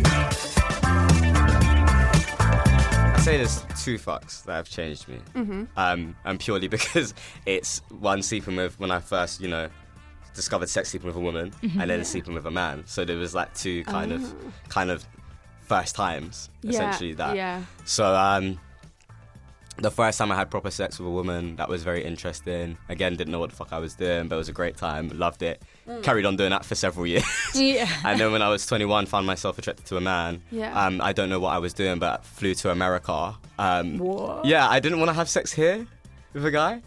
Say 3.21 3.37
there's 3.37 3.63
two 3.83 3.97
fucks 3.99 4.45
that 4.45 4.55
have 4.55 4.69
changed 4.69 5.09
me, 5.09 5.19
Mm-hmm. 5.35 5.65
um, 5.77 6.17
and 6.25 6.41
purely 6.41 6.69
because 6.77 7.15
it's 7.47 7.83
one 7.99 8.23
sleeping 8.23 8.57
with 8.57 8.79
when 8.81 8.91
I 8.91 9.01
first, 9.01 9.41
you 9.41 9.49
know, 9.49 9.69
discovered 10.35 10.69
sex 10.69 10.91
sleeping 10.91 11.09
with 11.09 11.17
a 11.17 11.21
woman, 11.21 11.51
Mm-hmm. 11.63 11.81
and 11.81 11.91
then 11.91 12.05
sleeping 12.05 12.35
with 12.35 12.47
a 12.47 12.51
man. 12.51 12.85
So 12.87 13.05
there 13.05 13.17
was 13.17 13.35
like 13.35 13.53
two 13.55 13.85
kind 13.85 14.13
of, 14.13 14.35
kind 14.69 14.91
of 14.91 15.05
first 15.63 15.95
times 15.95 16.49
essentially 16.65 17.13
that. 17.15 17.31
Oh. 17.31 17.35
Yeah. 17.35 17.63
So 17.85 18.15
um, 18.15 18.59
the 19.77 19.91
first 19.91 20.19
time 20.19 20.33
I 20.33 20.37
had 20.37 20.51
proper 20.51 20.71
sex 20.71 20.99
with 20.99 21.07
a 21.09 21.11
woman, 21.11 21.57
that 21.57 21.69
was 21.69 21.83
very 21.85 22.05
interesting. 22.05 22.77
Again, 22.89 23.17
didn't 23.17 23.33
know 23.33 23.39
what 23.39 23.51
the 23.51 23.57
fuck 23.57 23.73
I 23.73 23.79
was 23.79 23.95
doing, 23.95 24.29
but 24.29 24.35
it 24.37 24.39
was 24.39 24.49
a 24.49 24.53
great 24.53 24.77
time. 24.77 25.09
Loved 25.11 25.43
it. 25.43 25.63
Mm. 25.91 26.03
Carried 26.03 26.25
on 26.27 26.37
doing 26.37 26.51
that 26.51 26.65
for 26.65 26.75
several 26.75 27.07
years. 27.07 27.25
Yeah. 27.55 27.89
and 28.05 28.21
then 28.21 28.31
when 28.33 28.43
I 28.43 28.49
was 28.49 28.65
21, 28.67 29.07
found 29.07 29.27
myself 29.27 29.59
attracted 29.59 29.87
to 29.87 29.97
a 29.97 30.01
man. 30.01 30.43
Yeah. 30.53 30.73
Um, 30.87 31.01
I 31.03 31.13
don't 31.13 31.29
know 31.29 31.41
what 31.41 31.51
I 31.53 31.59
was 31.59 31.75
doing, 31.75 31.99
but 31.99 32.25
flew 32.25 32.55
to 32.55 32.71
America. 32.71 33.35
Um, 33.59 33.99
What? 33.99 34.45
Yeah, 34.45 34.69
I 34.69 34.79
didn't 34.81 34.99
want 34.99 35.09
to 35.09 35.15
have 35.15 35.29
sex 35.29 35.53
here 35.53 35.87
with 36.33 36.45
a 36.47 36.51
guy. 36.51 36.83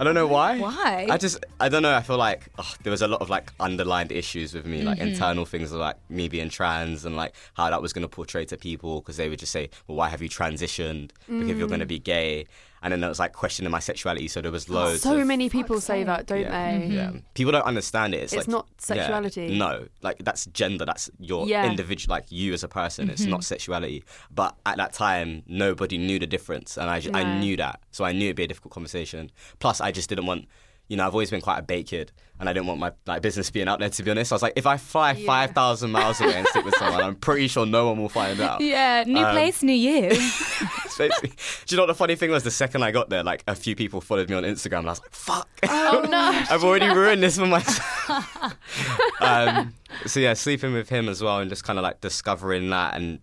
I 0.00 0.04
don't 0.04 0.14
know 0.14 0.28
why. 0.28 0.60
Why? 0.60 1.08
I 1.10 1.16
just, 1.16 1.44
I 1.58 1.68
don't 1.68 1.82
know. 1.82 1.92
I 1.92 2.02
feel 2.02 2.18
like 2.18 2.48
ugh, 2.56 2.66
there 2.84 2.92
was 2.92 3.02
a 3.02 3.08
lot 3.08 3.20
of 3.20 3.28
like 3.30 3.52
underlined 3.58 4.12
issues 4.12 4.54
with 4.54 4.64
me, 4.64 4.82
like 4.82 4.98
internal 5.00 5.44
things 5.44 5.72
like 5.72 5.96
me 6.08 6.28
being 6.28 6.50
trans 6.50 7.04
and 7.04 7.16
like 7.16 7.34
how 7.54 7.68
that 7.68 7.82
was 7.82 7.92
going 7.92 8.02
to 8.02 8.08
portray 8.08 8.44
to 8.44 8.56
people 8.56 9.00
because 9.00 9.16
they 9.16 9.28
would 9.28 9.40
just 9.40 9.50
say, 9.50 9.70
well, 9.88 9.96
why 9.96 10.08
have 10.08 10.22
you 10.22 10.28
transitioned? 10.28 11.10
Because 11.26 11.58
you're 11.58 11.66
going 11.66 11.80
to 11.80 11.86
be 11.86 11.98
gay. 11.98 12.46
And 12.82 12.92
then 12.92 13.00
there 13.00 13.08
was 13.08 13.18
like 13.18 13.32
questioning 13.32 13.70
my 13.72 13.80
sexuality. 13.80 14.28
So 14.28 14.40
there 14.40 14.52
was 14.52 14.68
loads. 14.68 15.02
so 15.02 15.18
of, 15.18 15.26
many 15.26 15.48
people 15.48 15.80
say 15.80 16.04
that, 16.04 16.26
don't 16.26 16.40
yeah, 16.42 16.78
they? 16.78 16.86
Yeah. 16.86 17.10
People 17.34 17.52
don't 17.52 17.64
understand 17.64 18.14
it. 18.14 18.18
It's, 18.22 18.32
It's 18.32 18.46
like, 18.46 18.48
not 18.48 18.66
yeah, 18.70 18.74
sexuality. 18.78 19.58
no, 19.58 19.86
like 20.02 20.18
that's 20.20 20.46
gender. 20.46 20.84
That's 20.84 21.10
your 21.18 21.46
Yeah. 21.46 21.68
individual, 21.68 22.14
like 22.14 22.30
you 22.30 22.52
as 22.52 22.62
a 22.62 22.68
person. 22.68 23.10
It's 23.10 23.24
not 23.24 23.42
sexuality. 23.44 24.04
But 24.30 24.54
at 24.64 24.76
that 24.76 24.92
time, 24.92 25.42
nobody 25.46 25.98
knew 25.98 26.18
the 26.18 26.26
difference, 26.26 26.76
and 26.78 26.88
I, 26.88 27.00
ju- 27.00 27.10
I 27.14 27.38
knew 27.40 27.56
that. 27.56 27.80
So 27.90 28.04
I 28.04 28.12
knew 28.12 28.26
it'd 28.26 28.36
be 28.36 28.44
a 28.44 28.48
difficult 28.48 28.72
conversation. 28.72 29.30
Plus, 29.58 29.80
I 29.80 29.90
just 29.90 30.08
didn't 30.08 30.26
want. 30.26 30.46
You 30.90 30.96
know, 30.96 31.06
I've 31.06 31.12
always 31.12 31.28
been 31.30 31.42
quite 31.42 31.58
a 31.58 31.62
bait 31.62 31.82
kid, 31.88 32.12
and 32.40 32.48
I 32.48 32.54
didn't 32.54 32.66
want 32.66 32.80
my 32.80 32.92
like 33.06 33.20
business 33.20 33.50
being 33.50 33.68
out 33.68 33.78
there. 33.78 33.90
To 33.90 34.02
be 34.02 34.10
honest, 34.10 34.32
I 34.32 34.36
was 34.36 34.42
like, 34.42 34.54
if 34.56 34.66
I 34.66 34.78
fly 34.78 35.12
Yeah. 35.12 35.26
five 35.26 35.50
thousand 35.50 35.90
miles 35.90 36.18
away 36.18 36.32
and 36.34 36.46
stick 36.46 36.64
with 36.64 36.76
someone, 36.76 37.02
I'm 37.02 37.14
pretty 37.16 37.46
sure 37.48 37.66
no 37.66 37.88
one 37.88 38.00
will 38.00 38.08
find 38.08 38.40
out. 38.40 38.60
Yeah, 38.62 39.04
new 39.06 39.22
Um, 39.22 39.32
place, 39.32 39.62
new 39.62 39.74
you. 39.74 40.10
It's 41.00 41.20
Do 41.66 41.74
you 41.74 41.76
know 41.76 41.82
what 41.82 41.86
the 41.88 41.94
funny 41.94 42.14
thing 42.16 42.30
was? 42.30 42.42
The 42.44 42.50
second 42.50 42.82
I 42.82 42.90
got 42.90 43.08
there, 43.10 43.22
like 43.22 43.44
a 43.46 43.54
few 43.54 43.74
people 43.76 44.00
followed 44.00 44.28
me 44.30 44.36
on 44.36 44.42
Instagram, 44.44 44.78
and 44.80 44.86
I 44.88 44.90
was 44.92 45.00
like, 45.00 45.12
"Fuck." 45.12 45.48
Oh 45.68 46.06
no. 46.08 46.18
I've 46.50 46.64
already 46.64 46.88
ruined 46.88 47.22
this 47.22 47.38
for 47.38 47.46
myself. 47.46 48.54
um, 49.20 49.74
so 50.06 50.20
yeah, 50.20 50.34
sleeping 50.34 50.72
with 50.72 50.88
him 50.88 51.08
as 51.08 51.22
well, 51.22 51.38
and 51.38 51.48
just 51.50 51.64
kind 51.64 51.78
of 51.78 51.82
like 51.82 52.00
discovering 52.00 52.70
that 52.70 52.94
and 52.96 53.20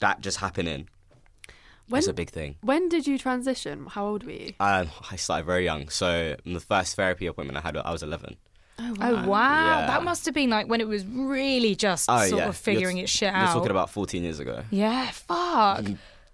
that 0.00 0.20
just 0.20 0.38
happening. 0.38 0.88
When 1.88 1.98
That's 1.98 2.06
a 2.06 2.12
big 2.14 2.30
thing. 2.30 2.56
when 2.62 2.88
did 2.88 3.06
you 3.06 3.18
transition? 3.18 3.86
How 3.86 4.06
old 4.06 4.24
were 4.24 4.30
you? 4.32 4.52
Um, 4.60 4.88
I 5.10 5.16
started 5.16 5.44
very 5.44 5.64
young, 5.64 5.88
so 5.88 6.36
the 6.46 6.60
first 6.60 6.96
therapy 6.96 7.26
appointment 7.26 7.58
I 7.58 7.60
had, 7.60 7.76
I 7.76 7.90
was 7.92 8.02
11. 8.02 8.36
Oh 8.78 8.94
Oh 9.00 9.28
wow, 9.28 9.80
Yeah. 9.80 9.86
that 9.88 10.02
must 10.02 10.24
have 10.24 10.34
been 10.34 10.48
like 10.48 10.68
when 10.68 10.80
it 10.80 10.88
was 10.88 11.04
really 11.04 11.74
just 11.74 12.08
Oh 12.08 12.24
sort 12.26 12.40
yeah, 12.42 12.48
of 12.48 12.56
figuring 12.56 12.96
you're, 12.96 13.04
its 13.04 13.12
shit 13.12 13.32
out. 13.32 13.44
You're 13.44 13.52
talking 13.54 13.70
about 13.72 13.90
14 13.90 14.22
years 14.22 14.38
ago. 14.38 14.62
yeah, 14.70 15.10
fuck. 15.10 15.84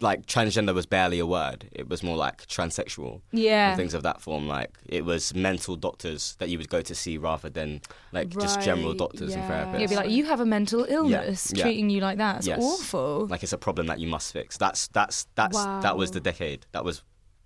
Like 0.01 0.27
transgender 0.27 0.73
was 0.75 0.87
barely 0.87 1.19
a 1.19 1.27
word. 1.27 1.69
It 1.73 1.89
was 1.89 2.03
more 2.03 2.17
like 2.17 2.47
transsexual 2.47 3.21
Yeah. 3.33 3.71
and 3.71 3.77
things 3.77 3.95
of 3.95 4.03
that 4.05 4.21
form. 4.21 4.47
Like 4.47 4.71
it 4.89 5.05
was 5.05 5.35
mental 5.35 5.75
doctors 5.77 6.37
that 6.39 6.49
you 6.49 6.59
would 6.59 6.69
go 6.69 6.81
to 6.83 6.95
see 6.95 7.19
rather 7.19 7.49
than 7.51 7.81
like 8.13 8.29
just 8.29 8.61
general 8.61 8.91
Right, 8.91 8.99
doctors 8.99 9.35
and 9.35 9.43
therapists. 9.51 9.81
You'd 9.81 9.91
be 9.91 9.97
like, 9.97 10.11
you 10.11 10.25
have 10.27 10.41
a 10.41 10.47
mental 10.47 10.85
illness, 10.89 11.53
yeah. 11.55 11.63
treating 11.65 11.91
you 11.91 12.01
like 12.01 12.19
that. 12.19 12.37
It's 12.39 12.47
Yes. 12.47 12.61
awful. 12.63 13.27
like 13.29 13.43
it's 13.43 13.53
a 13.53 13.59
problem 13.59 13.87
that 13.89 13.99
you 13.99 14.07
must 14.07 14.33
fix. 14.33 14.57
That's 14.57 14.87
that's 14.89 15.27
that's 15.35 15.57
that 15.57 15.97
was 15.97 16.13
the 16.13 16.21
decade. 16.21 16.67
That 16.73 16.85
was 16.85 17.03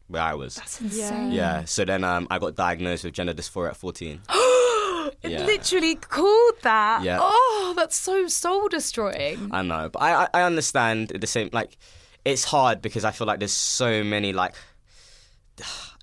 where 0.08 0.22
I 0.22 0.34
was. 0.34 0.56
That's 0.56 0.80
insane. 0.80 1.32
yeah. 1.32 1.64
So 1.64 1.84
then 1.86 2.04
um, 2.04 2.26
I 2.30 2.38
got 2.38 2.54
diagnosed 2.54 3.04
with 3.04 3.14
gender 3.14 3.32
dysphoria 3.34 3.70
at 3.70 3.76
14. 3.76 4.20
It 5.22 5.30
Yeah. 5.32 5.44
literally 5.46 5.94
called 5.96 6.54
that. 6.62 7.02
Yeah. 7.04 7.18
Oh, 7.20 7.74
that's 7.76 7.96
so 7.96 8.26
soul 8.28 8.68
destroying. 8.68 9.50
I 9.52 9.62
know, 9.62 9.88
but 9.92 10.00
I, 10.02 10.24
I 10.24 10.28
I 10.34 10.42
understand 10.42 11.08
the 11.08 11.26
same. 11.26 11.48
Like, 11.52 11.76
it's 12.24 12.44
hard 12.44 12.80
because 12.82 13.04
I 13.04 13.10
feel 13.10 13.26
like 13.26 13.38
there's 13.40 13.52
so 13.52 14.02
many 14.04 14.32
like. 14.32 14.54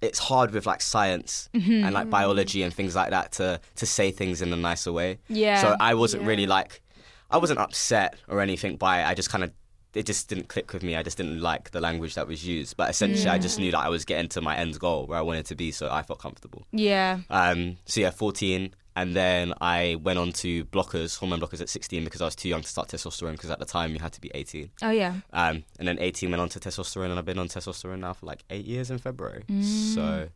It's 0.01 0.19
hard 0.19 0.51
with 0.51 0.65
like 0.65 0.81
science 0.81 1.49
Mm-hmm. 1.53 1.83
and 1.83 1.93
like 1.93 2.09
biology 2.09 2.63
and 2.63 2.73
things 2.73 2.95
like 2.95 3.09
that 3.09 3.33
to 3.33 3.59
to 3.75 3.85
say 3.85 4.11
things 4.11 4.41
in 4.41 4.53
a 4.53 4.55
nicer 4.55 4.93
way. 4.93 5.19
Yeah. 5.27 5.61
So 5.61 5.75
I 5.79 5.93
wasn't 5.95 6.23
really 6.23 6.45
like, 6.45 6.81
I 7.29 7.37
wasn't 7.37 7.59
upset 7.59 8.15
or 8.29 8.39
anything 8.39 8.77
by 8.77 9.01
it. 9.01 9.07
I 9.07 9.13
just 9.13 9.29
kind 9.29 9.43
of. 9.43 9.51
It 9.95 10.05
just 10.05 10.29
didn't 10.29 10.49
click 10.49 10.71
with 10.71 10.83
me. 10.83 10.95
I 10.95 11.01
just 11.01 11.17
didn't 11.17 11.41
like 11.41 11.71
the 11.71 11.81
language 11.81 12.13
that 12.13 12.27
was 12.27 12.45
used. 12.45 12.77
But 12.77 12.91
essentially, 12.91 13.27
I 13.27 13.39
just 13.39 13.57
knew 13.57 13.71
that 13.71 13.79
I 13.79 13.89
was 13.89 14.05
getting 14.05 14.29
to 14.29 14.39
my 14.41 14.55
end 14.55 14.79
goal 14.79 15.07
where 15.07 15.17
I 15.17 15.23
wanted 15.23 15.47
to 15.47 15.55
be, 15.55 15.71
so 15.71 15.89
I 15.91 16.03
felt 16.03 16.19
comfortable. 16.19 16.67
Yeah. 16.71 17.21
Um, 17.31 17.77
so 17.87 17.99
yeah, 18.01 18.11
14, 18.11 18.75
and 18.99 19.15
then 19.15 19.53
I 19.61 19.95
went 20.03 20.19
on 20.19 20.33
to 20.33 20.65
blockers, 20.65 21.17
hormone 21.17 21.39
blockers 21.39 21.61
at 21.61 21.69
16 21.69 22.03
because 22.03 22.19
I 22.19 22.25
was 22.25 22.35
too 22.35 22.49
young 22.49 22.61
to 22.61 22.67
start 22.67 22.89
testosterone 22.89 23.31
because 23.31 23.49
at 23.49 23.57
the 23.57 23.65
time 23.65 23.93
you 23.93 23.99
had 23.99 24.11
to 24.11 24.19
be 24.19 24.29
18. 24.33 24.71
Oh, 24.81 24.89
yeah. 24.89 25.13
Um, 25.31 25.63
and 25.79 25.87
then 25.87 25.97
18 25.99 26.29
went 26.29 26.41
on 26.41 26.49
to 26.49 26.59
testosterone, 26.59 27.05
and 27.05 27.17
I've 27.17 27.23
been 27.23 27.39
on 27.39 27.47
testosterone 27.47 27.99
now 27.99 28.11
for 28.11 28.25
like 28.25 28.43
eight 28.49 28.65
years 28.65 28.91
in 28.91 28.97
February. 28.97 29.45
So 29.63 30.27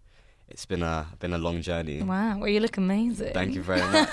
it's 0.48 0.66
been 0.66 0.82
a 0.82 1.08
been 1.20 1.34
a 1.34 1.38
long 1.38 1.62
journey. 1.62 2.02
Wow. 2.04 2.38
Well, 2.38 2.48
you 2.48 2.62
look 2.62 2.78
amazing. 2.78 3.34
Thank 3.34 3.54
you 3.54 3.62
very 3.62 3.82
much. 3.92 4.10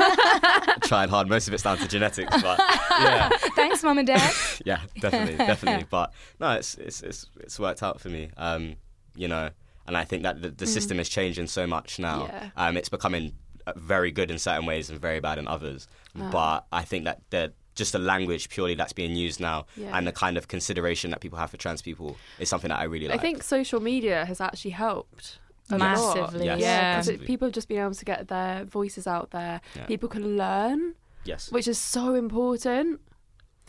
Trying 0.82 1.10
hard. 1.10 1.28
Most 1.28 1.46
of 1.46 1.54
it's 1.54 1.62
down 1.62 1.78
to 1.78 1.86
genetics, 1.86 2.42
but 2.42 2.58
yeah, 2.90 3.28
Thanks, 3.54 3.84
mum 3.84 3.98
and 3.98 4.06
dad. 4.08 4.34
yeah, 4.64 4.80
definitely, 5.00 5.36
definitely. 5.36 5.86
But 5.88 6.12
no, 6.40 6.50
it's 6.52 6.74
it's 6.74 7.02
it's 7.02 7.26
it's 7.38 7.60
worked 7.60 7.84
out 7.84 8.00
for 8.00 8.08
me. 8.08 8.30
Um, 8.36 8.74
you 9.14 9.28
know, 9.28 9.50
and 9.86 9.96
I 9.96 10.02
think 10.02 10.24
that 10.24 10.42
the, 10.42 10.50
the 10.50 10.66
system 10.66 10.98
is 10.98 11.08
changing 11.08 11.46
so 11.46 11.68
much 11.68 12.00
now. 12.00 12.26
Yeah. 12.26 12.50
Um, 12.56 12.76
it's 12.76 12.88
becoming 12.88 13.34
very 13.76 14.10
good 14.10 14.30
in 14.30 14.38
certain 14.38 14.66
ways 14.66 14.90
and 14.90 14.98
very 15.00 15.20
bad 15.20 15.38
in 15.38 15.46
others. 15.48 15.88
Ah. 16.18 16.30
But 16.30 16.66
I 16.72 16.82
think 16.84 17.04
that 17.04 17.20
the 17.30 17.52
just 17.76 17.92
the 17.92 17.98
language 17.98 18.48
purely 18.50 18.74
that's 18.74 18.92
being 18.92 19.14
used 19.14 19.40
now 19.40 19.64
Yeah. 19.76 19.96
and 19.96 20.06
the 20.06 20.12
kind 20.12 20.36
of 20.36 20.48
consideration 20.48 21.10
that 21.12 21.20
people 21.20 21.38
have 21.38 21.50
for 21.50 21.56
trans 21.56 21.80
people 21.82 22.16
is 22.38 22.48
something 22.48 22.68
that 22.68 22.78
I 22.80 22.84
really 22.84 23.08
like. 23.08 23.18
I 23.18 23.22
think 23.22 23.42
social 23.42 23.80
media 23.80 24.24
has 24.26 24.40
actually 24.40 24.72
helped. 24.72 25.38
a 25.70 25.78
lot. 25.78 25.78
Massively. 25.78 26.46
Yes. 26.46 26.60
Yeah, 26.60 26.66
Yeah. 26.66 26.92
because 26.96 27.06
Massively. 27.06 27.26
people 27.26 27.46
have 27.46 27.54
just 27.54 27.68
been 27.68 27.78
able 27.78 27.94
to 27.94 28.04
get 28.04 28.26
their 28.28 28.64
voices 28.64 29.06
out 29.06 29.30
there. 29.30 29.60
Yeah. 29.76 29.86
People 29.86 30.08
can 30.08 30.36
learn, 30.36 30.94
yes. 31.24 31.52
which 31.52 31.68
is 31.68 31.78
so 31.78 32.14
important. 32.16 33.00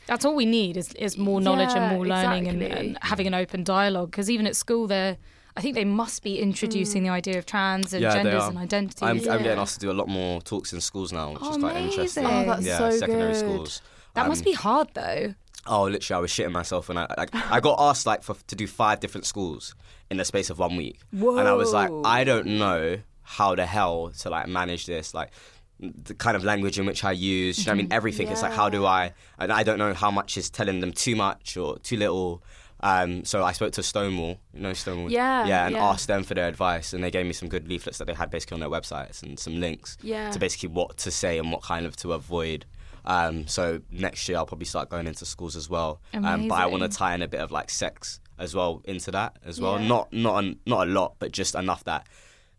That's 0.08 0.26
all 0.26 0.36
we 0.36 0.48
need 0.48 0.78
is, 0.78 0.94
is 0.96 1.16
more 1.16 1.40
knowledge 1.40 1.70
Yeah, 1.70 1.84
and 1.84 1.96
more 1.96 2.08
learning 2.08 2.48
and, 2.48 2.64
and 2.64 2.98
having 3.04 3.28
an 3.28 3.36
open 3.36 3.64
dialogue. 3.64 4.10
Because 4.10 4.32
even 4.32 4.48
at 4.48 4.56
school, 4.56 4.88
they're, 4.88 5.18
I 5.56 5.62
think 5.62 5.76
they 5.76 5.86
must 5.86 6.24
be 6.24 6.40
introducing 6.40 7.04
the 7.04 7.10
idea 7.10 7.38
of 7.38 7.46
trans 7.46 7.94
and 7.94 8.02
Yeah, 8.02 8.14
genders 8.14 8.44
and 8.48 8.58
identities. 8.58 9.02
I'm, 9.04 9.18
I'm 9.30 9.44
getting 9.44 9.60
asked 9.60 9.76
to 9.76 9.80
do 9.82 9.92
a 9.92 9.94
lot 9.94 10.08
more 10.08 10.42
talks 10.42 10.72
in 10.74 10.80
schools 10.82 11.12
now, 11.12 11.32
which 11.34 11.42
Oh, 11.44 11.52
is 11.52 11.58
quite 11.58 11.76
interesting. 11.76 12.26
Oh, 12.26 12.46
that's 12.46 12.66
yeah, 12.66 12.78
so 12.78 12.90
secondary 12.92 13.32
good. 13.34 13.38
schools. 13.38 13.82
that 14.14 14.22
Um, 14.24 14.28
must 14.30 14.44
be 14.44 14.54
hard 14.54 14.90
though. 14.94 15.36
Oh, 15.68 15.84
literally, 15.84 16.18
I 16.18 16.22
was 16.22 16.32
shitting 16.32 16.52
myself 16.52 16.88
when 16.88 16.98
I 16.98 17.08
like, 17.18 17.30
I 17.36 17.60
got 17.60 17.80
asked 17.80 18.06
like 18.08 18.24
for 18.24 18.36
to 18.48 18.56
do 18.56 18.66
five 18.66 19.00
different 19.00 19.26
schools 19.26 19.76
in 20.10 20.18
the 20.18 20.26
space 20.26 20.50
of 20.50 20.58
one 20.58 20.76
week, 20.76 21.00
and 21.12 21.48
I 21.48 21.54
was 21.54 21.72
like, 21.74 21.92
I 22.04 22.24
don't 22.24 22.48
know 22.48 22.98
how 23.22 23.54
the 23.56 23.66
hell 23.66 24.12
to 24.20 24.30
like 24.30 24.48
manage 24.48 24.86
this, 24.88 25.14
like 25.14 25.30
the 25.80 26.14
kind 26.14 26.36
of 26.36 26.44
language 26.44 26.80
in 26.80 26.86
which 26.86 27.04
I 27.04 27.12
use. 27.12 27.60
you 27.60 27.66
know 27.66 27.72
I 27.74 27.76
mean, 27.76 27.88
everything. 27.92 28.28
It's 28.30 28.42
like, 28.42 28.54
how 28.54 28.70
do 28.70 28.86
I? 28.86 29.14
And 29.38 29.52
I 29.52 29.64
don't 29.64 29.78
know 29.80 29.94
how 29.94 30.12
much 30.12 30.38
is 30.38 30.50
telling 30.50 30.80
them 30.80 30.94
too 30.94 31.16
much 31.16 31.58
or 31.58 31.78
too 31.80 31.98
little. 31.98 32.42
Um, 32.84 33.24
so 33.26 33.44
I 33.44 33.52
spoke 33.52 33.74
to 33.74 33.84
Stonewall, 33.84 34.40
you 34.54 34.62
know 34.62 34.74
Stonewall, 34.74 35.12
Yeah, 35.12 35.46
yeah, 35.46 35.68
and 35.68 35.76
yeah. 35.76 35.86
asked 35.86 36.08
them 36.08 36.24
for 36.24 36.34
their 36.34 36.48
advice, 36.48 36.94
and 36.94 37.04
they 37.04 37.12
gave 37.12 37.26
me 37.26 37.34
some 37.34 37.48
good 37.48 37.68
leaflets 37.68 37.98
that 38.00 38.06
they 38.06 38.14
had 38.14 38.30
basically 38.32 38.56
on 38.56 38.60
their 38.60 38.70
websites 38.70 39.22
and 39.24 39.38
some 39.38 39.60
links 39.60 39.98
Yeah. 40.02 40.32
to 40.32 40.40
basically 40.40 40.70
what 40.70 40.98
to 40.98 41.12
say 41.12 41.38
and 41.38 41.52
what 41.52 41.62
kind 41.62 41.86
of 41.86 41.96
to 41.98 42.14
avoid. 42.14 42.66
Um, 43.06 43.48
so 43.48 43.82
next 43.92 44.28
year 44.30 44.38
I'll 44.38 44.46
probably 44.46 44.66
start 44.66 44.90
going 44.90 45.08
into 45.08 45.26
schools 45.26 45.56
as 45.56 45.70
well. 45.70 46.02
Um, 46.14 46.48
but 46.48 46.56
I 46.56 46.66
want 46.68 46.84
to 46.84 46.90
tie 46.90 47.14
in 47.16 47.22
a 47.22 47.28
bit 47.28 47.40
of 47.40 47.52
like 47.52 47.70
sex 47.70 48.20
as 48.40 48.56
well 48.56 48.82
into 48.86 49.12
that 49.12 49.38
as 49.46 49.60
well. 49.62 49.80
Yeah. 49.80 49.88
Not 49.88 50.14
not 50.14 50.44
a, 50.44 50.56
not 50.66 50.88
a 50.88 50.90
lot, 50.92 51.16
but 51.20 51.32
just 51.32 51.54
enough 51.56 51.84
that 51.86 52.08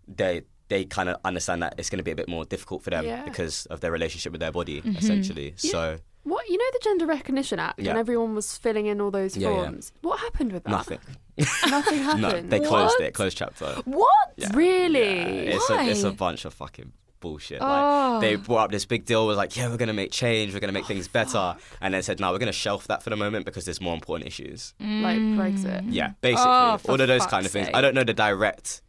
they 0.09 0.43
they 0.69 0.85
kind 0.85 1.09
of 1.09 1.17
understand 1.25 1.63
that 1.63 1.75
it's 1.79 1.91
going 1.91 1.99
to 1.99 2.03
be 2.05 2.13
a 2.13 2.17
bit 2.17 2.29
more 2.29 2.45
difficult 2.45 2.83
for 2.83 2.91
them 2.91 3.05
Yeah. 3.05 3.25
because 3.25 3.67
of 3.67 3.81
their 3.81 3.91
relationship 3.93 4.33
with 4.33 4.41
their 4.41 4.53
body, 4.53 4.81
Mm-hmm. 4.81 4.97
essentially. 4.99 5.55
Yeah. 5.61 5.71
So 5.71 5.99
What 6.25 6.49
you 6.49 6.57
know 6.57 6.65
the 6.73 6.81
Gender 6.83 7.07
Recognition 7.07 7.59
Act, 7.59 7.81
Yeah. 7.81 7.91
and 7.91 7.99
everyone 7.99 8.35
was 8.35 8.57
filling 8.57 8.87
in 8.87 9.01
all 9.01 9.11
those 9.11 9.37
Yeah, 9.37 9.49
yeah. 9.51 9.55
forms. 9.65 9.93
What 10.03 10.21
happened 10.21 10.53
with 10.53 10.65
that? 10.65 10.71
nothing. 10.71 10.99
Nothing 11.69 11.99
happened. 11.99 12.21
No, 12.23 12.41
they 12.43 12.61
closed 12.61 13.01
it. 13.01 13.15
Closed 13.15 13.37
chapter. 13.39 13.67
What? 13.85 14.09
Yeah. 14.37 14.51
Really? 14.55 15.01
Yeah, 15.47 15.57
it's 15.57 15.71
a 15.71 15.83
it's 15.85 16.03
a 16.05 16.11
Why? 16.11 16.15
bunch 16.17 16.45
of 16.45 16.55
fucking 16.55 16.93
bullshit. 17.21 17.59
Oh. 17.61 17.65
Like 17.65 18.21
they 18.21 18.37
brought 18.37 18.65
up 18.65 18.71
this 18.71 18.85
big 18.85 19.05
deal 19.05 19.27
was 19.27 19.37
like, 19.37 19.57
yeah, 19.57 19.69
we're 19.69 19.77
gonna 19.79 19.93
make 19.93 20.11
change, 20.13 20.53
we're 20.55 20.61
gonna 20.61 20.73
make 20.73 20.87
things 20.87 21.09
better, 21.09 21.57
and 21.81 21.95
then 21.95 22.03
said, 22.03 22.21
no, 22.21 22.31
we're 22.33 22.39
gonna 22.39 22.53
shelf 22.53 22.87
that 22.89 23.03
for 23.03 23.11
the 23.11 23.17
moment 23.17 23.45
because 23.47 23.65
there's 23.65 23.81
more 23.81 23.95
important 23.95 24.27
issues. 24.29 24.75
Like 24.81 25.19
Brexit. 25.19 25.85
Yeah, 25.89 26.13
basically, 26.21 26.45
Oh, 26.47 26.79
for 26.79 26.91
all 26.93 27.01
of 27.01 27.09
those 27.09 27.21
fuck's 27.23 27.31
kind 27.31 27.47
of 27.47 27.53
things. 27.53 27.67
sake. 27.67 27.77
I 27.77 27.81
don't 27.81 27.95
know 27.95 28.05
the 28.05 28.15
direct 28.15 28.83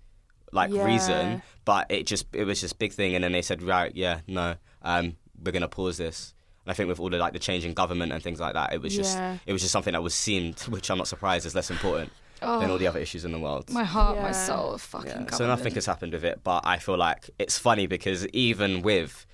like 0.51 0.71
Yeah. 0.71 0.83
reason, 0.85 1.41
but 1.65 1.89
it 1.89 2.05
just 2.05 2.25
it 2.33 2.43
was 2.45 2.59
just 2.61 2.77
big 2.77 2.91
thing, 2.93 3.15
and 3.15 3.23
then 3.23 3.31
they 3.31 3.41
said, 3.41 3.61
right, 3.63 3.91
yeah, 3.95 4.19
no, 4.27 4.55
um, 4.81 5.15
we're 5.43 5.51
gonna 5.51 5.67
pause 5.67 5.97
this. 5.97 6.32
And 6.65 6.71
I 6.71 6.73
think 6.73 6.87
with 6.87 6.99
all 6.99 7.09
the 7.09 7.17
like 7.17 7.33
the 7.33 7.39
change 7.39 7.65
in 7.65 7.73
government 7.73 8.11
and 8.11 8.23
things 8.23 8.39
like 8.39 8.53
that, 8.53 8.73
it 8.73 8.81
was 8.81 8.95
just 8.95 9.17
Yeah. 9.17 9.37
it 9.45 9.53
was 9.53 9.61
just 9.61 9.71
something 9.71 9.93
that 9.93 10.03
was 10.03 10.13
seen, 10.13 10.55
which 10.69 10.89
I'm 10.89 10.97
not 10.97 11.07
surprised 11.07 11.45
is 11.45 11.55
less 11.55 11.69
important 11.69 12.11
than 12.39 12.69
all 12.69 12.77
the 12.77 12.87
oh. 12.87 12.89
other 12.89 12.99
issues 12.99 13.25
in 13.25 13.31
the 13.31 13.39
world. 13.39 13.69
My 13.69 13.83
heart, 13.83 14.17
my 14.17 14.31
soul, 14.31 14.77
fucking 14.77 15.07
Yeah, 15.07 15.13
government. 15.13 15.35
so 15.35 15.47
nothing 15.47 15.73
has 15.75 15.85
happened 15.85 16.13
with 16.13 16.25
it, 16.25 16.41
but 16.43 16.61
I 16.65 16.77
feel 16.77 16.97
like 16.97 17.29
it's 17.39 17.57
funny 17.57 17.87
because 17.87 18.27
even 18.27 18.81
with 18.81 19.25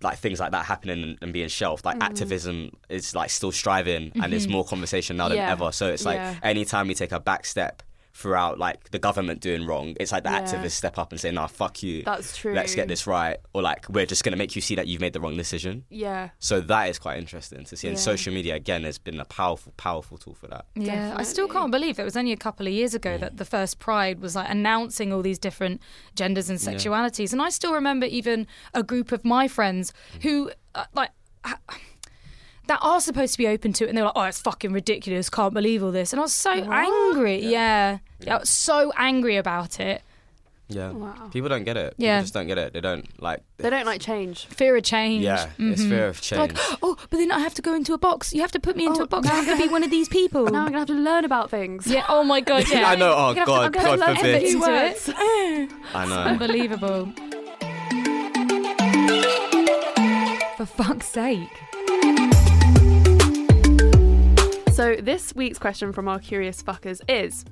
like 0.00 0.18
things 0.18 0.38
like 0.38 0.52
that 0.52 0.64
happening 0.64 1.02
and, 1.02 1.18
and 1.22 1.32
being 1.32 1.48
shelved, 1.48 1.84
like 1.84 1.96
mm-hmm. 1.96 2.02
activism 2.02 2.70
is 2.88 3.14
like 3.16 3.30
still 3.30 3.50
striving 3.50 4.12
and 4.14 4.32
there's 4.32 4.44
mm-hmm. 4.44 4.52
more 4.52 4.64
conversation 4.64 5.16
now 5.16 5.28
than 5.28 5.38
Yeah. 5.38 5.50
ever. 5.50 5.72
So 5.72 5.88
it's 5.88 6.04
like 6.04 6.16
Yeah. 6.16 6.36
anytime 6.42 6.86
we 6.86 6.94
take 6.94 7.12
a 7.12 7.20
back 7.20 7.44
step 7.46 7.82
throughout 8.18 8.58
like 8.58 8.90
the 8.90 8.98
government 8.98 9.40
doing 9.40 9.64
wrong, 9.64 9.94
it's 10.00 10.10
like 10.10 10.24
the 10.24 10.30
Yeah. 10.30 10.42
activists 10.42 10.72
step 10.82 10.98
up 10.98 11.12
and 11.12 11.20
say, 11.20 11.30
"Nah, 11.30 11.46
fuck 11.46 11.82
you. 11.84 12.02
That's 12.02 12.36
true. 12.36 12.52
Let's 12.52 12.74
get 12.74 12.88
this 12.88 13.06
right," 13.06 13.36
or 13.54 13.62
like 13.62 13.88
we're 13.88 14.06
just 14.06 14.24
gonna 14.24 14.36
make 14.36 14.56
you 14.56 14.62
see 14.62 14.74
that 14.74 14.86
you've 14.88 15.00
made 15.00 15.12
the 15.12 15.20
wrong 15.20 15.36
decision. 15.36 15.84
Yeah. 15.88 16.30
So 16.40 16.60
that 16.72 16.84
is 16.90 16.98
quite 16.98 17.18
interesting 17.18 17.64
to 17.64 17.76
see. 17.76 17.86
And 17.88 17.96
Yeah. 17.96 18.02
social 18.02 18.32
media 18.34 18.54
again 18.56 18.82
has 18.84 18.98
been 18.98 19.20
a 19.20 19.24
powerful, 19.24 19.72
powerful 19.76 20.18
tool 20.18 20.34
for 20.34 20.48
that. 20.48 20.64
Yeah, 20.74 21.14
I 21.16 21.22
still 21.22 21.48
can't 21.48 21.70
believe 21.70 21.98
it 22.00 22.04
was 22.04 22.16
only 22.16 22.32
a 22.32 22.36
couple 22.36 22.66
of 22.66 22.72
years 22.72 22.92
ago 22.94 23.18
that 23.18 23.36
the 23.36 23.44
first 23.44 23.78
Pride 23.78 24.20
was 24.20 24.34
like 24.34 24.50
announcing 24.50 25.12
all 25.12 25.22
these 25.22 25.38
different 25.38 25.80
genders 26.16 26.50
and 26.50 26.58
sexualities, 26.58 27.32
and 27.32 27.40
I 27.40 27.50
still 27.50 27.72
remember 27.72 28.06
even 28.06 28.46
a 28.74 28.82
group 28.82 29.12
of 29.12 29.24
my 29.24 29.46
friends 29.48 29.92
who 30.22 30.50
uh, 30.74 30.84
like. 30.92 31.10
ha- 31.44 31.60
That 32.68 32.78
are 32.82 33.00
supposed 33.00 33.32
to 33.32 33.38
be 33.38 33.48
open 33.48 33.72
to 33.74 33.84
it, 33.84 33.88
and 33.88 33.96
they're 33.98 34.04
like, 34.04 34.12
"Oh, 34.14 34.22
it's 34.22 34.40
fucking 34.40 34.72
ridiculous! 34.72 35.28
Can't 35.30 35.52
believe 35.54 35.82
all 35.82 35.90
this." 35.90 36.12
And 36.12 36.20
I 36.20 36.22
was 36.22 36.32
so 36.34 36.50
angry. 36.52 37.40
Yeah. 37.44 37.98
yeah, 38.20 38.36
I 38.36 38.38
was 38.40 38.50
so 38.50 38.92
angry 38.96 39.36
about 39.36 39.80
it. 39.80 40.02
Yeah, 40.70 40.90
Wow. 40.90 41.14
people 41.32 41.48
don't 41.48 41.64
get 41.64 41.78
it. 41.78 41.96
People 41.96 42.04
Yeah. 42.04 42.20
just 42.20 42.34
don't 42.34 42.46
get 42.46 42.58
it. 42.58 42.74
They 42.74 42.82
don't 42.82 43.06
like. 43.22 43.40
They 43.56 43.70
don't 43.70 43.86
like 43.86 44.02
change. 44.02 44.44
Fear 44.48 44.76
of 44.76 44.82
change. 44.82 45.24
Yeah, 45.24 45.44
it's 45.58 45.80
mm-hmm. 45.80 45.88
fear 45.88 46.08
of 46.08 46.20
change. 46.20 46.40
Like, 46.52 46.58
oh, 46.82 46.96
but 47.08 47.16
then 47.16 47.32
I 47.32 47.38
have 47.38 47.54
to 47.54 47.62
go 47.62 47.72
into 47.72 47.94
a 47.94 47.98
box. 47.98 48.34
You 48.34 48.42
have 48.42 48.52
to 48.52 48.60
put 48.60 48.76
me 48.76 48.84
into 48.84 49.00
Oh, 49.00 49.04
a 49.04 49.06
box. 49.06 49.26
now 49.26 49.32
I 49.36 49.40
have 49.44 49.56
to 49.56 49.62
be 49.66 49.72
one 49.72 49.82
of 49.82 49.90
these 49.90 50.10
people. 50.10 50.44
Now 50.52 50.58
I'm 50.66 50.66
gonna 50.66 50.80
have 50.80 50.88
to 50.88 50.92
learn 50.92 51.24
about 51.24 51.48
things. 51.48 51.86
yeah. 51.86 52.04
Oh 52.10 52.22
my 52.22 52.42
god. 52.42 52.68
Yeah. 52.70 52.90
I 52.90 52.96
know. 52.96 53.14
Oh 53.16 53.32
You're 53.34 53.46
gonna 53.46 53.70
God, 53.70 53.80
to- 53.80 53.80
I'm 53.80 53.98
God 53.98 53.98
gonna 53.98 54.16
forbid. 54.16 54.32
learn 54.32 54.40
Few 54.42 54.56
into 54.56 54.70
words. 54.70 55.08
it. 55.08 55.72
I 55.94 56.04
know. 56.06 56.18
Unbelievable. 56.32 57.12
For 60.58 60.66
fuck's 60.66 61.08
sake. 61.08 61.48
So 64.78 64.94
this 64.94 65.34
week's 65.34 65.58
question 65.58 65.92
from 65.92 66.06
our 66.06 66.20
curious 66.20 66.62
fuckers 66.62 67.00
is 67.08 67.44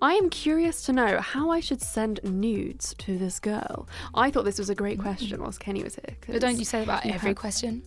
I 0.00 0.14
am 0.14 0.30
curious 0.30 0.82
to 0.82 0.92
know 0.92 1.20
how 1.20 1.50
I 1.50 1.58
should 1.58 1.82
send 1.82 2.20
nudes 2.22 2.94
to 2.98 3.18
this 3.18 3.40
girl. 3.40 3.88
I 4.14 4.30
thought 4.30 4.44
this 4.44 4.60
was 4.60 4.70
a 4.70 4.76
great 4.76 5.00
question 5.00 5.42
whilst 5.42 5.58
Kenny 5.58 5.82
was 5.82 5.96
here. 5.96 6.16
But 6.28 6.40
don't 6.40 6.56
you 6.56 6.64
say 6.64 6.84
that 6.84 6.84
about 6.84 7.06
every 7.06 7.34
question? 7.34 7.82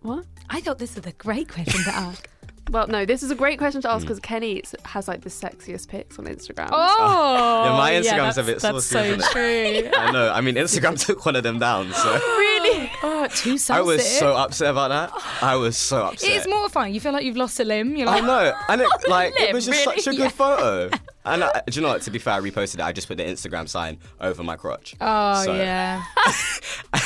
What? 0.00 0.26
I 0.50 0.60
thought 0.60 0.80
this 0.80 0.96
was 0.96 1.06
a 1.06 1.12
great 1.12 1.48
question 1.48 1.84
to 1.84 1.94
ask. 1.94 2.28
Well, 2.70 2.86
no, 2.86 3.04
this 3.04 3.22
is 3.22 3.30
a 3.30 3.34
great 3.34 3.58
question 3.58 3.82
to 3.82 3.88
Hmm. 3.88 3.94
ask 3.96 4.04
because 4.04 4.20
Kenny 4.20 4.62
has 4.84 5.08
like 5.08 5.20
the 5.22 5.28
sexiest 5.30 5.88
pics 5.88 6.18
on 6.18 6.24
Instagram. 6.26 6.68
Oh, 6.72 7.64
Yeah, 7.66 7.76
my 7.76 7.92
Instagram's 7.92 8.36
that's, 8.36 8.38
a 8.38 8.42
bit 8.44 8.60
that's 8.60 8.86
saucy, 8.86 8.94
so 8.94 9.02
isn't 9.02 9.20
it? 9.20 9.90
true. 9.90 9.90
I 10.00 10.10
know. 10.12 10.30
I 10.32 10.40
mean, 10.40 10.54
Instagram 10.54 10.98
took 11.04 11.26
one 11.26 11.36
of 11.36 11.42
them 11.42 11.58
down. 11.58 11.92
So 11.92 12.12
really? 12.14 12.90
Oh, 13.02 13.26
too 13.34 13.58
I 13.70 13.80
was 13.82 14.06
so 14.18 14.34
upset 14.36 14.70
about 14.70 14.88
that. 14.88 15.22
I 15.42 15.56
was 15.56 15.76
so 15.76 16.04
upset. 16.04 16.30
It 16.30 16.36
is 16.36 16.46
mortifying. 16.48 16.94
You 16.94 17.00
feel 17.00 17.12
like 17.12 17.24
you've 17.24 17.36
lost 17.36 17.58
a 17.60 17.64
limb. 17.64 17.96
You're 17.96 18.06
like, 18.06 18.22
I 18.22 18.26
know, 18.26 18.52
and 18.68 18.80
it 18.80 18.88
like 19.08 19.38
it 19.38 19.52
was 19.52 19.66
just 19.66 19.84
really? 19.84 20.00
such 20.00 20.14
a 20.14 20.16
good 20.16 20.32
photo. 20.32 20.90
And 21.24 21.44
I, 21.44 21.62
do 21.68 21.76
you 21.78 21.82
know 21.82 21.88
what? 21.92 22.02
To 22.02 22.10
be 22.10 22.18
fair, 22.18 22.34
I 22.34 22.40
reposted 22.40 22.74
it. 22.74 22.80
I 22.80 22.92
just 22.92 23.06
put 23.08 23.16
the 23.16 23.24
Instagram 23.24 23.68
sign 23.68 23.98
over 24.20 24.42
my 24.42 24.56
crotch. 24.56 24.94
oh 25.00 25.44
So- 25.44 25.54
yeah. 25.54 26.02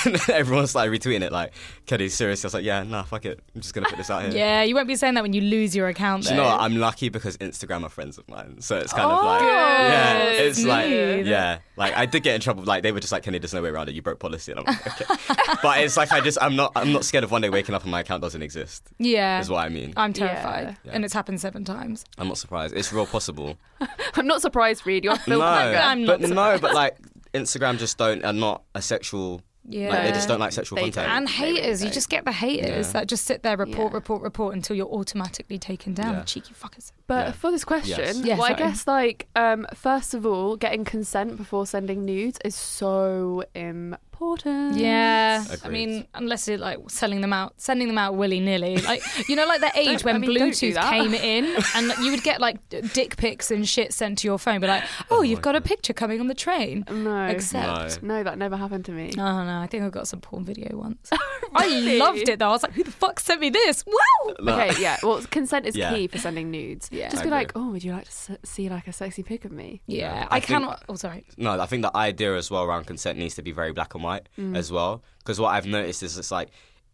and 0.05 0.15
then 0.17 0.37
everyone 0.37 0.67
started 0.67 0.91
retweeting 0.91 1.23
it 1.23 1.33
like, 1.33 1.53
"Kenny, 1.87 2.09
seriously?" 2.09 2.47
I 2.47 2.49
was 2.49 2.55
like, 2.55 2.65
"Yeah, 2.65 2.83
nah, 2.83 3.03
fuck 3.03 3.25
it. 3.27 3.41
I'm 3.55 3.61
just 3.61 3.75
gonna 3.75 3.89
put 3.89 3.99
this 3.99 4.11
out 4.11 4.23
here." 4.23 4.33
Yeah, 4.33 4.63
you 4.63 4.75
won't 4.75 4.89
be 4.89 4.97
saying 4.97 5.15
that 5.15 5.23
when 5.23 5.33
you 5.33 5.41
lose 5.43 5.77
your 5.77 5.89
account. 5.89 6.25
Do 6.25 6.31
you 6.31 6.37
know 6.37 6.45
what? 6.45 6.61
I'm 6.61 6.77
lucky 6.77 7.09
because 7.09 7.37
Instagram 7.39 7.83
are 7.83 7.89
friends 7.89 8.17
of 8.19 8.29
mine, 8.29 8.61
so 8.61 8.77
it's 8.79 8.93
kind 8.93 9.07
Oh, 9.11 9.19
of 9.19 9.25
like, 9.25 9.43
oh, 9.43 9.47
yeah, 9.47 10.23
it's 10.31 10.59
smooth. 10.59 10.69
like, 10.69 11.27
yeah, 11.27 11.59
like 11.77 11.95
I 11.97 12.07
did 12.07 12.23
get 12.23 12.35
in 12.35 12.41
trouble. 12.41 12.65
Like 12.65 12.83
they 12.83 12.93
were 12.93 13.01
just 13.01 13.13
like, 13.13 13.23
Kenny, 13.23 13.39
there's 13.39 13.55
no 13.55 13.63
way 13.63 13.69
around 13.69 13.89
it. 13.89 13.95
You 13.95 14.03
broke 14.03 14.19
policy, 14.19 14.53
and 14.53 14.61
I'm 14.61 14.67
like, 14.67 15.01
okay. 15.01 15.15
but 15.63 15.81
it's 15.81 15.97
like 15.97 16.13
I 16.13 16.21
just, 16.21 16.39
I'm 16.41 16.57
not, 16.57 16.73
I'm 16.75 16.93
not 16.93 17.05
scared 17.05 17.25
of 17.25 17.31
one 17.31 17.43
day 17.43 17.51
waking 17.51 17.75
up 17.75 17.83
and 17.83 17.91
my 17.91 18.01
account 18.01 18.23
doesn't 18.23 18.43
exist. 18.43 18.83
Yeah. 18.99 19.41
Is 19.41 19.51
what 19.51 19.65
I 19.65 19.69
mean. 19.69 19.93
I'm 19.97 20.13
terrified, 20.13 20.77
Yeah. 20.85 20.93
and 20.95 21.05
it's 21.05 21.15
happened 21.15 21.41
seven 21.41 21.65
times. 21.65 22.05
I'm 22.19 22.29
not 22.29 22.39
surprised. 22.39 22.75
It's 22.75 22.93
real 22.93 23.07
possible. 23.07 23.59
I'm 24.15 24.27
not 24.27 24.43
surprised, 24.43 24.87
Reed. 24.87 25.05
You're 25.05 25.17
filthy. 25.17 25.41
no, 25.41 25.45
I'm 25.47 26.05
not 26.05 26.21
but 26.21 26.31
no, 26.31 26.59
but 26.59 26.75
like 26.75 26.97
Instagram 27.35 27.79
just 27.79 27.99
don't 27.99 28.25
are 28.25 28.33
not 28.33 28.63
a 28.75 28.83
sexual. 28.83 29.43
Yeah. 29.69 29.89
Like, 29.89 30.03
they 30.05 30.13
just 30.13 30.29
don't 30.29 30.39
like 30.39 30.53
sexual 30.53 30.77
They 30.77 30.83
content. 30.85 31.09
And 31.11 31.27
They 31.27 31.43
really 31.43 31.61
haters, 31.63 31.83
you 31.83 31.91
just 31.91 32.09
get 32.09 32.25
the 32.25 32.31
haters 32.31 32.87
Yeah. 32.87 32.93
that 32.93 33.09
just 33.09 33.25
sit 33.25 33.43
there, 33.43 33.57
report, 33.57 33.91
Yeah. 33.91 33.97
report, 33.97 34.23
report 34.23 34.55
until 34.55 34.77
you're 34.77 34.87
automatically 34.87 35.59
taken 35.59 35.93
down. 35.93 36.15
Yeah. 36.15 36.23
Cheeky 36.23 36.55
fuckers. 36.55 36.93
But 37.09 37.27
Yeah. 37.27 37.33
for 37.33 37.51
this 37.51 37.65
question, 37.65 37.99
Yes. 37.99 38.21
Yeah, 38.21 38.37
well, 38.37 38.45
I 38.45 38.53
guess 38.53 38.87
like 38.87 39.27
um, 39.35 39.67
first 39.75 40.15
of 40.15 40.25
all, 40.25 40.55
getting 40.57 40.85
consent 40.85 41.37
before 41.37 41.67
sending 41.67 42.05
nudes 42.05 42.39
is 42.45 42.55
so 42.55 43.43
important. 43.55 44.01
Yeah, 44.21 45.45
I 45.65 45.69
mean, 45.69 46.07
unless 46.15 46.49
you're 46.49 46.59
like 46.59 46.79
selling 46.89 47.21
them 47.21 47.33
out, 47.33 47.55
sending 47.57 47.89
them 47.89 47.99
out 47.99 48.15
willy 48.17 48.41
nilly, 48.41 48.79
like 48.79 49.03
you 49.29 49.37
know, 49.37 49.47
like 49.47 49.61
the 49.61 49.71
age 49.79 50.05
when 50.05 50.17
I 50.17 50.19
mean, 50.19 50.31
Bluetooth 50.31 50.81
came 50.91 51.15
in, 51.15 51.57
and 51.75 51.93
you 52.05 52.11
would 52.11 52.23
get 52.23 52.41
like 52.41 52.57
dick 52.93 53.17
pics 53.17 53.51
and 53.51 53.69
shit 53.69 53.93
sent 53.93 54.19
to 54.19 54.29
your 54.29 54.39
phone, 54.39 54.61
but 54.61 54.69
like, 54.69 54.85
oh, 55.11 55.19
oh, 55.19 55.23
you've 55.23 55.39
my 55.39 55.43
got 55.43 55.57
a 55.57 55.61
picture 55.61 55.93
coming 55.93 56.21
on 56.21 56.27
the 56.29 56.35
train. 56.35 56.85
No. 56.91 57.27
Except, 57.27 58.03
No, 58.03 58.23
that 58.23 58.39
never 58.39 58.57
happened 58.57 58.85
to 58.87 58.93
me. 58.93 59.13
oh 59.17 59.45
no, 59.45 59.61
I 59.61 59.67
think 59.67 59.85
I 59.85 59.89
got 59.91 60.09
some 60.09 60.21
porn 60.21 60.45
video 60.45 60.77
once. 60.77 61.11
Really? 61.59 61.95
I 62.03 62.05
loved 62.05 62.29
it 62.29 62.39
though. 62.39 62.49
I 62.49 62.51
was 62.51 62.63
like, 62.63 62.73
who 62.73 62.85
the 62.85 62.91
fuck 62.91 63.19
sent 63.19 63.41
me 63.41 63.49
this? 63.49 63.83
Wow. 63.87 64.35
No. 64.41 64.61
Okay, 64.61 64.83
yeah. 64.83 64.99
Well, 65.03 65.23
consent 65.31 65.65
is 65.65 65.75
Yeah. 65.75 65.95
key 65.95 66.07
for 66.07 66.19
sending 66.19 66.51
nudes. 66.51 66.91
Yeah. 66.93 67.09
Just 67.09 67.23
I 67.23 67.25
be 67.25 67.29
agree. 67.29 67.39
like, 67.39 67.53
oh, 67.55 67.71
would 67.71 67.83
you 67.83 67.93
like 67.93 68.05
to 68.05 68.39
see 68.45 68.69
like 68.69 68.87
a 68.87 68.93
sexy 68.93 69.23
pic 69.23 69.47
of 69.47 69.53
me? 69.53 69.81
Yeah, 69.87 70.27
I 70.31 70.37
I, 70.37 70.41
think- 70.41 70.49
cannot. 70.49 70.83
Oh, 70.89 70.97
sorry. 70.97 71.25
No, 71.39 71.59
I 71.59 71.65
think 71.65 71.81
the 71.83 71.97
idea 71.97 72.37
as 72.37 72.51
well 72.51 72.65
around 72.65 72.85
consent 72.87 73.19
needs 73.19 73.37
to 73.37 73.43
be 73.43 73.53
very 73.53 73.73
black 73.73 73.95
and 73.95 74.05
white 74.05 74.06
Mm. 74.39 74.57
as 74.57 74.71
well. 74.73 75.03
Because 75.19 75.39
what 75.41 75.49
I've 75.49 75.67
noticed 75.67 76.03
is 76.03 76.17
it's 76.19 76.31
like, 76.31 76.49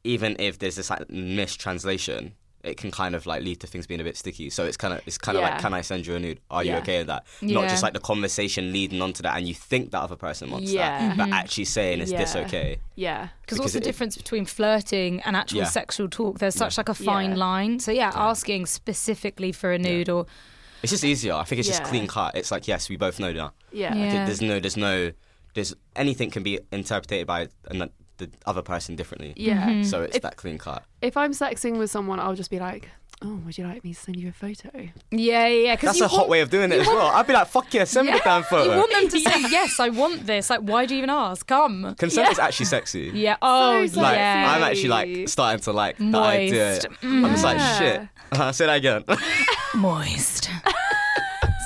even 0.04 0.36
if 0.38 0.58
there's 0.58 0.76
this 0.76 0.90
like 0.90 1.08
mistranslation, 1.10 2.32
it 2.64 2.76
can 2.76 2.92
kind 2.92 3.14
of 3.16 3.26
like 3.26 3.42
lead 3.42 3.58
to 3.60 3.66
things 3.66 3.86
being 3.88 4.00
a 4.00 4.04
bit 4.04 4.16
sticky. 4.16 4.48
So 4.48 4.64
it's 4.64 4.76
kind 4.76 4.94
of 4.94 5.00
it's 5.06 5.18
kind 5.18 5.36
of 5.36 5.42
Yeah. 5.42 5.50
like, 5.50 5.60
can 5.60 5.74
I 5.74 5.80
send 5.80 6.06
you 6.06 6.14
a 6.14 6.20
nude? 6.20 6.38
Are 6.50 6.62
you 6.62 6.74
okay 6.76 6.98
with 6.98 7.08
that? 7.08 7.24
Not 7.40 7.68
just 7.68 7.82
like 7.82 7.92
the 7.92 7.98
conversation 8.00 8.72
leading 8.72 9.02
on 9.02 9.12
to 9.14 9.22
that, 9.22 9.36
and 9.36 9.48
you 9.48 9.54
think 9.54 9.90
that 9.90 10.00
other 10.00 10.14
person 10.16 10.50
wants 10.50 10.70
Yeah. 10.70 11.08
that, 11.08 11.16
but 11.16 11.28
actually 11.30 11.64
saying 11.64 12.00
is 12.00 12.10
this 12.10 12.34
Yeah. 12.36 12.40
okay? 12.42 12.78
Yeah. 12.94 13.22
Because 13.22 13.32
Because 13.42 13.58
what's 13.58 13.72
the 13.72 13.78
it- 13.80 13.84
difference 13.84 14.16
between 14.16 14.44
flirting 14.46 15.20
and 15.22 15.36
actual 15.36 15.58
Yeah. 15.58 15.64
sexual 15.64 16.08
talk? 16.08 16.38
There's 16.38 16.54
such 16.54 16.78
like 16.78 16.88
a 16.88 16.94
fine 16.94 17.30
Yeah. 17.30 17.36
line. 17.36 17.80
So 17.80 17.90
yeah, 17.90 18.12
asking 18.14 18.66
specifically 18.66 19.50
for 19.52 19.72
a 19.72 19.78
nude 19.78 20.08
or 20.08 20.26
It's 20.84 20.90
just 20.92 21.04
easier. 21.04 21.34
I 21.34 21.44
think 21.44 21.58
it's 21.60 21.68
just 21.68 21.84
clean 21.84 22.06
cut. 22.06 22.36
It's 22.36 22.50
like 22.50 22.66
yes, 22.68 22.88
we 22.88 22.96
both 22.96 23.18
know 23.20 23.32
that. 23.32 23.52
Yeah. 23.72 23.94
Yeah. 23.94 24.04
Like, 24.18 24.26
There's 24.26 24.40
no, 24.42 24.58
there's 24.60 24.76
no, 24.76 25.12
there's 25.54 25.74
anything 25.96 26.30
can 26.30 26.42
be 26.42 26.60
interpreted 26.72 27.26
by 27.26 27.48
an, 27.68 27.90
the 28.18 28.30
other 28.46 28.62
person 28.62 28.96
differently. 28.96 29.32
Yeah. 29.36 29.68
Mm-hmm. 29.68 29.82
So 29.84 30.02
it's 30.02 30.16
If- 30.16 30.22
that 30.22 30.36
clean 30.36 30.58
cut. 30.58 30.84
If 31.00 31.16
I'm 31.16 31.32
sexting 31.32 31.78
with 31.78 31.90
someone, 31.90 32.20
I'll 32.20 32.34
just 32.34 32.50
be 32.50 32.58
like, 32.60 32.88
oh, 33.24 33.36
would 33.44 33.56
you 33.58 33.64
like 33.64 33.84
me 33.84 33.92
to 33.94 33.98
send 34.00 34.16
you 34.18 34.28
a 34.28 34.32
photo? 34.32 34.70
yeah, 34.74 34.88
yeah. 35.10 35.46
yeah. 35.46 35.76
'cause 35.76 35.88
That's 35.90 35.98
you 36.00 36.04
a 36.06 36.08
hot 36.08 36.28
way 36.28 36.40
of 36.40 36.50
doing 36.50 36.72
it 36.72 36.80
as 36.80 36.86
well. 36.86 37.06
I'd 37.08 37.26
be 37.26 37.32
like, 37.32 37.48
fuck 37.48 37.72
yeah, 37.74 37.84
send 37.84 38.06
me 38.08 38.12
the 38.14 38.20
damn 38.24 38.38
You 38.40 38.44
photo. 38.44 38.76
want 38.78 38.92
them 38.92 39.08
to 39.08 39.20
say 39.20 39.40
yes, 39.50 39.78
I 39.80 39.88
want 39.90 40.26
this. 40.26 40.50
Like, 40.50 40.60
why 40.60 40.86
do 40.86 40.94
you 40.94 40.98
even 40.98 41.10
ask? 41.10 41.46
Come. 41.46 41.94
Consent 41.98 42.30
is 42.32 42.38
actually 42.38 42.66
sexy. 42.66 43.10
Yeah. 43.14 43.36
Oh, 43.42 43.86
So 43.86 44.00
Like 44.00 44.16
yeah. 44.16 44.54
I'm 44.56 44.62
actually 44.62 44.88
like 44.88 45.28
starting 45.28 45.60
to 45.62 45.72
like 45.72 45.98
the 45.98 46.16
idea. 46.18 46.64
Moist. 46.72 46.86
Mm. 47.02 47.24
I'm 47.24 47.30
just 47.32 47.44
like 47.44 47.78
shit. 47.78 48.08
Uh, 48.32 48.50
say 48.50 48.64
that 48.64 48.76
again. 48.78 49.04
moist. 49.74 50.44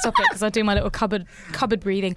Stop 0.00 0.14
it, 0.18 0.26
because 0.28 0.42
I 0.42 0.48
do 0.48 0.64
my 0.64 0.74
little 0.74 0.90
cupboard 0.90 1.26
cupboard 1.52 1.78
breathing. 1.78 2.16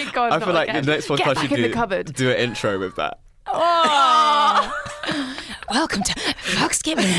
Oh 0.00 0.04
my 0.04 0.10
god! 0.12 0.32
I 0.32 0.38
feel 0.44 0.54
like 0.54 0.68
again. 0.68 0.84
the 0.84 0.92
next 0.92 1.08
Get 1.08 1.18
podcast 1.20 1.34
back 1.34 1.50
you 1.50 1.56
do 1.56 1.62
the 1.62 1.68
cupboard. 1.70 2.14
do 2.14 2.30
an 2.30 2.36
intro 2.36 2.78
with 2.78 2.96
that. 2.96 3.18
Oh. 3.46 4.72
Welcome 5.70 6.02
to 6.02 6.12
Fucks 6.12 6.82
Given. 6.82 7.04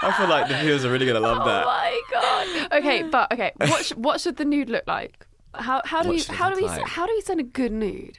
I 0.00 0.12
feel 0.16 0.28
like 0.28 0.48
the 0.48 0.56
viewers 0.58 0.84
are 0.84 0.90
really 0.92 1.06
gonna 1.06 1.18
love 1.20 1.38
Oh 1.42 1.44
that. 1.46 1.64
my 1.66 2.00
god. 2.12 2.72
Okay, 2.78 3.02
but 3.02 3.32
okay, 3.32 3.52
what 3.56 3.84
sh- 3.84 3.92
what 3.96 4.20
should 4.20 4.36
the 4.36 4.44
nude 4.44 4.70
look 4.70 4.84
like? 4.86 5.26
How 5.54 5.82
how 5.84 6.02
do 6.02 6.08
What 6.10 6.28
we 6.28 6.34
how 6.36 6.50
do 6.50 6.56
we 6.56 6.62
like? 6.66 6.86
how 6.86 7.06
do 7.06 7.12
we 7.14 7.20
send 7.20 7.40
a 7.40 7.44
good 7.44 7.72
nude? 7.72 8.18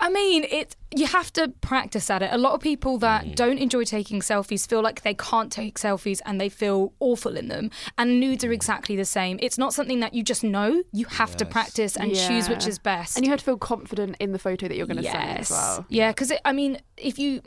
I 0.00 0.10
mean, 0.10 0.44
it. 0.44 0.76
You 0.96 1.06
have 1.06 1.30
to 1.34 1.48
practice 1.60 2.08
at 2.08 2.22
it. 2.22 2.30
A 2.32 2.38
lot 2.38 2.52
of 2.54 2.60
people 2.60 2.96
that 2.98 3.24
Mm. 3.24 3.34
don't 3.34 3.58
enjoy 3.58 3.84
taking 3.84 4.20
selfies 4.20 4.66
feel 4.66 4.80
like 4.80 5.02
they 5.02 5.12
can't 5.12 5.52
take 5.52 5.78
selfies 5.78 6.20
and 6.24 6.40
they 6.40 6.48
feel 6.48 6.94
awful 7.00 7.36
in 7.36 7.48
them. 7.48 7.70
And 7.98 8.18
nudes 8.20 8.42
Mm. 8.42 8.48
are 8.48 8.52
exactly 8.52 8.96
the 8.96 9.04
same. 9.04 9.38
It's 9.42 9.58
not 9.58 9.74
something 9.74 10.00
that 10.00 10.14
you 10.14 10.22
just 10.22 10.42
know. 10.44 10.82
You 10.92 11.04
have 11.06 11.36
to 11.38 11.44
practice 11.44 11.94
and 11.96 12.14
choose 12.14 12.48
which 12.48 12.66
is 12.66 12.78
best. 12.78 13.16
And 13.16 13.26
you 13.26 13.30
have 13.30 13.40
to 13.40 13.44
feel 13.44 13.58
confident 13.58 14.16
in 14.18 14.32
the 14.32 14.38
photo 14.38 14.66
that 14.68 14.76
you're 14.76 14.86
going 14.86 15.02
to 15.02 15.02
send 15.02 15.38
as 15.40 15.50
well. 15.50 15.84
Yeah, 15.90 16.10
because 16.12 16.32
I 16.44 16.52
mean, 16.52 16.80
if 16.96 17.18
you, 17.18 17.42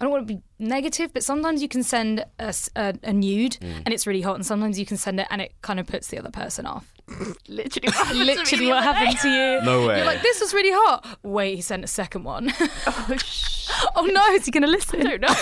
I 0.00 0.04
don't 0.04 0.12
want 0.12 0.26
to 0.26 0.34
be 0.34 0.40
negative, 0.58 1.12
but 1.12 1.22
sometimes 1.24 1.62
you 1.62 1.68
can 1.68 1.82
send 1.82 2.24
a 2.38 3.12
nude 3.12 3.58
Mm. 3.60 3.82
and 3.84 3.88
it's 3.94 4.06
really 4.06 4.20
hot, 4.22 4.34
and 4.36 4.44
sometimes 4.46 4.78
you 4.78 4.86
can 4.86 4.96
send 4.96 5.20
it 5.20 5.26
and 5.30 5.40
it 5.40 5.52
kind 5.62 5.78
of 5.80 5.86
puts 5.86 6.08
the 6.08 6.18
other 6.18 6.30
person 6.30 6.66
off. 6.66 6.92
Literally, 7.48 7.88
what 7.88 7.94
happened 7.94 8.18
to 8.18 8.24
me 8.24 8.24
Literally, 8.34 8.66
what 8.68 8.82
happened 8.82 9.18
to 9.20 9.28
you? 9.28 9.60
No 9.62 9.86
way. 9.86 9.96
You're 9.98 10.06
like, 10.06 10.22
this 10.22 10.40
was 10.40 10.54
really 10.54 10.72
hot. 10.72 11.18
Wait, 11.22 11.56
he 11.56 11.60
sent 11.62 11.84
a 11.84 11.88
second 11.88 12.24
one. 12.24 12.52
Oh, 12.86 13.16
sh- 13.22 13.68
oh 13.96 14.04
no, 14.06 14.26
is 14.34 14.44
he 14.46 14.50
going 14.50 14.62
to 14.62 14.68
listen? 14.68 15.06
I 15.06 15.16
don't 15.16 15.20
know. 15.22 15.34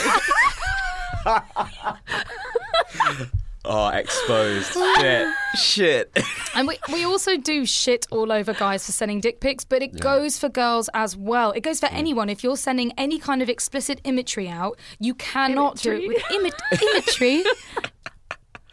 Oh, 3.64 3.88
exposed. 3.88 4.72
shit. 5.00 5.28
Shit. 5.54 6.18
And 6.54 6.66
we, 6.66 6.78
we 6.92 7.04
also 7.04 7.36
do 7.36 7.64
shit 7.64 8.06
all 8.10 8.32
over 8.32 8.52
guys 8.52 8.84
for 8.86 8.92
sending 8.92 9.20
dick 9.20 9.40
pics, 9.40 9.64
but 9.64 9.82
it 9.82 10.00
goes 10.00 10.38
for 10.38 10.48
girls 10.48 10.90
as 10.94 11.16
well. 11.16 11.52
It 11.52 11.60
goes 11.60 11.78
for 11.78 11.86
anyone. 11.86 12.28
If 12.28 12.42
you're 12.42 12.56
sending 12.56 12.92
any 12.98 13.18
kind 13.18 13.40
of 13.40 13.48
explicit 13.48 14.00
imagery 14.04 14.48
out, 14.48 14.78
you 14.98 15.14
cannot 15.14 15.76
do 15.78 15.92
it 15.92 16.08
with 16.08 16.22
imi- 16.24 16.52
imagery. 16.94 17.44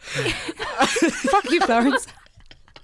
Fuck 0.00 1.50
you, 1.50 1.60
Florence. 1.60 2.06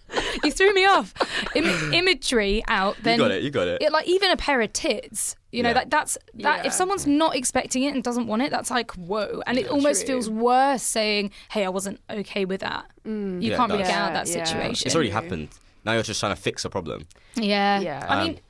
You 0.45 0.51
threw 0.53 0.73
me 0.75 0.85
off. 0.87 1.15
Im- 1.55 1.93
imagery 1.93 2.63
out, 2.69 2.97
then 3.03 3.19
you 3.19 3.25
got 3.25 3.31
it. 3.33 3.43
You 3.43 3.51
got 3.51 3.69
it. 3.69 3.83
it, 3.83 3.93
like 3.93 4.07
even 4.07 4.31
a 4.31 4.37
pair 4.37 4.61
of 4.61 4.73
tits 4.73 5.37
you 5.53 5.63
know 5.63 5.71
Yeah. 5.71 5.75
like 5.77 5.91
that's 5.91 6.19
that 6.35 6.59
Yeah. 6.59 6.67
if 6.67 6.73
someone's 6.73 7.07
not 7.07 7.35
expecting 7.35 7.83
it 7.85 7.95
and 7.95 8.03
doesn't 8.05 8.27
want 8.27 8.43
it 8.43 8.51
that's 8.51 8.71
like 8.71 8.91
whoa 8.93 9.43
and 9.47 9.57
it 9.59 9.69
almost 9.69 10.01
True. 10.05 10.17
feels 10.17 10.29
worse 10.29 10.83
saying 10.83 11.31
hey 11.51 11.65
i 11.65 11.69
wasn't 11.69 11.99
okay 12.11 12.45
with 12.45 12.61
that 12.61 12.85
you 13.07 13.39
Yeah, 13.41 13.57
can't 13.57 13.71
it 13.71 13.75
really 13.77 13.85
get 13.87 13.95
out 13.97 14.09
of 14.09 14.15
that 14.15 14.27
Yeah, 14.29 14.39
yeah. 14.39 14.45
situation 14.45 14.87
It's 14.87 14.95
already 14.95 15.11
happened. 15.11 15.49
Now 15.85 15.93
you're 15.93 16.03
just 16.03 16.21
trying 16.21 16.35
to 16.35 16.41
fix 16.41 16.65
a 16.65 16.69
problem. 16.71 17.07
yeah 17.37 17.81
Yeah. 17.81 18.05
i 18.09 18.21
Um, 18.21 18.27
mean 18.27 18.41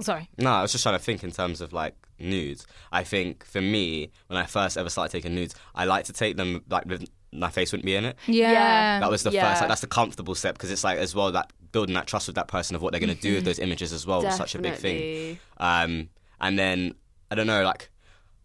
sorry 0.00 0.28
No, 0.38 0.50
I 0.50 0.62
was 0.62 0.72
just 0.72 0.82
trying 0.84 0.98
to 0.98 1.04
think 1.04 1.24
in 1.24 1.30
terms 1.30 1.60
of 1.62 1.72
like 1.72 1.94
nudes. 2.18 2.66
I 2.92 3.02
think 3.04 3.44
for 3.46 3.62
me, 3.62 4.10
when 4.26 4.38
I 4.38 4.44
first 4.44 4.76
ever 4.76 4.90
started 4.90 5.12
taking 5.12 5.34
nudes, 5.34 5.54
I 5.74 5.86
like 5.86 6.04
to 6.06 6.12
take 6.12 6.36
them 6.36 6.62
like 6.68 6.84
with 6.84 7.08
my 7.32 7.48
face 7.50 7.70
wouldn't 7.72 7.84
be 7.86 7.94
in 7.94 8.04
it. 8.04 8.16
yeah, 8.26 8.52
yeah. 8.52 9.00
That 9.00 9.10
was 9.10 9.22
the 9.22 9.30
Yeah. 9.30 9.48
first. 9.48 9.60
Like, 9.62 9.68
that's 9.68 9.80
the 9.80 9.86
comfortable 9.86 10.34
step 10.34 10.54
because 10.54 10.70
it's 10.70 10.82
like 10.84 10.98
as 10.98 11.14
well 11.14 11.30
that 11.32 11.52
building 11.72 11.94
that 11.94 12.06
trust 12.06 12.26
with 12.26 12.34
that 12.36 12.48
person 12.48 12.74
of 12.74 12.82
what 12.82 12.92
they're 12.92 13.00
going 13.00 13.14
to 13.14 13.20
do 13.20 13.34
with 13.36 13.44
those 13.44 13.58
images 13.60 13.92
as 13.92 14.06
well 14.06 14.22
was 14.22 14.36
such 14.36 14.54
a 14.54 14.58
big 14.58 14.74
thing. 14.74 15.38
Um, 15.58 16.08
and 16.40 16.58
then 16.58 16.94
I 17.30 17.34
don't 17.36 17.46
know, 17.46 17.62
like 17.64 17.90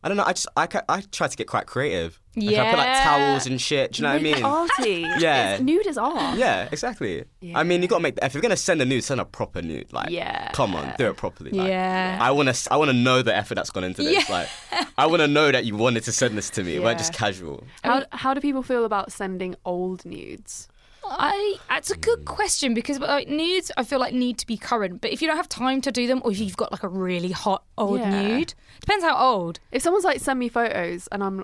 I 0.06 0.08
don't 0.08 0.18
know. 0.18 0.24
I 0.24 0.34
just 0.34 0.48
I, 0.56 0.68
I 0.88 1.02
try 1.12 1.28
to 1.28 1.36
get 1.36 1.48
quite 1.48 1.66
creative. 1.66 2.22
Like, 2.36 2.56
I 2.58 2.70
put 2.70 2.78
like 2.78 3.04
towels 3.04 3.48
and 3.48 3.60
shit. 3.60 3.94
Do 3.94 3.98
you 3.98 4.04
know 4.04 4.14
what 4.14 4.20
I 4.20 4.22
Make 4.24 4.34
it 4.34 4.36
mean? 4.36 4.46
arty. 4.46 5.02
Yeah. 5.24 5.54
It's, 5.54 5.64
nude 5.64 5.88
is 5.88 5.98
art. 5.98 6.38
Yeah, 6.38 6.70
exactly. 6.72 7.24
Yeah. 7.42 7.58
I 7.58 7.64
mean, 7.64 7.82
you 7.82 7.88
got 7.88 7.98
to 7.98 8.04
make. 8.04 8.20
If 8.22 8.36
you're 8.36 8.42
gonna 8.44 8.56
send 8.56 8.82
a 8.84 8.86
nude, 8.86 9.04
send 9.04 9.20
a 9.20 9.26
proper 9.26 9.64
nude. 9.64 9.92
Like, 9.92 10.12
Yeah. 10.12 10.52
come 10.52 10.76
on, 10.76 10.94
do 11.00 11.08
it 11.10 11.18
properly. 11.18 11.50
Like, 11.52 11.70
Yeah. 11.70 12.20
I 12.22 12.30
want 12.32 12.54
to. 12.54 12.74
I 12.74 12.78
want 12.78 12.90
to 12.92 12.94
know 12.98 13.24
the 13.24 13.36
effort 13.36 13.56
that's 13.56 13.72
gone 13.72 13.84
into 13.84 14.04
this. 14.04 14.30
Yeah. 14.30 14.36
Like, 14.36 14.50
I 14.96 15.08
want 15.08 15.22
to 15.24 15.28
know 15.28 15.52
that 15.52 15.66
you 15.66 15.76
wanted 15.76 16.04
to 16.04 16.12
send 16.12 16.38
this 16.38 16.52
to 16.52 16.64
me. 16.64 16.76
It 16.76 16.84
weren't 16.84 17.00
just 17.00 17.14
casual. 17.14 17.64
How, 17.84 18.04
how 18.12 18.34
do 18.36 18.42
people 18.42 18.62
feel 18.62 18.86
about 18.86 19.12
sending 19.12 19.56
old 19.66 20.06
nudes? 20.06 20.68
I 21.10 21.56
that's 21.70 21.92
a 21.92 21.98
good 21.98 22.20
hmm. 22.20 22.26
question 22.26 22.74
because 22.74 23.00
like 23.00 23.28
nudes 23.28 23.72
I 23.78 23.84
feel 23.84 24.00
like 24.00 24.14
need 24.14 24.38
to 24.40 24.48
be 24.48 24.58
current. 24.58 25.02
But 25.02 25.12
if 25.12 25.22
you 25.22 25.28
don't 25.28 25.38
have 25.38 25.50
time 25.50 25.82
to 25.82 25.92
do 25.92 26.08
them 26.08 26.22
or 26.24 26.32
if 26.32 26.40
you've 26.40 26.58
got 26.58 26.72
like 26.72 26.84
a 26.84 26.88
really 26.88 27.32
hot 27.32 27.64
old 27.78 28.00
Yeah. 28.00 28.22
nude 28.22 28.54
depends 28.80 29.04
how 29.04 29.16
old. 29.16 29.60
If 29.72 29.82
someone's 29.82 30.06
like 30.06 30.20
send 30.20 30.40
me 30.40 30.50
photos 30.50 31.08
and 31.12 31.24
I'm 31.24 31.44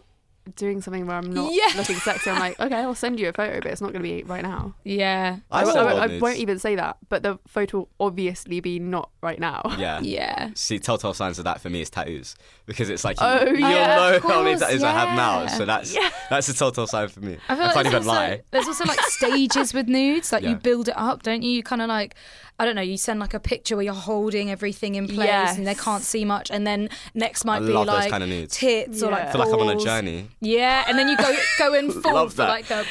doing 0.55 0.81
something 0.81 1.05
where 1.05 1.17
I'm 1.17 1.31
not 1.31 1.53
Yeah. 1.53 1.67
looking 1.77 1.95
sexy, 1.97 2.29
I'm 2.29 2.39
like, 2.39 2.59
okay, 2.59 2.75
I'll 2.77 2.95
send 2.95 3.19
you 3.19 3.29
a 3.29 3.33
photo, 3.33 3.59
but 3.61 3.67
it's 3.71 3.81
not 3.81 3.93
going 3.93 4.03
to 4.03 4.07
be 4.09 4.23
right 4.23 4.41
now. 4.43 4.73
Yeah. 4.83 5.37
I 5.51 5.61
I, 5.61 5.63
saw 5.65 5.85
I- 5.85 6.05
I 6.05 6.17
won't 6.19 6.37
even 6.37 6.57
say 6.59 6.75
that, 6.75 6.97
but 7.09 7.23
the 7.23 7.37
photo 7.47 7.77
will 7.79 7.89
obviously 7.99 8.59
be 8.59 8.79
not 8.79 9.09
right 9.21 9.39
now. 9.39 9.61
Yeah. 9.77 9.99
Yeah. 10.11 10.49
See, 10.55 10.79
telltale 10.79 11.13
signs 11.13 11.37
of 11.39 11.45
that 11.45 11.61
for 11.61 11.69
me 11.69 11.81
is 11.81 11.89
tattoos 11.89 12.35
because 12.65 12.89
it's 12.89 13.03
like 13.03 13.19
you, 13.19 13.25
Oh, 13.25 13.43
you'll 13.45 13.59
know 13.59 14.15
Of 14.15 14.23
how 14.23 14.41
many 14.41 14.51
course, 14.55 14.59
tattoos 14.61 14.83
I 14.83 14.91
have 14.91 15.15
now, 15.15 15.47
so 15.47 15.65
that's 15.65 15.95
that's 16.29 16.49
a 16.49 16.53
telltale 16.53 16.87
sign 16.87 17.07
for 17.07 17.19
me. 17.21 17.37
I, 17.47 17.55
feel 17.55 17.63
I 17.63 17.67
like 17.67 17.73
can't 17.73 17.83
there's 17.85 17.87
even 17.87 18.07
also, 18.07 18.09
lie. 18.19 18.41
There's 18.51 18.67
also 18.67 18.85
like 18.85 18.99
stages 19.01 19.73
with 19.73 19.87
nudes, 19.87 20.31
like 20.31 20.43
Yeah. 20.43 20.49
you 20.51 20.55
build 20.55 20.87
it 20.87 20.97
up, 20.97 21.23
don't 21.23 21.43
you? 21.43 21.51
You 21.51 21.63
kind 21.63 21.81
of 21.81 21.87
like, 21.87 22.15
I 22.61 22.65
don't 22.65 22.75
know, 22.75 22.81
you 22.93 22.97
send 22.97 23.19
like 23.19 23.33
a 23.33 23.39
picture 23.39 23.75
where 23.75 23.83
you're 23.85 23.93
holding 24.11 24.51
everything 24.51 24.93
in 24.95 25.07
place 25.07 25.27
Yes. 25.27 25.57
and 25.57 25.65
they 25.65 25.73
can't 25.73 26.03
see 26.03 26.23
much, 26.25 26.51
and 26.51 26.65
then 26.69 26.89
next 27.15 27.43
might 27.43 27.61
I 27.63 27.65
be 27.65 27.73
love 27.73 27.87
those 27.87 27.95
like 27.95 28.11
kind 28.11 28.23
of 28.23 28.29
nudes. 28.29 28.55
tits 28.55 29.01
or 29.01 29.09
like 29.11 29.23
I 29.23 29.31
feel 29.31 29.39
like 29.41 29.51
I'm 29.53 29.59
on 29.67 29.75
a 29.77 29.79
journey. 29.83 30.27
Yeah, 30.41 30.85
and 30.87 30.97
then 30.97 31.07
you 31.09 31.17
go 31.17 31.35
go 31.57 31.73
in 31.73 31.91
full 32.03 32.13
Love 32.13 32.31
for 32.33 32.37
that. 32.43 32.49
like 32.49 32.67
the. 32.67 32.85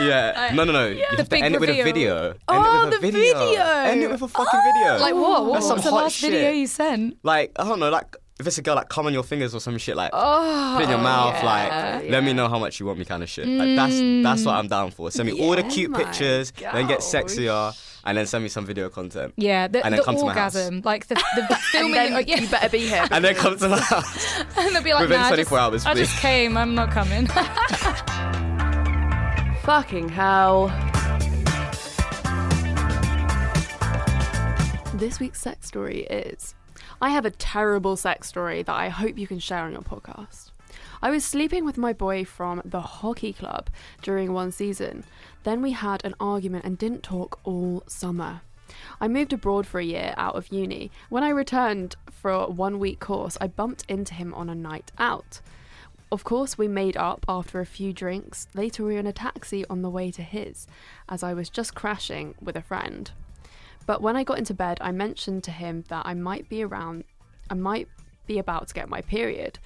Yeah. 0.00 0.50
No, 0.54 0.64
no, 0.64 0.72
no. 0.72 0.86
You 0.88 1.04
The 1.12 1.24
to 1.24 1.30
big 1.30 1.42
end 1.42 1.54
it 1.54 1.60
with 1.60 1.70
a 1.70 1.72
reveal. 1.72 1.84
video. 1.94 2.34
Oh, 2.48 2.86
it 2.86 2.90
the 2.90 2.98
video. 2.98 3.38
video. 3.48 3.62
End 3.64 4.02
it 4.02 4.10
with 4.10 4.22
a 4.22 4.28
fucking 4.28 4.60
video. 4.74 4.98
Like 4.98 5.14
what? 5.14 5.46
What 5.46 5.52
That's 5.54 5.64
was 5.64 5.68
some 5.68 5.78
the 5.78 5.90
hot 5.96 6.02
last 6.04 6.20
video 6.20 6.50
you 6.50 6.66
sent? 6.66 7.18
Like 7.22 7.52
I 7.56 7.64
don't 7.64 7.80
know, 7.80 7.90
like 7.90 8.16
if 8.40 8.46
it's 8.48 8.58
a 8.58 8.62
girl, 8.62 8.74
like 8.74 8.88
come 8.88 9.06
on 9.06 9.12
your 9.12 9.22
fingers 9.22 9.54
or 9.54 9.60
some 9.60 9.78
shit, 9.78 9.96
like 9.96 10.10
Oh, 10.12 10.74
put 10.76 10.84
in 10.84 10.90
your 10.90 10.98
mouth, 10.98 11.34
yeah, 11.34 12.00
like 12.00 12.10
let 12.10 12.24
me 12.24 12.32
know 12.32 12.48
how 12.48 12.58
much 12.58 12.80
you 12.80 12.86
want 12.86 12.98
me, 12.98 13.04
kind 13.04 13.22
of 13.22 13.28
shit. 13.30 13.46
Like 13.46 13.76
that's 13.76 13.98
that's 14.24 14.44
what 14.44 14.56
I'm 14.56 14.66
down 14.66 14.90
for. 14.90 15.10
Send 15.10 15.28
me 15.30 15.40
all 15.40 15.54
the 15.54 15.62
cute 15.62 15.90
my 15.92 16.02
pictures, 16.02 16.50
then 16.52 16.86
get 16.88 16.98
sexier, 17.00 17.78
and 18.04 18.18
then 18.18 18.26
send 18.26 18.42
me 18.42 18.48
some 18.48 18.66
video 18.66 18.88
content, 18.88 19.34
Yeah, 19.36 19.68
the, 19.68 19.84
And 19.84 19.92
then 19.92 19.98
the 19.98 20.04
come 20.04 20.16
to 20.16 20.24
my 20.24 20.34
house. 20.34 20.56
orgasm, 20.56 20.82
like 20.84 21.06
the, 21.06 21.14
the 21.14 21.22
And 21.50 21.58
filming. 21.70 21.94
then 21.94 22.12
it, 22.14 22.28
yeah. 22.28 22.40
you 22.40 22.48
better 22.48 22.68
be 22.68 22.80
here. 22.80 23.06
and 23.10 23.24
then 23.24 23.34
come 23.36 23.56
to 23.56 23.68
my 23.68 23.78
house. 23.80 24.40
and 24.56 24.74
they'll 24.74 24.82
be 24.82 24.92
like, 24.92 25.02
within 25.02 25.20
nah, 25.20 25.26
I 25.26 25.28
24 25.28 25.36
just, 25.36 25.52
hours, 25.52 25.86
I 25.86 25.94
just 25.94 26.16
came. 26.18 26.56
I'm 26.56 26.74
not 26.74 26.90
coming. 26.90 27.26
Fucking 29.62 30.08
hell. 30.08 30.68
This 34.94 35.18
week's 35.20 35.40
sex 35.40 35.66
story 35.66 36.00
is 36.02 36.54
I 37.04 37.10
have 37.10 37.26
a 37.26 37.30
terrible 37.30 37.98
sex 37.98 38.28
story 38.28 38.62
that 38.62 38.74
I 38.74 38.88
hope 38.88 39.18
you 39.18 39.26
can 39.26 39.38
share 39.38 39.64
on 39.64 39.72
your 39.72 39.82
podcast. 39.82 40.52
I 41.02 41.10
was 41.10 41.22
sleeping 41.22 41.66
with 41.66 41.76
my 41.76 41.92
boy 41.92 42.24
from 42.24 42.62
the 42.64 42.80
hockey 42.80 43.34
club 43.34 43.68
during 44.00 44.32
one 44.32 44.50
season. 44.50 45.04
Then 45.42 45.60
we 45.60 45.72
had 45.72 46.02
an 46.02 46.14
argument 46.18 46.64
and 46.64 46.78
didn't 46.78 47.02
talk 47.02 47.40
all 47.44 47.82
summer. 47.86 48.40
I 49.02 49.08
moved 49.08 49.34
abroad 49.34 49.66
for 49.66 49.80
a 49.80 49.84
year 49.84 50.14
out 50.16 50.34
of 50.34 50.50
uni. 50.50 50.90
When 51.10 51.22
I 51.22 51.28
returned 51.28 51.96
for 52.10 52.30
a 52.30 52.46
one 52.46 52.78
week 52.78 53.00
course, 53.00 53.36
I 53.38 53.48
bumped 53.48 53.84
into 53.86 54.14
him 54.14 54.32
on 54.32 54.48
a 54.48 54.54
night 54.54 54.90
out. 54.96 55.42
Of 56.10 56.24
course, 56.24 56.56
we 56.56 56.68
made 56.68 56.96
up 56.96 57.26
after 57.28 57.60
a 57.60 57.66
few 57.66 57.92
drinks. 57.92 58.48
Later, 58.54 58.82
we 58.82 58.94
were 58.94 59.00
in 59.00 59.06
a 59.06 59.12
taxi 59.12 59.66
on 59.68 59.82
the 59.82 59.90
way 59.90 60.10
to 60.10 60.22
his, 60.22 60.66
as 61.06 61.22
I 61.22 61.34
was 61.34 61.50
just 61.50 61.74
crashing 61.74 62.34
with 62.40 62.56
a 62.56 62.62
friend. 62.62 63.10
But 63.86 64.00
when 64.02 64.16
I 64.16 64.24
got 64.24 64.38
into 64.38 64.54
bed, 64.54 64.78
I 64.80 64.92
mentioned 64.92 65.44
to 65.44 65.50
him 65.50 65.84
that 65.88 66.06
I 66.06 66.14
might 66.14 66.48
be 66.48 66.62
around, 66.62 67.04
I 67.50 67.54
might 67.54 67.88
be 68.26 68.38
about 68.38 68.68
to 68.68 68.74
get 68.74 68.88
my 68.88 69.02
period, 69.02 69.58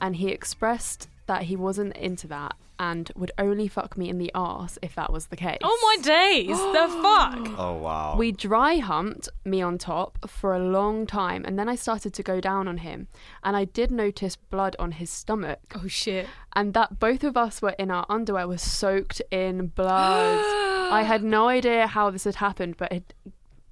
and 0.00 0.16
he 0.16 0.28
expressed 0.28 1.08
that 1.26 1.42
he 1.44 1.56
wasn't 1.56 1.96
into 1.96 2.26
that 2.28 2.54
and 2.78 3.10
would 3.16 3.32
only 3.38 3.66
fuck 3.68 3.96
me 3.96 4.10
in 4.10 4.18
the 4.18 4.30
ass 4.34 4.78
if 4.82 4.94
that 4.94 5.10
was 5.10 5.26
the 5.26 5.36
case. 5.36 5.58
oh 5.62 5.96
my 5.96 6.02
days! 6.02 6.48
the 6.48 6.88
fuck? 7.02 7.58
Oh 7.58 7.74
wow. 7.74 8.16
We 8.18 8.32
dry 8.32 8.76
humped, 8.76 9.30
me 9.46 9.62
on 9.62 9.78
top, 9.78 10.28
for 10.28 10.54
a 10.54 10.58
long 10.58 11.06
time, 11.06 11.44
and 11.46 11.58
then 11.58 11.68
I 11.70 11.74
started 11.74 12.12
to 12.14 12.22
go 12.22 12.38
down 12.40 12.68
on 12.68 12.78
him, 12.78 13.08
and 13.42 13.56
I 13.56 13.64
did 13.64 13.90
notice 13.90 14.36
blood 14.36 14.76
on 14.78 14.92
his 14.92 15.08
stomach, 15.10 15.58
Oh 15.74 15.88
shit! 15.88 16.26
and 16.54 16.74
that 16.74 16.98
both 16.98 17.24
of 17.24 17.36
us 17.36 17.62
were 17.62 17.74
in 17.78 17.90
our 17.90 18.04
underwear 18.10 18.46
was 18.46 18.62
soaked 18.62 19.22
in 19.30 19.68
blood. 19.68 20.38
I 20.92 21.02
had 21.02 21.24
no 21.24 21.48
idea 21.48 21.86
how 21.86 22.10
this 22.10 22.24
had 22.24 22.36
happened, 22.36 22.76
but 22.76 22.92
it, 22.92 23.14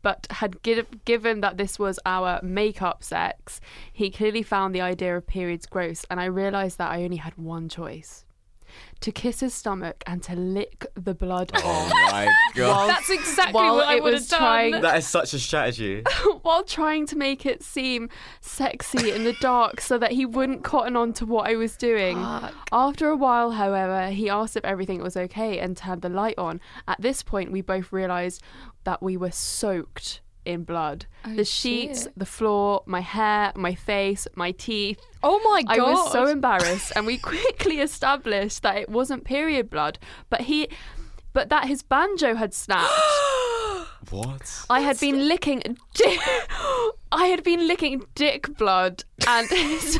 but 0.04 0.28
had 0.30 0.62
gi- 0.62 0.84
given 1.04 1.40
that 1.40 1.56
this 1.56 1.78
was 1.78 1.98
our 2.06 2.38
makeup 2.42 3.02
sex, 3.02 3.60
he 3.92 4.10
clearly 4.10 4.42
found 4.42 4.74
the 4.74 4.80
idea 4.80 5.16
of 5.16 5.26
periods 5.26 5.66
gross, 5.66 6.04
and 6.10 6.20
I 6.20 6.26
realised 6.26 6.78
that 6.78 6.92
I 6.92 7.02
only 7.02 7.16
had 7.16 7.36
one 7.36 7.68
choice: 7.68 8.23
to 9.00 9.12
kiss 9.12 9.40
his 9.40 9.52
stomach 9.54 10.02
and 10.06 10.22
to 10.22 10.34
lick 10.34 10.86
the 10.94 11.14
blood 11.14 11.50
oh 11.54 11.68
off. 11.68 11.90
my 12.12 12.28
god. 12.54 12.88
That's 12.88 13.10
exactly 13.10 13.52
while 13.54 13.76
what 13.76 13.86
I 13.88 13.96
it 13.96 14.02
would 14.02 14.12
was 14.14 14.22
have 14.30 14.40
done. 14.40 14.40
trying- 14.40 14.80
that 14.82 14.98
is 14.98 15.06
such 15.06 15.34
a 15.34 15.38
strategy. 15.38 16.02
while 16.42 16.64
trying 16.64 17.06
to 17.08 17.16
make 17.16 17.44
it 17.46 17.62
seem 17.62 18.08
sexy 18.40 19.10
in 19.10 19.24
the 19.24 19.34
dark 19.40 19.80
so 19.80 19.98
that 19.98 20.12
he 20.12 20.24
wouldn't 20.26 20.64
cotton 20.64 20.96
on 20.96 21.12
to 21.14 21.26
what 21.26 21.48
I 21.48 21.56
was 21.56 21.76
doing. 21.76 22.18
After 22.72 23.08
a 23.08 23.16
while, 23.16 23.52
however, 23.52 24.08
he 24.10 24.28
asked 24.30 24.56
if 24.56 24.64
everything 24.64 25.02
was 25.02 25.16
okay 25.16 25.58
and 25.58 25.76
turned 25.76 26.02
the 26.02 26.08
light 26.08 26.38
on. 26.38 26.60
At 26.88 27.00
this 27.00 27.22
point, 27.22 27.52
we 27.52 27.60
both 27.60 27.92
realised 27.92 28.42
that 28.84 29.02
we 29.02 29.16
were 29.16 29.30
soaked 29.30 30.20
in 30.44 30.64
blood. 30.64 31.06
Oh, 31.24 31.34
the 31.34 31.44
sheets, 31.44 32.04
shit. 32.04 32.18
the 32.18 32.26
floor, 32.26 32.82
my 32.86 33.00
hair, 33.00 33.52
my 33.54 33.74
face, 33.74 34.26
my 34.34 34.52
teeth. 34.52 35.00
Oh 35.22 35.40
my 35.50 35.62
god! 35.62 35.78
I 35.78 35.82
was 35.92 36.12
so 36.12 36.26
embarrassed, 36.26 36.92
and 36.96 37.06
we 37.06 37.18
quickly 37.32 37.80
established 37.80 38.62
that 38.62 38.76
it 38.76 38.88
wasn't 38.88 39.24
period 39.24 39.70
blood, 39.70 39.98
but 40.30 40.42
he, 40.42 40.68
but 41.32 41.48
that 41.48 41.66
his 41.66 41.82
banjo 41.82 42.34
had 42.34 42.54
snapped. 42.54 42.92
What? 44.10 44.66
I 44.68 44.80
had 44.80 45.00
been 45.00 45.28
licking 45.28 45.62
di- 45.94 46.18
I 47.14 47.26
had 47.26 47.42
been 47.44 47.66
licking 47.68 48.04
dick 48.14 48.56
blood 48.56 49.04
and 49.26 49.48
his, 49.50 49.98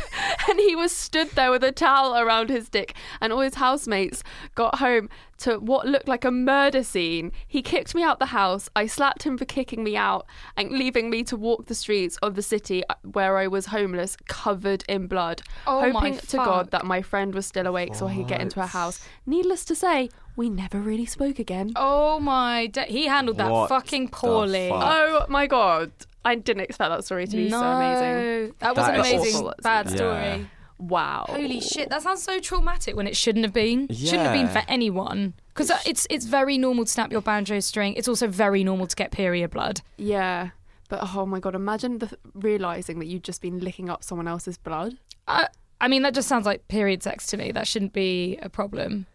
and 0.49 0.59
he 0.59 0.75
was 0.77 0.93
stood 0.93 1.31
there 1.31 1.51
with 1.51 1.63
a 1.65 1.73
towel 1.73 2.17
around 2.17 2.51
his 2.51 2.69
dick 2.69 2.95
and 3.21 3.33
all 3.33 3.41
his 3.41 3.55
housemates 3.55 4.23
got 4.55 4.79
home 4.79 5.09
to 5.39 5.59
what 5.59 5.87
looked 5.87 6.09
like 6.09 6.25
a 6.25 6.31
murder 6.31 6.83
scene. 6.83 7.33
He 7.47 7.63
kicked 7.63 7.95
me 7.95 8.03
out 8.03 8.19
the 8.19 8.27
house. 8.27 8.69
I 8.77 8.87
slapped 8.87 9.23
him 9.25 9.37
for 9.39 9.45
kicking 9.45 9.83
me 9.83 9.97
out 9.97 10.27
and 10.57 10.71
leaving 10.71 11.11
me 11.11 11.23
to 11.25 11.37
walk 11.37 11.67
the 11.67 11.75
streets 11.75 12.17
of 12.19 12.35
the 12.35 12.43
city 12.43 12.83
uh, 12.89 12.95
where 13.13 13.37
I 13.39 13.47
was 13.47 13.67
homeless 13.67 14.17
covered 14.29 14.85
in 14.89 15.07
blood, 15.07 15.43
Oh 15.67 15.81
hoping 15.93 16.19
to 16.19 16.37
God 16.37 16.71
that 16.71 16.85
my 16.85 17.03
friend 17.03 17.35
was 17.35 17.47
still 17.47 17.67
awake 17.67 17.95
so 17.95 18.07
I 18.07 18.15
could 18.17 18.29
get 18.29 18.41
into 18.41 18.61
a 18.61 18.67
house. 18.67 19.05
Needless 19.27 19.65
to 19.67 19.75
say, 19.75 20.09
we 20.37 20.49
never 20.51 20.79
really 20.81 21.07
spoke 21.07 21.39
again. 21.39 21.73
Oh 21.77 22.19
my! 22.19 22.67
Da- 22.67 22.87
he 22.87 23.07
handled 23.07 23.37
that 23.39 23.51
What 23.51 23.69
fucking 23.69 24.09
poorly. 24.09 24.69
fuck? 24.69 24.83
Oh 24.85 25.27
my 25.29 25.47
god. 25.47 25.93
I 26.25 26.35
didn't 26.37 26.63
expect 26.63 26.91
that 26.91 27.05
story 27.05 27.27
to 27.27 27.37
be 27.37 27.49
no, 27.49 27.61
so 27.61 27.67
amazing. 27.67 28.55
that 28.59 28.77
was 28.77 28.87
That 28.87 28.95
an 28.95 29.01
amazing 29.01 29.35
awful. 29.47 29.55
bad 29.63 29.91
Yeah. 29.91 29.97
story. 29.97 30.51
Wow. 30.79 31.27
Holy 31.29 31.61
shit, 31.61 31.89
that 31.91 32.03
sounds 32.03 32.23
so 32.23 32.41
traumatic 32.41 32.97
when 32.97 33.07
it 33.07 33.17
shouldn't 33.17 33.45
have 33.45 33.53
been. 33.55 33.89
Shouldn't 33.89 34.23
have 34.23 34.33
been 34.33 34.49
for 34.49 34.63
anyone. 34.69 35.35
Because 35.49 35.71
it's 35.87 36.07
it's 36.11 36.27
very 36.27 36.59
normal 36.59 36.85
to 36.85 36.91
snap 36.91 37.13
your 37.13 37.21
banjo 37.23 37.61
string. 37.61 37.95
It's 37.95 38.09
also 38.09 38.27
very 38.27 38.65
normal 38.65 38.87
to 38.89 38.97
get 38.97 39.13
period 39.13 39.51
blood. 39.51 39.83
Yeah. 39.97 40.51
But 40.89 41.01
oh 41.15 41.27
my 41.27 41.39
god, 41.41 41.55
imagine 41.55 41.99
the 41.99 42.17
realizing 42.35 42.99
that 42.99 43.07
you've 43.07 43.23
just 43.23 43.41
been 43.41 43.61
licking 43.61 43.89
up 43.89 44.03
someone 44.03 44.27
else's 44.29 44.59
blood. 44.59 44.97
I, 45.29 45.49
I 45.81 45.89
mean, 45.89 46.03
that 46.03 46.13
just 46.15 46.29
sounds 46.29 46.45
like 46.45 46.67
period 46.69 47.03
sex 47.03 47.27
to 47.29 47.37
me. 47.37 47.53
That 47.53 47.67
shouldn't 47.69 47.93
be 47.93 48.37
a 48.43 48.49
problem. 48.49 49.07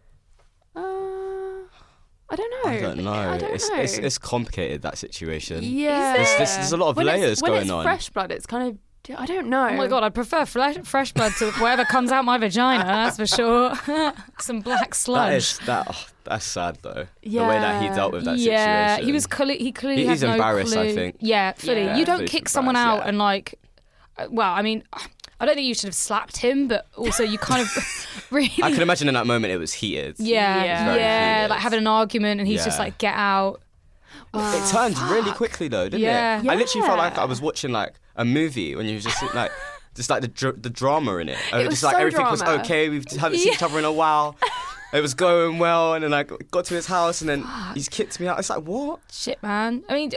I 2.30 2.36
don't 2.36 2.50
know. 2.64 2.70
I 2.70 2.80
don't 2.80 2.98
know. 3.04 3.12
I 3.12 3.38
don't 3.38 3.54
it's, 3.54 3.68
know. 3.70 3.76
it's 3.76 3.98
it's 3.98 4.18
complicated 4.18 4.82
that 4.82 4.98
situation. 4.98 5.64
yeah. 5.64 6.14
There's, 6.14 6.36
there's, 6.36 6.54
there's 6.56 6.72
a 6.72 6.76
lot 6.76 6.90
of 6.90 6.96
when 6.96 7.06
layers 7.06 7.32
it's, 7.32 7.42
when 7.42 7.52
going 7.52 7.62
it's 7.62 7.70
on. 7.70 7.82
fresh 7.82 8.10
blood, 8.10 8.30
it's 8.30 8.46
kind 8.46 8.68
of 8.70 8.78
I 9.18 9.26
don't 9.26 9.48
know. 9.48 9.66
Oh 9.66 9.76
my 9.76 9.86
god, 9.88 10.04
I'd 10.04 10.14
prefer 10.14 10.44
fresh, 10.44 10.76
fresh 10.84 11.12
blood 11.12 11.32
to 11.38 11.50
whatever 11.52 11.84
comes 11.84 12.12
out 12.12 12.24
my 12.24 12.36
vagina. 12.38 12.84
That's 12.84 13.16
for 13.16 13.26
sure. 13.26 13.72
Some 14.38 14.60
black 14.60 14.94
sludge. 14.94 15.36
is 15.38 15.58
that. 15.60 15.86
Oh, 15.90 16.06
that's 16.24 16.44
sad 16.44 16.78
though. 16.82 17.06
Yeah. 17.22 17.42
The 17.42 17.48
way 17.48 17.58
that 17.58 17.82
he 17.82 17.88
dealt 17.88 18.12
with 18.12 18.24
that 18.26 18.36
yeah, 18.38 18.96
situation. 18.96 19.06
he 19.06 19.12
was 19.12 19.26
clearly 19.26 19.58
he 19.58 19.72
clearly 19.72 20.02
He- 20.02 20.06
had 20.06 20.12
he's 20.12 20.22
no 20.22 20.32
embarrassed, 20.32 20.76
I 20.76 20.94
think. 20.94 21.16
Yeah, 21.18 21.52
fully. 21.54 21.84
Yeah. 21.84 21.96
You 21.96 22.04
don't 22.04 22.26
kick 22.26 22.48
someone 22.48 22.76
out 22.76 22.98
yeah. 22.98 23.08
and 23.08 23.18
like. 23.18 23.58
uh, 24.18 24.26
Well, 24.30 24.52
I 24.52 24.62
mean, 24.62 24.84
I 25.40 25.46
don't 25.46 25.54
think 25.54 25.66
you 25.66 25.74
should 25.74 25.86
have 25.88 25.94
slapped 25.94 26.36
him, 26.36 26.68
but 26.68 26.86
also 26.96 27.22
you 27.24 27.38
kind 27.38 27.62
of 27.62 28.26
really. 28.30 28.52
I 28.62 28.70
can 28.70 28.82
imagine 28.82 29.08
in 29.08 29.14
that 29.14 29.26
moment 29.26 29.52
it 29.52 29.58
was 29.58 29.72
heated. 29.72 30.16
yeah, 30.18 30.62
Yeah. 30.64 30.94
yeah, 30.94 31.36
Very 31.38 31.48
like 31.48 31.60
having 31.60 31.78
an 31.78 31.86
argument, 31.86 32.40
and 32.40 32.46
he's 32.48 32.64
just 32.64 32.78
like, 32.78 32.98
"Get 32.98 33.14
out." 33.14 33.62
It 34.32 34.38
ah, 34.38 34.68
turned 34.70 34.98
really 35.10 35.32
quickly 35.32 35.66
though, 35.68 35.84
didn't 35.88 36.00
Yeah. 36.02 36.40
it? 36.40 36.48
I 36.48 36.54
literally 36.54 36.86
felt 36.86 36.98
like 36.98 37.18
I 37.18 37.24
was 37.24 37.40
watching 37.40 37.72
like 37.72 37.94
a 38.16 38.24
movie 38.24 38.76
when 38.76 38.86
you 38.86 38.94
was 38.94 39.04
just 39.04 39.22
like. 39.34 39.50
Just 39.96 40.08
like 40.08 40.22
the 40.22 40.28
dr- 40.28 40.62
the 40.62 40.70
drama 40.70 41.16
in 41.16 41.28
it, 41.28 41.32
It 41.32 41.52
oh, 41.52 41.58
was 41.58 41.68
just 41.70 41.82
like 41.82 41.94
so 41.96 41.98
everything 41.98 42.24
was 42.24 42.40
okay. 42.40 42.88
We 42.88 43.02
haven't 43.18 43.38
seen 43.38 43.52
each 43.54 43.62
other 43.62 43.76
in 43.76 43.84
a 43.84 43.90
while. 43.92 44.36
It 44.92 45.00
was 45.00 45.14
going 45.14 45.58
well, 45.58 45.94
and 45.94 46.04
then 46.04 46.14
I 46.14 46.22
got 46.22 46.66
to 46.66 46.74
his 46.74 46.86
house, 46.86 47.20
and 47.20 47.28
then 47.28 47.44
he's 47.74 47.88
kicked 47.88 48.20
me 48.20 48.28
out. 48.28 48.38
It's 48.38 48.48
like 48.50 48.62
what? 48.62 49.00
Shit, 49.10 49.42
man. 49.42 49.82
I 49.88 49.94
mean, 49.94 50.12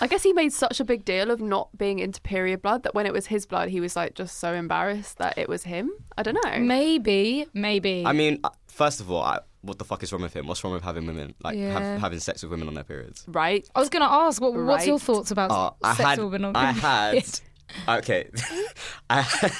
I 0.00 0.06
guess 0.06 0.22
he 0.22 0.32
made 0.32 0.52
such 0.52 0.80
a 0.80 0.84
big 0.84 1.04
deal 1.04 1.30
of 1.30 1.40
not 1.40 1.76
being 1.76 1.98
into 1.98 2.20
period 2.20 2.62
blood 2.62 2.82
that 2.82 2.94
when 2.94 3.06
it 3.06 3.12
was 3.12 3.26
his 3.26 3.46
blood, 3.46 3.68
he 3.70 3.80
was 3.80 3.96
like 3.96 4.14
just 4.14 4.38
so 4.38 4.52
embarrassed 4.52 5.18
that 5.18 5.38
it 5.38 5.48
was 5.48 5.64
him. 5.64 5.90
I 6.18 6.22
don't 6.22 6.34
know. 6.44 6.58
maybe, 6.58 7.46
maybe. 7.54 8.04
I 8.06 8.12
mean, 8.12 8.38
uh, 8.44 8.50
first 8.66 9.00
of 9.00 9.10
all, 9.10 9.22
I, 9.22 9.40
what 9.62 9.78
the 9.78 9.84
fuck 9.84 10.02
is 10.02 10.12
wrong 10.12 10.22
with 10.22 10.34
him? 10.34 10.46
What's 10.46 10.62
wrong 10.64 10.72
with 10.72 10.82
having 10.82 11.06
women 11.06 11.34
like 11.42 11.56
Yeah. 11.56 11.78
have, 11.78 12.00
having 12.00 12.18
sex 12.20 12.42
with 12.42 12.50
women 12.50 12.68
on 12.68 12.74
their 12.74 12.84
periods? 12.84 13.24
right? 13.28 13.66
I 13.74 13.80
was 13.80 13.88
gonna 13.88 14.04
ask, 14.06 14.40
what, 14.42 14.54
what's 14.54 14.86
your 14.86 14.98
thoughts 14.98 15.30
about 15.30 15.76
I 15.82 15.94
sex 15.94 16.08
had, 16.08 16.18
organ 16.18 16.44
I 16.54 16.72
had, 16.72 17.40
okay, 17.88 18.28
I 19.08 19.22
had, 19.22 19.52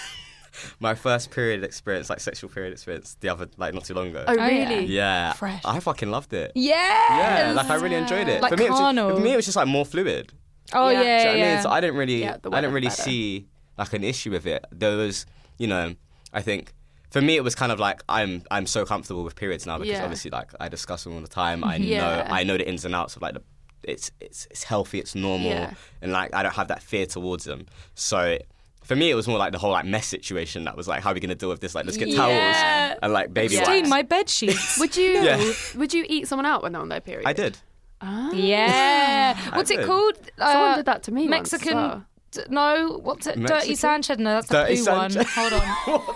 my 0.80 0.94
first 0.94 1.30
period 1.30 1.64
experience, 1.64 2.10
like 2.10 2.20
sexual 2.20 2.50
period 2.50 2.72
experience, 2.72 3.16
the 3.20 3.28
other 3.28 3.48
like 3.56 3.74
not 3.74 3.84
too 3.84 3.94
long 3.94 4.08
ago. 4.08 4.24
Oh, 4.26 4.34
oh 4.38 4.46
really? 4.46 4.86
yeah, 4.86 5.32
Fresh. 5.34 5.62
I 5.64 5.80
fucking 5.80 6.10
loved 6.10 6.32
it. 6.32 6.52
Yeah. 6.54 6.74
Yeah, 6.76 7.52
like 7.52 7.70
I 7.70 7.74
really 7.76 7.96
enjoyed 7.96 8.28
it. 8.28 8.42
Like 8.42 8.50
for 8.52 8.56
me, 8.56 8.66
it 8.66 8.70
was 8.70 8.78
just, 8.80 9.16
for 9.16 9.20
me, 9.20 9.32
it 9.32 9.36
was 9.36 9.44
just 9.44 9.56
like 9.56 9.68
more 9.68 9.84
fluid. 9.84 10.32
Oh 10.72 10.88
Yeah. 10.88 11.02
yeah, 11.02 11.02
Do 11.02 11.28
you 11.28 11.34
know 11.34 11.40
what 11.40 11.46
I 11.50 11.54
mean? 11.54 11.62
So 11.62 11.70
I 11.70 11.80
didn't 11.80 11.96
really, 11.96 12.20
Yeah, 12.22 12.36
I 12.52 12.60
didn't 12.60 12.72
really 12.72 12.88
better. 12.88 13.02
see 13.02 13.46
like 13.78 13.92
an 13.92 14.04
issue 14.04 14.30
with 14.30 14.46
it. 14.46 14.64
There 14.72 14.96
was, 14.96 15.26
you 15.58 15.66
know, 15.66 15.94
I 16.32 16.42
think 16.42 16.72
for 17.10 17.20
me 17.20 17.36
it 17.36 17.44
was 17.44 17.54
kind 17.54 17.70
of 17.72 17.78
like 17.78 18.02
I'm 18.08 18.42
I'm 18.50 18.66
so 18.66 18.84
comfortable 18.86 19.22
with 19.24 19.36
periods 19.36 19.66
now 19.66 19.78
because 19.78 19.92
Yeah. 19.98 20.02
obviously 20.04 20.30
like 20.30 20.50
I 20.60 20.68
discuss 20.68 21.04
them 21.04 21.14
all 21.14 21.20
the 21.20 21.28
time. 21.28 21.62
I 21.64 21.76
Yeah. 21.76 22.00
know 22.00 22.26
I 22.34 22.42
know 22.44 22.56
the 22.56 22.66
ins 22.68 22.84
and 22.84 22.94
outs 22.94 23.16
of 23.16 23.22
like 23.22 23.34
the 23.34 23.42
it's 23.82 24.10
it's 24.20 24.46
it's 24.50 24.62
healthy, 24.64 24.98
it's 25.00 25.14
normal, 25.14 25.48
Yeah. 25.50 25.74
and 26.00 26.12
like 26.12 26.32
I 26.34 26.42
don't 26.44 26.54
have 26.54 26.68
that 26.68 26.82
fear 26.82 27.04
towards 27.06 27.44
them. 27.44 27.66
So. 27.94 28.38
For 28.84 28.96
me, 28.96 29.10
it 29.10 29.14
was 29.14 29.28
more 29.28 29.38
like 29.38 29.52
the 29.52 29.58
whole 29.58 29.70
like 29.70 29.84
mess 29.84 30.06
situation. 30.06 30.64
That 30.64 30.76
was 30.76 30.88
like, 30.88 31.02
how 31.02 31.10
are 31.10 31.14
we 31.14 31.20
gonna 31.20 31.34
deal 31.34 31.48
with 31.48 31.60
this? 31.60 31.74
Like, 31.74 31.84
let's 31.86 31.96
get 31.96 32.08
Yeah. 32.08 32.16
towels 32.16 32.98
and 33.02 33.12
like 33.12 33.32
baby 33.32 33.54
Yeah. 33.54 33.66
Wipes. 33.68 33.88
my 33.88 34.02
bed 34.02 34.28
sheets. 34.28 34.76
Would 34.80 34.96
you 34.96 35.10
Yeah. 35.22 35.52
would 35.76 35.94
you 35.94 36.04
eat 36.08 36.26
someone 36.28 36.46
out 36.46 36.62
when 36.62 36.72
they're 36.72 36.82
on 36.82 36.88
their 36.88 37.00
period? 37.00 37.26
I 37.26 37.32
did. 37.32 37.58
Ah. 38.00 38.30
yeah. 38.32 39.36
What's 39.54 39.70
it 39.70 39.76
did. 39.78 39.86
called? 39.86 40.14
Someone 40.38 40.70
Uh, 40.72 40.76
did 40.76 40.86
that 40.86 41.02
to 41.04 41.12
me. 41.12 41.28
once 41.28 41.52
as 41.54 41.60
Mexican. 41.60 41.76
well. 41.76 42.04
D- 42.32 42.42
No, 42.50 42.98
what's 43.02 43.26
it? 43.26 43.36
Dirty 43.36 43.42
Mexican? 43.52 43.76
Sanchez. 43.76 44.18
No, 44.18 44.34
that's 44.34 44.48
the 44.48 44.54
Dirty 44.64 44.84
poo 44.84 44.90
one. 44.90 45.12
Hold 45.14 45.52
on. 45.52 45.60
what 45.86 46.06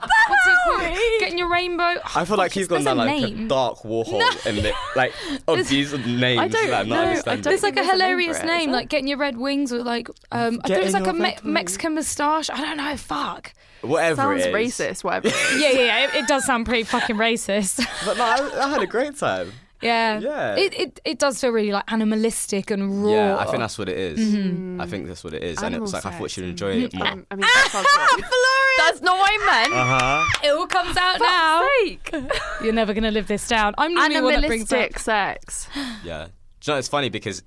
the 0.00 0.08
What's 0.28 0.46
it 0.46 0.56
called? 0.64 0.98
Getting 1.20 1.38
your 1.38 1.50
rainbow. 1.50 1.94
I 2.14 2.24
feel 2.24 2.36
like 2.38 2.52
he's 2.52 2.66
gone 2.68 2.82
there's 2.82 2.96
down 2.96 3.06
a 3.06 3.10
like 3.10 3.22
a 3.22 3.34
name. 3.34 3.48
dark 3.48 3.78
warhole 3.80 4.46
and 4.46 4.58
it, 4.58 4.74
like 4.96 5.12
of 5.48 5.68
these 5.68 5.92
names 5.92 6.40
I 6.40 6.48
don't 6.48 6.70
that 6.70 6.80
I'm 6.80 6.88
not 6.88 6.94
know, 6.96 7.00
I 7.02 7.06
understanding. 7.08 7.42
don't 7.42 7.50
There's 7.50 7.62
like 7.62 7.72
a 7.72 7.76
think 7.76 7.86
there's 7.88 8.00
a 8.00 8.02
name 8.04 8.08
hilarious 8.18 8.40
it, 8.40 8.46
name, 8.46 8.70
like 8.72 8.88
getting 8.88 9.06
your 9.06 9.18
red 9.18 9.36
wings 9.36 9.70
with 9.72 9.82
like 9.86 10.08
um, 10.32 10.60
I 10.64 10.68
think 10.68 10.80
it 10.80 10.84
was 10.84 10.94
like 10.94 11.06
a 11.06 11.12
Me- 11.12 11.36
Mexican 11.42 11.94
moustache. 11.94 12.48
I 12.50 12.60
don't 12.60 12.76
know. 12.78 12.96
Fuck. 12.96 13.52
Whatever 13.82 14.16
Sounds 14.16 14.46
it 14.46 14.54
is. 14.54 14.74
racist. 14.78 15.04
Whatever. 15.04 15.28
it 15.28 15.34
is. 15.52 15.60
Yeah, 15.60 15.70
yeah, 15.72 15.80
yeah. 15.80 16.04
It, 16.08 16.14
it 16.22 16.26
does 16.26 16.46
sound 16.46 16.64
pretty 16.64 16.84
fucking 16.84 17.16
racist. 17.16 17.84
But 18.06 18.16
no, 18.16 18.24
I, 18.24 18.64
I 18.64 18.68
had 18.70 18.82
a 18.82 18.86
great 18.86 19.16
time. 19.18 19.52
Yeah. 19.84 20.18
Yeah. 20.18 20.56
It, 20.56 20.74
it 20.78 21.00
it 21.04 21.18
does 21.18 21.40
feel 21.40 21.50
really 21.50 21.72
like 21.72 21.84
animalistic 21.92 22.70
and 22.70 23.04
raw. 23.04 23.10
Yeah, 23.12 23.36
I 23.36 23.44
think 23.44 23.58
that's 23.58 23.78
what 23.78 23.88
it 23.88 23.96
is. 23.96 24.18
Mm-hmm. 24.18 24.80
I 24.80 24.86
think 24.86 25.06
that's 25.06 25.22
what 25.24 25.34
it 25.34 25.42
is, 25.44 25.58
and 25.58 25.66
it 25.74 25.78
Animal 25.78 25.82
was 25.82 25.92
like 25.92 26.06
I 26.06 26.10
thought 26.10 26.30
sex 26.30 26.32
she'd 26.32 26.44
enjoy 26.44 26.72
it 26.84 26.94
more. 26.94 27.06
Um, 27.06 27.26
I 27.30 27.34
mean, 27.36 27.40
that. 27.42 28.30
That's 28.76 29.00
not 29.02 29.16
what 29.16 29.30
I 29.32 29.46
meant. 29.62 29.72
Uh 29.72 29.84
huh. 29.86 30.24
it 30.42 30.48
all 30.50 30.66
comes 30.66 30.96
out 30.96 31.20
now. 31.20 31.66
Sake. 31.84 32.14
You're 32.62 32.72
never 32.72 32.92
gonna 32.92 33.10
live 33.12 33.28
this 33.28 33.46
down. 33.48 33.74
I'm 33.78 33.94
the 33.94 34.20
one 34.22 34.34
that 34.34 34.46
brings 34.46 34.70
up. 34.72 34.78
Animalistic 34.78 34.98
sex. 34.98 35.68
Yeah. 36.04 36.26
Do 36.60 36.70
you 36.70 36.74
know, 36.74 36.78
it's 36.78 36.88
funny 36.88 37.08
because 37.10 37.42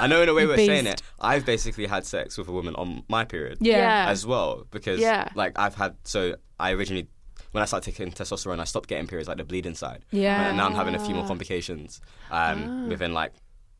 I 0.00 0.06
know 0.06 0.22
in 0.22 0.28
a 0.28 0.34
way 0.34 0.46
we're 0.46 0.56
Beast. 0.56 0.66
saying 0.68 0.86
it. 0.86 1.00
I've 1.20 1.46
basically 1.46 1.86
had 1.86 2.04
sex 2.04 2.36
with 2.36 2.48
a 2.48 2.52
woman 2.52 2.74
on 2.74 3.04
my 3.08 3.24
period 3.24 3.58
Yeah. 3.60 3.76
Yeah. 3.78 4.10
as 4.10 4.26
well 4.26 4.66
because 4.70 5.00
Yeah. 5.00 5.28
like 5.34 5.58
I've 5.58 5.74
had 5.76 5.96
so 6.04 6.34
I 6.58 6.72
originally 6.72 7.08
when 7.56 7.62
I 7.62 7.64
started 7.64 7.90
taking 7.90 8.12
testosterone 8.12 8.60
I 8.60 8.64
stopped 8.64 8.86
getting 8.86 9.06
periods 9.06 9.28
like 9.28 9.38
the 9.38 9.44
bleeding 9.44 9.74
side. 9.74 10.04
Yeah. 10.10 10.48
And 10.48 10.58
now 10.58 10.66
I'm 10.66 10.74
having 10.74 10.94
a 10.94 10.98
few 10.98 11.14
more 11.14 11.26
complications 11.26 12.02
um, 12.30 12.88
within 12.90 13.14
like 13.14 13.32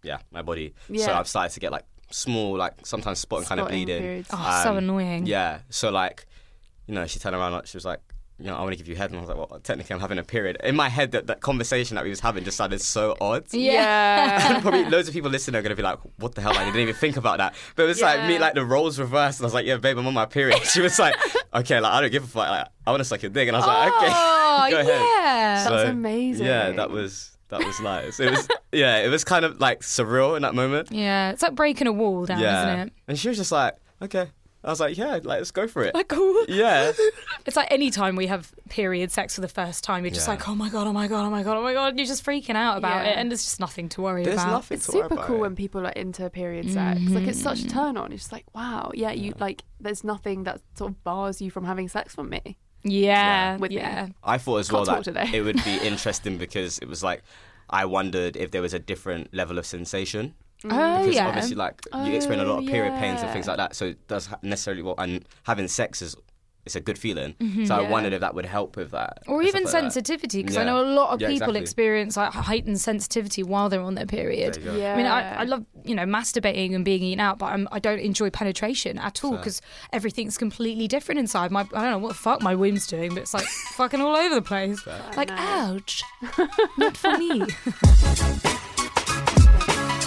yeah 0.03 0.19
my 0.31 0.41
body. 0.41 0.73
Yeah. 0.89 1.05
So 1.05 1.13
I've 1.13 1.29
started 1.29 1.53
to 1.53 1.61
get 1.61 1.73
like 1.73 1.85
small 2.11 2.57
like 2.57 2.87
sometimes 2.87 3.19
spotting 3.19 3.47
kind 3.47 3.61
of 3.61 3.69
bleeding. 3.69 4.01
periods. 4.01 4.31
Oh, 4.33 4.61
so 4.65 4.71
Um, 4.71 4.79
annoying. 4.79 5.27
Yeah. 5.27 5.59
So 5.69 5.91
like, 5.91 6.25
you 6.87 6.95
know, 6.95 7.07
she 7.07 7.19
turned 7.19 7.37
around 7.37 7.53
like 7.53 7.67
she 7.67 7.77
was 7.77 7.85
like, 7.85 8.01
you 8.39 8.45
know, 8.47 8.55
I 8.57 8.61
want 8.61 8.73
to 8.73 8.77
give 8.77 8.87
you 8.89 8.97
head, 8.97 9.11
and 9.11 9.19
I 9.19 9.21
was 9.23 9.29
like, 9.31 9.39
well, 9.39 9.61
technically 9.61 9.95
I'm 9.95 10.01
having 10.01 10.19
a 10.19 10.23
period. 10.23 10.59
In 10.63 10.77
my 10.77 10.89
head, 10.91 11.13
that, 11.13 11.27
that 11.29 11.41
conversation 11.41 11.95
that 11.95 12.05
we 12.05 12.11
was 12.11 12.21
having 12.21 12.45
just 12.45 12.57
sounded 12.59 12.81
so 12.83 13.17
odd. 13.21 13.45
Yeah. 13.53 14.61
Probably 14.61 14.85
loads 14.85 15.09
of 15.09 15.15
people 15.15 15.31
listening 15.31 15.59
are 15.59 15.63
gonna 15.63 15.75
be 15.75 15.83
like, 15.83 15.99
"What 16.19 16.35
the 16.35 16.43
hell?" 16.43 16.51
Like, 16.53 16.61
I 16.63 16.65
didn't 16.67 16.81
even 16.83 16.95
think 16.95 17.17
about 17.17 17.39
that. 17.39 17.55
But 17.75 17.85
it 17.85 17.87
was 17.87 18.03
like 18.03 18.29
me, 18.29 18.39
like 18.39 18.55
the 18.55 18.65
roles 18.65 18.99
reversed. 18.99 19.41
And 19.41 19.45
I 19.45 19.47
was 19.47 19.55
like, 19.55 19.67
"Yeah, 19.67 19.77
babe, 19.79 19.97
I'm 19.99 20.07
on 20.07 20.15
my 20.15 20.27
period." 20.27 20.61
She 20.65 20.81
was 20.81 20.99
like, 20.99 21.15
"Okay, 21.55 21.81
like 21.81 21.93
I 21.93 22.01
don't 22.01 22.11
give 22.13 22.25
a 22.25 22.27
fuck. 22.27 22.49
Like, 22.51 22.69
I 22.87 22.91
want 22.91 23.01
to 23.01 23.05
suck 23.05 23.23
your 23.23 23.31
dick." 23.31 23.49
And 23.49 23.57
I 23.57 23.61
was 23.61 23.67
like, 23.67 23.93
"Okay, 23.95 24.13
Oh, 24.15 24.67
go 24.71 24.81
ahead." 24.81 25.01
yeah. 25.01 25.69
That's 25.69 25.91
amazing. 25.91 26.47
Yeah, 26.47 26.71
that 26.73 26.91
was 26.91 27.37
that 27.49 27.65
was 27.65 27.81
nice. 27.81 28.21
It 28.21 28.31
was 28.31 28.49
yeah, 28.73 28.99
it 28.99 29.09
was 29.09 29.25
kind 29.25 29.45
of 29.45 29.61
like 29.61 29.81
surreal 29.81 30.37
in 30.37 30.43
that 30.43 30.55
moment. 30.55 30.93
Yeah, 30.93 31.31
it's 31.31 31.43
like 31.43 31.55
breaking 31.55 31.87
a 31.87 31.93
wall 31.93 32.27
down, 32.27 32.41
yeah, 32.41 32.73
isn't 32.75 32.89
it? 32.89 32.93
and 33.09 33.19
she 33.19 33.29
was 33.29 33.39
just 33.39 33.53
like, 33.53 33.77
"Okay." 34.03 34.29
I 34.67 34.71
was 34.71 34.81
like, 34.81 34.99
"Yeah, 34.99 35.13
like 35.13 35.25
let's 35.25 35.53
go 35.53 35.69
for 35.69 35.85
it." 35.85 35.95
Like, 35.95 36.13
oh, 36.13 36.45
cool. 36.49 36.55
yeah. 36.55 36.93
It's 37.47 37.55
like 37.57 37.69
any 37.71 37.91
time 37.91 38.17
we 38.17 38.27
have 38.27 38.53
period 38.69 39.13
sex 39.13 39.37
for 39.37 39.41
the 39.41 39.47
first 39.49 39.85
time, 39.85 40.05
you're 40.05 40.11
just 40.13 40.27
Yeah. 40.27 40.33
like, 40.35 40.49
oh 40.49 40.55
my 40.57 40.69
god, 40.69 40.89
oh 40.89 40.93
my 40.93 41.07
god, 41.07 41.25
oh 41.25 41.31
my 41.31 41.45
god, 41.45 41.57
oh 41.57 41.63
my 41.63 41.73
god. 41.73 41.97
You're 41.97 42.07
just 42.09 42.25
freaking 42.27 42.57
out 42.57 42.77
about 42.77 43.05
Yeah. 43.05 43.13
it, 43.13 43.19
and 43.19 43.31
there's 43.31 43.45
just 43.45 43.61
nothing 43.61 43.89
to 43.91 44.03
worry 44.03 44.25
There's 44.25 44.35
about. 44.43 44.51
nothing 44.51 44.77
It's 44.79 44.87
to 44.87 44.93
worry 44.93 45.03
super 45.05 45.15
about 45.15 45.27
cool 45.27 45.37
it. 45.37 45.41
when 45.43 45.55
people 45.55 45.87
are 45.87 45.91
into 45.93 46.29
period 46.31 46.69
sex. 46.73 47.01
Like 47.03 47.29
it's 47.29 47.41
such 47.41 47.63
a 47.63 47.67
mm. 47.67 47.73
turn 47.73 47.97
on. 47.97 48.11
It's 48.13 48.23
just 48.25 48.33
like, 48.33 48.47
wow, 48.55 48.91
yeah, 48.95 49.13
you 49.13 49.33
like. 49.39 49.63
There's 49.79 50.03
nothing 50.03 50.43
that 50.45 50.61
sort 50.75 50.91
of 50.91 51.05
bars 51.05 51.41
you 51.41 51.53
from 51.53 51.65
having 51.65 51.87
sex 51.89 52.17
with 52.17 52.27
me. 52.29 52.59
Yeah, 52.83 53.57
With 53.59 53.71
me. 53.71 53.77
yeah. 53.79 54.09
I 54.25 54.39
thought 54.39 54.59
as 54.59 54.69
Can't 54.69 54.87
well 54.87 54.97
talk 54.97 55.05
that 55.05 55.25
today. 55.27 55.37
it 55.39 55.43
would 55.43 55.63
be 55.65 55.77
interesting 55.83 56.39
because 56.39 56.79
it 56.79 56.89
was 56.89 57.03
like 57.03 57.23
I 57.71 57.85
wondered 57.85 58.37
if 58.37 58.51
there 58.53 58.63
was 58.63 58.75
a 58.75 58.79
different 58.79 59.33
level 59.35 59.59
of 59.59 59.67
sensation 59.67 60.35
Oh 60.71 60.99
because 61.01 61.15
yeah. 61.15 61.29
obviously 61.29 61.57
like 61.57 61.81
you 61.95 62.13
experience 62.15 62.47
a 62.49 62.53
lot 62.53 62.59
of 62.59 62.65
Oh, 62.69 62.71
period 62.71 62.95
pains 62.99 63.21
and 63.21 63.29
yeah. 63.29 63.33
things 63.33 63.47
like 63.47 63.57
that. 63.59 63.75
So 63.77 63.87
it 63.87 64.09
does 64.09 64.27
ha- 64.27 64.39
necessarily 64.43 64.83
what 64.83 64.97
and 64.99 65.25
having 65.45 65.69
sex 65.69 66.03
is 66.03 66.17
it's 66.65 66.75
a 66.75 66.81
good 66.81 66.99
feeling. 66.99 67.37
So 67.39 67.45
I 67.45 67.45
Mm-hmm. 67.45 67.71
Yeah. 67.71 67.91
wondered 67.91 68.13
if 68.13 68.21
that 68.23 68.35
would 68.35 68.45
help 68.45 68.77
with 68.77 68.91
that 68.91 69.19
or 69.29 69.39
and 69.39 69.47
even 69.49 69.61
stuff 69.69 69.75
like 69.75 69.83
that. 69.85 69.93
sensitivity, 69.93 70.43
because 70.43 70.57
I 70.57 70.63
Yeah. 70.63 70.67
know 70.73 70.81
a 70.81 70.91
lot 70.97 71.11
of 71.11 71.21
Yeah, 71.21 71.29
people 71.29 71.43
exactly. 71.51 71.61
experience 71.61 72.17
like 72.17 72.33
heightened 72.33 72.81
sensitivity 72.81 73.45
while 73.45 73.69
they're 73.69 73.81
on 73.81 73.95
their 73.95 74.05
period. 74.05 74.55
There 74.55 74.63
you 74.65 74.71
go. 74.73 74.77
Yeah. 74.77 74.95
I 74.95 74.97
mean, 74.97 75.07
I, 75.07 75.35
I 75.43 75.45
love 75.45 75.65
you 75.85 75.95
know 75.95 76.03
masturbating 76.03 76.75
and 76.75 76.85
being 76.85 77.05
eaten 77.05 77.21
out, 77.21 77.39
but 77.39 77.53
I'm, 77.53 77.69
I 77.71 77.79
don't 77.79 78.01
enjoy 78.01 78.31
penetration 78.31 78.99
at 78.99 79.23
all 79.23 79.31
Fair. 79.31 79.39
because 79.39 79.63
everything's 79.93 80.37
completely 80.37 80.89
different 80.89 81.21
inside. 81.21 81.53
My 81.53 81.61
I 81.61 81.83
don't 81.85 81.91
know 81.93 81.99
what 81.99 82.09
the 82.09 82.15
fuck 82.15 82.43
my 82.43 82.57
womb's 82.57 82.89
doing, 82.89 83.11
but 83.15 83.21
it's 83.23 83.33
like 83.35 83.47
fucking 83.77 84.01
all 84.01 84.17
over 84.17 84.35
the 84.35 84.43
place. 84.43 84.85
Like, 85.17 85.29
know. 85.29 85.37
ouch, 85.39 86.03
not 86.79 86.97
for 86.97 87.17
me. 87.17 87.43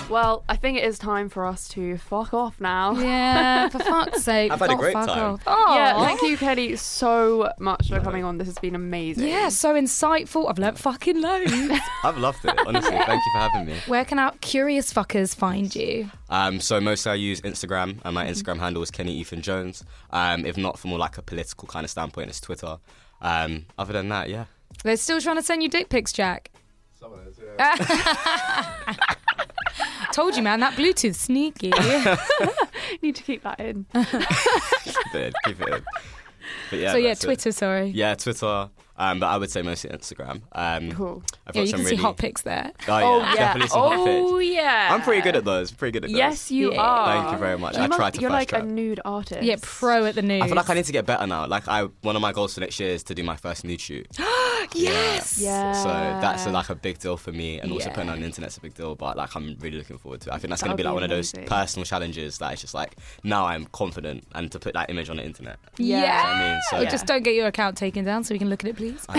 Well, 0.09 0.43
I 0.49 0.55
think 0.55 0.77
it 0.77 0.83
is 0.83 0.97
time 0.97 1.29
for 1.29 1.45
us 1.45 1.67
to 1.69 1.97
fuck 1.99 2.33
off 2.33 2.59
now. 2.59 2.93
Yeah, 2.93 3.69
for 3.69 3.77
fuck's 3.93 4.23
sake. 4.23 4.51
I've 4.51 4.59
had 4.59 4.71
a 4.71 4.75
great 4.75 4.93
fuck 4.93 5.07
time. 5.07 5.33
off. 5.35 5.41
Oh, 5.45 5.75
Yeah, 5.75 6.03
thank 6.03 6.21
you, 6.23 6.35
Kenny, 6.35 6.75
so 6.77 7.51
much 7.59 7.89
for 7.89 7.99
coming 7.99 8.23
on. 8.23 8.37
This 8.39 8.47
has 8.47 8.57
been 8.57 8.73
amazing. 8.75 9.27
Yeah, 9.27 9.49
so 9.49 9.75
insightful. 9.75 10.49
I've 10.49 10.57
learnt 10.57 10.79
fucking 10.79 11.21
loads. 11.21 11.53
I've 12.03 12.17
loved 12.17 12.43
it. 12.43 12.57
Honestly, 12.65 12.89
thank 13.05 13.21
you 13.23 13.31
for 13.33 13.39
having 13.39 13.65
me. 13.67 13.75
Where 13.87 14.03
can 14.03 14.17
our 14.17 14.33
curious 14.41 14.91
fuckers 14.91 15.35
find 15.35 15.73
you? 15.75 16.09
Um, 16.29 16.59
so 16.59 16.81
mostly 16.81 17.11
I 17.11 17.15
use 17.15 17.41
Instagram, 17.41 17.99
and 18.03 18.15
my 18.15 18.25
Instagram 18.25 18.57
handle 18.59 18.81
is 18.81 18.89
Kenny 18.89 19.13
Ethan 19.13 19.41
Jones. 19.43 19.83
Um, 20.09 20.45
if 20.45 20.57
not, 20.57 20.79
from 20.79 20.89
more 20.89 20.99
like 20.99 21.17
a 21.19 21.21
political 21.21 21.67
kind 21.67 21.83
of 21.83 21.89
standpoint, 21.91 22.29
it's 22.29 22.41
Twitter. 22.41 22.77
Um, 23.21 23.65
other 23.77 23.93
than 23.93 24.09
that, 24.09 24.29
yeah. 24.29 24.45
They're 24.83 24.97
still 24.97 25.21
trying 25.21 25.35
to 25.35 25.43
send 25.43 25.61
you 25.61 25.69
dick 25.69 25.89
pics, 25.89 26.11
Jack. 26.11 26.49
Told 30.11 30.35
you, 30.35 30.43
man, 30.43 30.59
that 30.61 30.73
Bluetooth 30.73 31.15
sneaky. 31.15 31.69
Need 33.01 33.15
to 33.15 33.23
keep 33.23 33.43
that 33.43 33.59
in. 33.59 33.85
keep 33.93 35.15
it 35.15 35.15
in, 35.15 35.33
keep 35.45 35.61
it 35.61 35.73
in. 35.73 35.83
But 36.69 36.79
yeah, 36.79 36.91
so 36.91 36.97
yeah, 36.97 37.07
that's 37.09 37.23
it. 37.23 37.27
Twitter. 37.27 37.51
Sorry. 37.51 37.87
Yeah, 37.89 38.15
Twitter. 38.15 38.69
Um, 38.99 39.19
but 39.19 39.27
I 39.27 39.37
would 39.37 39.49
say 39.49 39.61
mostly 39.61 39.89
Instagram. 39.89 40.41
Um, 40.51 40.91
Cool. 40.91 41.23
I've 41.47 41.55
Yeah, 41.55 41.61
got 41.61 41.61
you 41.61 41.67
some 41.67 41.77
can 41.79 41.85
really. 41.85 41.97
see 41.97 42.01
hot 42.03 42.17
pics 42.17 42.41
there. 42.43 42.71
Oh 42.87 42.99
yeah, 42.99 43.05
Oh, 43.05 43.19
yeah. 43.19 43.33
definitely 43.35 43.69
some 43.69 43.79
hot 43.81 43.97
Oh, 43.97 44.37
pics. 44.39 44.49
yeah. 44.51 44.89
I'm 44.91 45.01
pretty 45.01 45.21
good 45.21 45.35
at 45.37 45.45
those. 45.45 45.71
Pretty 45.71 45.93
good 45.93 46.03
at 46.03 46.09
those. 46.11 46.17
Yes, 46.17 46.51
you 46.51 46.73
Yeah. 46.73 46.81
are. 46.81 47.21
Thank 47.21 47.31
you 47.31 47.37
very 47.39 47.57
much. 47.57 47.75
You 47.77 47.83
I 47.83 47.87
must- 47.87 47.97
tried 47.97 48.13
to 48.15 48.21
You're 48.21 48.29
like 48.29 48.49
track. 48.49 48.63
a 48.63 48.65
nude 48.65 48.99
artist. 49.05 49.41
Yeah, 49.41 49.55
pro 49.61 50.05
at 50.05 50.15
the 50.15 50.21
nude. 50.21 50.41
I 50.43 50.47
feel 50.47 50.55
like 50.57 50.69
I 50.69 50.73
need 50.73 50.85
to 50.85 50.91
get 50.91 51.05
better 51.05 51.25
now. 51.25 51.47
Like 51.47 51.67
I, 51.67 51.83
one 52.01 52.15
of 52.17 52.21
my 52.21 52.33
goals 52.33 52.53
for 52.55 52.59
next 52.59 52.79
year 52.79 52.89
is 52.89 53.03
to 53.03 53.15
do 53.15 53.23
my 53.23 53.37
first 53.37 53.63
nude 53.63 53.79
shoot. 53.81 54.05
yes. 54.73 55.39
Yeah. 55.39 55.71
So 55.73 55.87
that's 56.21 56.45
a, 56.45 56.49
like 56.51 56.69
a 56.69 56.75
big 56.75 56.99
deal 56.99 57.17
for 57.17 57.31
me, 57.31 57.59
and 57.59 57.71
also 57.71 57.87
Yeah. 57.89 57.93
putting 57.95 58.09
on 58.09 58.19
the 58.19 58.25
internet's 58.25 58.57
a 58.57 58.61
big 58.61 58.73
deal. 58.73 58.95
But 58.95 59.17
like 59.17 59.35
I'm 59.35 59.55
really 59.59 59.77
looking 59.77 59.97
forward 59.97 60.21
to 60.21 60.29
it. 60.29 60.33
I 60.33 60.37
think 60.37 60.49
that's 60.49 60.61
going 60.61 60.71
to 60.71 60.77
be 60.77 60.83
like 60.83 60.91
be 60.91 60.95
one 60.95 61.03
of 61.03 61.09
those 61.09 61.31
personal 61.45 61.85
challenges 61.85 62.37
that 62.39 62.51
it's 62.53 62.61
just 62.61 62.73
like 62.73 62.95
now 63.23 63.45
I'm 63.45 63.65
confident 63.67 64.25
and 64.35 64.51
to 64.51 64.59
put 64.59 64.73
that 64.73 64.89
image 64.89 65.09
on 65.09 65.17
the 65.17 65.23
internet. 65.25 65.57
Yeah. 65.77 66.01
Yeah. 66.01 66.23
I 66.25 66.39
mean, 66.51 66.61
so 66.69 66.77
Or 66.87 66.91
just 66.91 67.05
don't 67.05 67.23
get 67.23 67.35
your 67.35 67.47
account 67.47 67.77
taken 67.77 68.03
down 68.05 68.23
so 68.23 68.33
we 68.35 68.39
can 68.39 68.49
look 68.49 68.63
at 68.63 68.69
it, 68.69 68.75
please. 68.75 68.88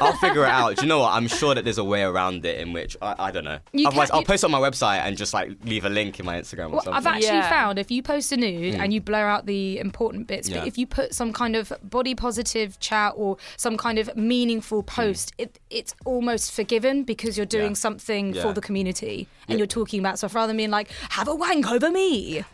I'll 0.00 0.12
figure 0.18 0.44
it 0.44 0.48
out. 0.50 0.76
Do 0.76 0.82
you 0.82 0.88
know 0.88 1.00
what? 1.00 1.12
I'm 1.12 1.26
sure 1.28 1.54
that 1.54 1.64
there's 1.64 1.78
a 1.78 1.84
way 1.84 2.02
around 2.02 2.44
it 2.46 2.60
in 2.60 2.72
which 2.72 2.96
I, 3.02 3.14
I 3.18 3.30
don't 3.30 3.44
know. 3.44 3.58
You 3.72 3.86
Otherwise, 3.88 4.10
I'll 4.10 4.20
you- 4.20 4.26
post 4.26 4.44
it 4.44 4.46
on 4.46 4.50
my 4.52 4.60
website 4.60 5.00
and 5.00 5.16
just 5.16 5.32
like 5.34 5.50
leave 5.64 5.84
a 5.84 5.88
link 5.88 6.18
in 6.20 6.26
my 6.26 6.40
Instagram 6.40 6.66
or 6.66 6.70
Well, 6.70 6.80
something. 6.82 6.94
I've 6.94 7.06
actually 7.06 7.28
Yeah. 7.38 7.48
found 7.48 7.78
if 7.78 7.90
you 7.90 8.02
post 8.02 8.32
a 8.32 8.36
nude 8.36 8.74
and 8.74 8.92
you 8.92 9.00
blur 9.00 9.26
out 9.26 9.46
the 9.46 9.78
important 9.78 10.26
bits, 10.26 10.48
Hmm. 10.48 10.54
Yeah. 10.54 10.60
but 10.60 10.68
if 10.68 10.78
you 10.78 10.86
put 10.86 11.14
some 11.14 11.32
kind 11.32 11.56
of 11.56 11.72
body 11.82 12.14
positive 12.14 12.78
chat 12.80 13.12
or 13.16 13.36
some 13.56 13.76
kind 13.76 13.98
of 13.98 14.14
meaningful 14.16 14.82
post, 14.82 15.32
it 15.38 15.58
it's 15.70 15.94
almost 16.04 16.52
forgiven 16.52 17.02
because 17.04 17.36
you're 17.36 17.46
doing 17.46 17.68
Hmm. 17.68 17.70
Yeah. 17.72 17.86
something 17.88 18.34
Yeah. 18.34 18.42
for 18.42 18.52
the 18.52 18.60
community 18.60 19.28
and 19.46 19.54
Yeah. 19.54 19.56
you're 19.58 19.66
talking 19.66 20.00
about 20.00 20.18
stuff 20.18 20.34
rather 20.34 20.48
than 20.48 20.56
being 20.56 20.70
like, 20.70 20.90
have 21.10 21.28
a 21.28 21.34
wank 21.34 21.70
over 21.70 21.90
me. 21.90 22.44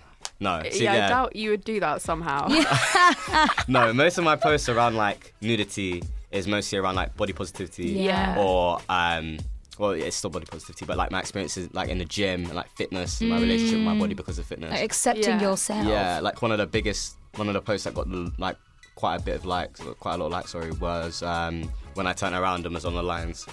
no, 0.40 0.62
see, 0.70 0.84
yeah, 0.84 0.94
yeah, 0.94 1.06
I 1.06 1.08
doubt 1.08 1.36
you 1.36 1.50
would 1.50 1.64
do 1.64 1.80
that 1.80 2.02
somehow. 2.02 2.48
no. 3.68 3.92
Most 3.92 4.18
of 4.18 4.24
my 4.24 4.36
posts 4.36 4.68
around 4.68 4.96
like 4.96 5.34
nudity 5.40 6.02
is 6.34 6.46
mostly 6.48 6.78
around 6.78 6.96
like 6.96 7.16
body 7.16 7.32
positivity. 7.32 7.90
Yeah. 7.90 8.36
Or 8.38 8.78
um, 8.88 9.38
well, 9.78 9.90
it's 9.90 10.16
still 10.16 10.30
body 10.30 10.46
positivity, 10.46 10.84
but 10.84 10.96
like 10.96 11.10
my 11.10 11.20
experiences 11.20 11.72
like 11.72 11.88
in 11.88 11.98
the 11.98 12.04
gym 12.04 12.44
and 12.44 12.54
like 12.54 12.70
fitness 12.76 13.20
and 13.20 13.30
my 13.30 13.40
relationship 13.40 13.76
with 13.78 13.84
my 13.86 13.98
body 13.98 14.14
because 14.14 14.38
of 14.38 14.46
fitness. 14.46 14.70
Like, 14.72 14.82
accepting 14.84 15.24
Yeah. 15.24 15.40
yourself. 15.42 15.86
Yeah, 15.86 16.20
like 16.20 16.42
one 16.42 16.52
of 16.52 16.58
the 16.58 16.66
biggest, 16.66 17.16
one 17.36 17.48
of 17.48 17.54
the 17.54 17.60
posts 17.60 17.84
that 17.84 17.94
got 17.94 18.08
like 18.38 18.56
quite 18.96 19.20
a 19.20 19.22
bit 19.22 19.36
of 19.36 19.44
likes, 19.44 19.80
quite 20.00 20.14
a 20.14 20.18
lot 20.18 20.26
of 20.26 20.32
likes. 20.32 20.50
Sorry, 20.50 20.70
was 20.72 21.22
um, 21.22 21.70
when 21.94 22.06
I 22.06 22.12
turned 22.12 22.34
around 22.34 22.66
and 22.66 22.74
was 22.74 22.84
on 22.84 22.94
the 22.94 23.02
lines, 23.02 23.46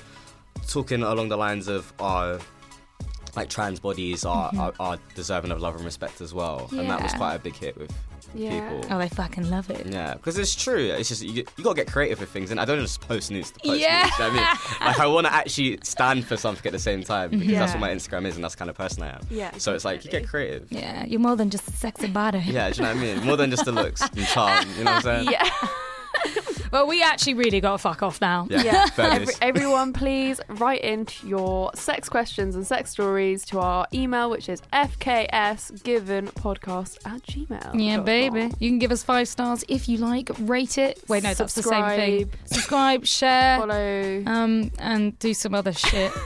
talking 0.68 1.04
along 1.04 1.30
the 1.30 1.38
lines 1.38 1.68
of, 1.68 1.92
"Oh, 2.00 2.40
like 3.36 3.50
trans 3.50 3.80
bodies 3.80 4.26
are, 4.26 4.52
are, 4.58 4.74
are 4.80 4.98
deserving 5.16 5.52
of 5.52 5.62
love 5.62 5.76
and 5.76 5.86
respect 5.86 6.22
as 6.22 6.34
well," 6.34 6.68
and 6.72 6.90
that 6.90 7.02
was 7.02 7.14
quite 7.14 7.36
a 7.36 7.40
big 7.40 7.56
hit 7.56 7.78
with 7.78 7.92
Yeah. 8.34 8.70
people. 8.80 8.96
Oh, 8.96 8.98
they 9.00 9.10
fucking 9.10 9.50
love 9.50 9.70
it. 9.70 9.86
Yeah, 9.88 10.14
because 10.14 10.38
it's 10.38 10.56
true. 10.56 10.78
It's 10.78 11.10
just 11.10 11.22
you, 11.24 11.44
you 11.58 11.64
gotta 11.64 11.76
get 11.76 11.92
creative 11.92 12.20
with 12.20 12.30
things, 12.30 12.52
and 12.52 12.60
I 12.60 12.66
don't 12.66 12.80
just 12.82 13.02
post 13.02 13.32
news 13.32 13.52
to 13.52 13.60
post 13.60 13.80
Yeah. 13.80 14.04
news. 14.04 14.12
You 14.20 14.26
know 14.26 14.30
I 14.32 14.34
mean, 14.34 14.44
like 14.88 15.00
I 15.00 15.08
want 15.08 15.28
to 15.28 15.34
actually 15.34 15.80
stand 15.84 16.26
for 16.26 16.38
something 16.38 16.66
at 16.66 16.72
the 16.74 16.80
same 16.80 17.04
time 17.04 17.32
because 17.32 17.48
that's 17.48 17.72
what 17.74 17.80
my 17.82 17.90
Instagram 17.90 18.26
is, 18.26 18.36
and 18.36 18.44
that's 18.44 18.56
the 18.56 18.60
kind 18.60 18.70
of 18.70 18.78
person 18.78 19.04
I 19.04 19.10
am. 19.10 19.22
Yeah, 19.30 19.52
So 19.58 19.74
it's 19.74 19.86
like 19.86 20.06
you 20.06 20.12
get 20.12 20.28
creative. 20.28 20.72
Yeah, 20.72 21.06
you're 21.06 21.20
more 21.20 21.36
than 21.36 21.50
just 21.50 21.68
a 21.68 21.72
sexy 21.72 22.08
body. 22.08 22.40
Yeah, 22.46 22.70
do 22.70 22.78
you 22.78 22.84
know 22.88 22.94
what 22.96 22.98
I 22.98 23.16
mean? 23.16 23.26
More 23.26 23.38
than 23.38 23.50
just 23.50 23.66
the 23.66 23.72
looks 23.72 24.02
and 24.02 24.26
charm. 24.28 24.66
You 24.78 24.84
know 24.86 24.92
what 24.94 25.06
I'm 25.06 25.26
saying? 25.26 25.30
Yeah. 25.32 25.50
Well, 26.72 26.88
we 26.88 27.04
actually 27.04 27.34
really 27.36 27.60
got 27.60 27.74
to 27.74 27.78
fuck 27.78 28.02
off 28.04 28.22
now. 28.22 28.48
Yeah. 28.50 28.64
Yeah. 28.64 28.88
Every, 28.98 29.34
everyone, 29.42 29.92
please 29.94 30.40
write 30.48 30.82
in 30.82 31.08
your 31.26 31.72
sex 31.76 32.08
questions 32.10 32.56
and 32.56 32.66
sex 32.66 32.90
stories 32.92 33.46
to 33.48 33.60
our 33.60 33.86
email, 33.94 34.30
which 34.30 34.48
is 34.50 34.62
fksgivenpodcast 34.74 36.98
at 37.06 37.22
gmail. 37.24 37.72
Yeah, 37.74 38.00
baby. 38.00 38.52
You 38.60 38.70
can 38.70 38.80
give 38.80 38.92
us 38.92 39.04
five 39.04 39.28
stars 39.28 39.64
if 39.68 39.90
you 39.90 39.98
like. 39.98 40.30
Rate 40.40 40.78
it. 40.78 41.02
Wait, 41.08 41.24
no, 41.24 41.34
that's 41.34 41.54
the 41.54 41.64
same 41.64 41.86
thing. 41.86 42.30
Subscribe. 42.46 42.46
Subscribe, 42.46 43.06
share, 43.06 43.58
Follow. 43.60 44.24
um, 44.28 44.72
and 44.80 45.18
do 45.20 45.34
some 45.34 45.54
other 45.54 45.74
shit. 45.74 46.12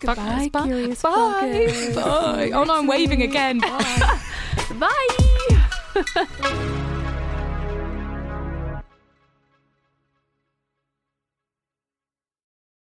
Goodbye, 0.00 0.48
Bye. 0.52 0.66
curious 0.66 1.02
Bye. 1.02 1.92
Bye. 1.94 2.50
Oh 2.52 2.64
no, 2.64 2.78
I'm 2.78 2.86
waving 2.86 3.22
again. 3.22 3.60
Bye. 3.60 4.20
Bye. 6.04 6.66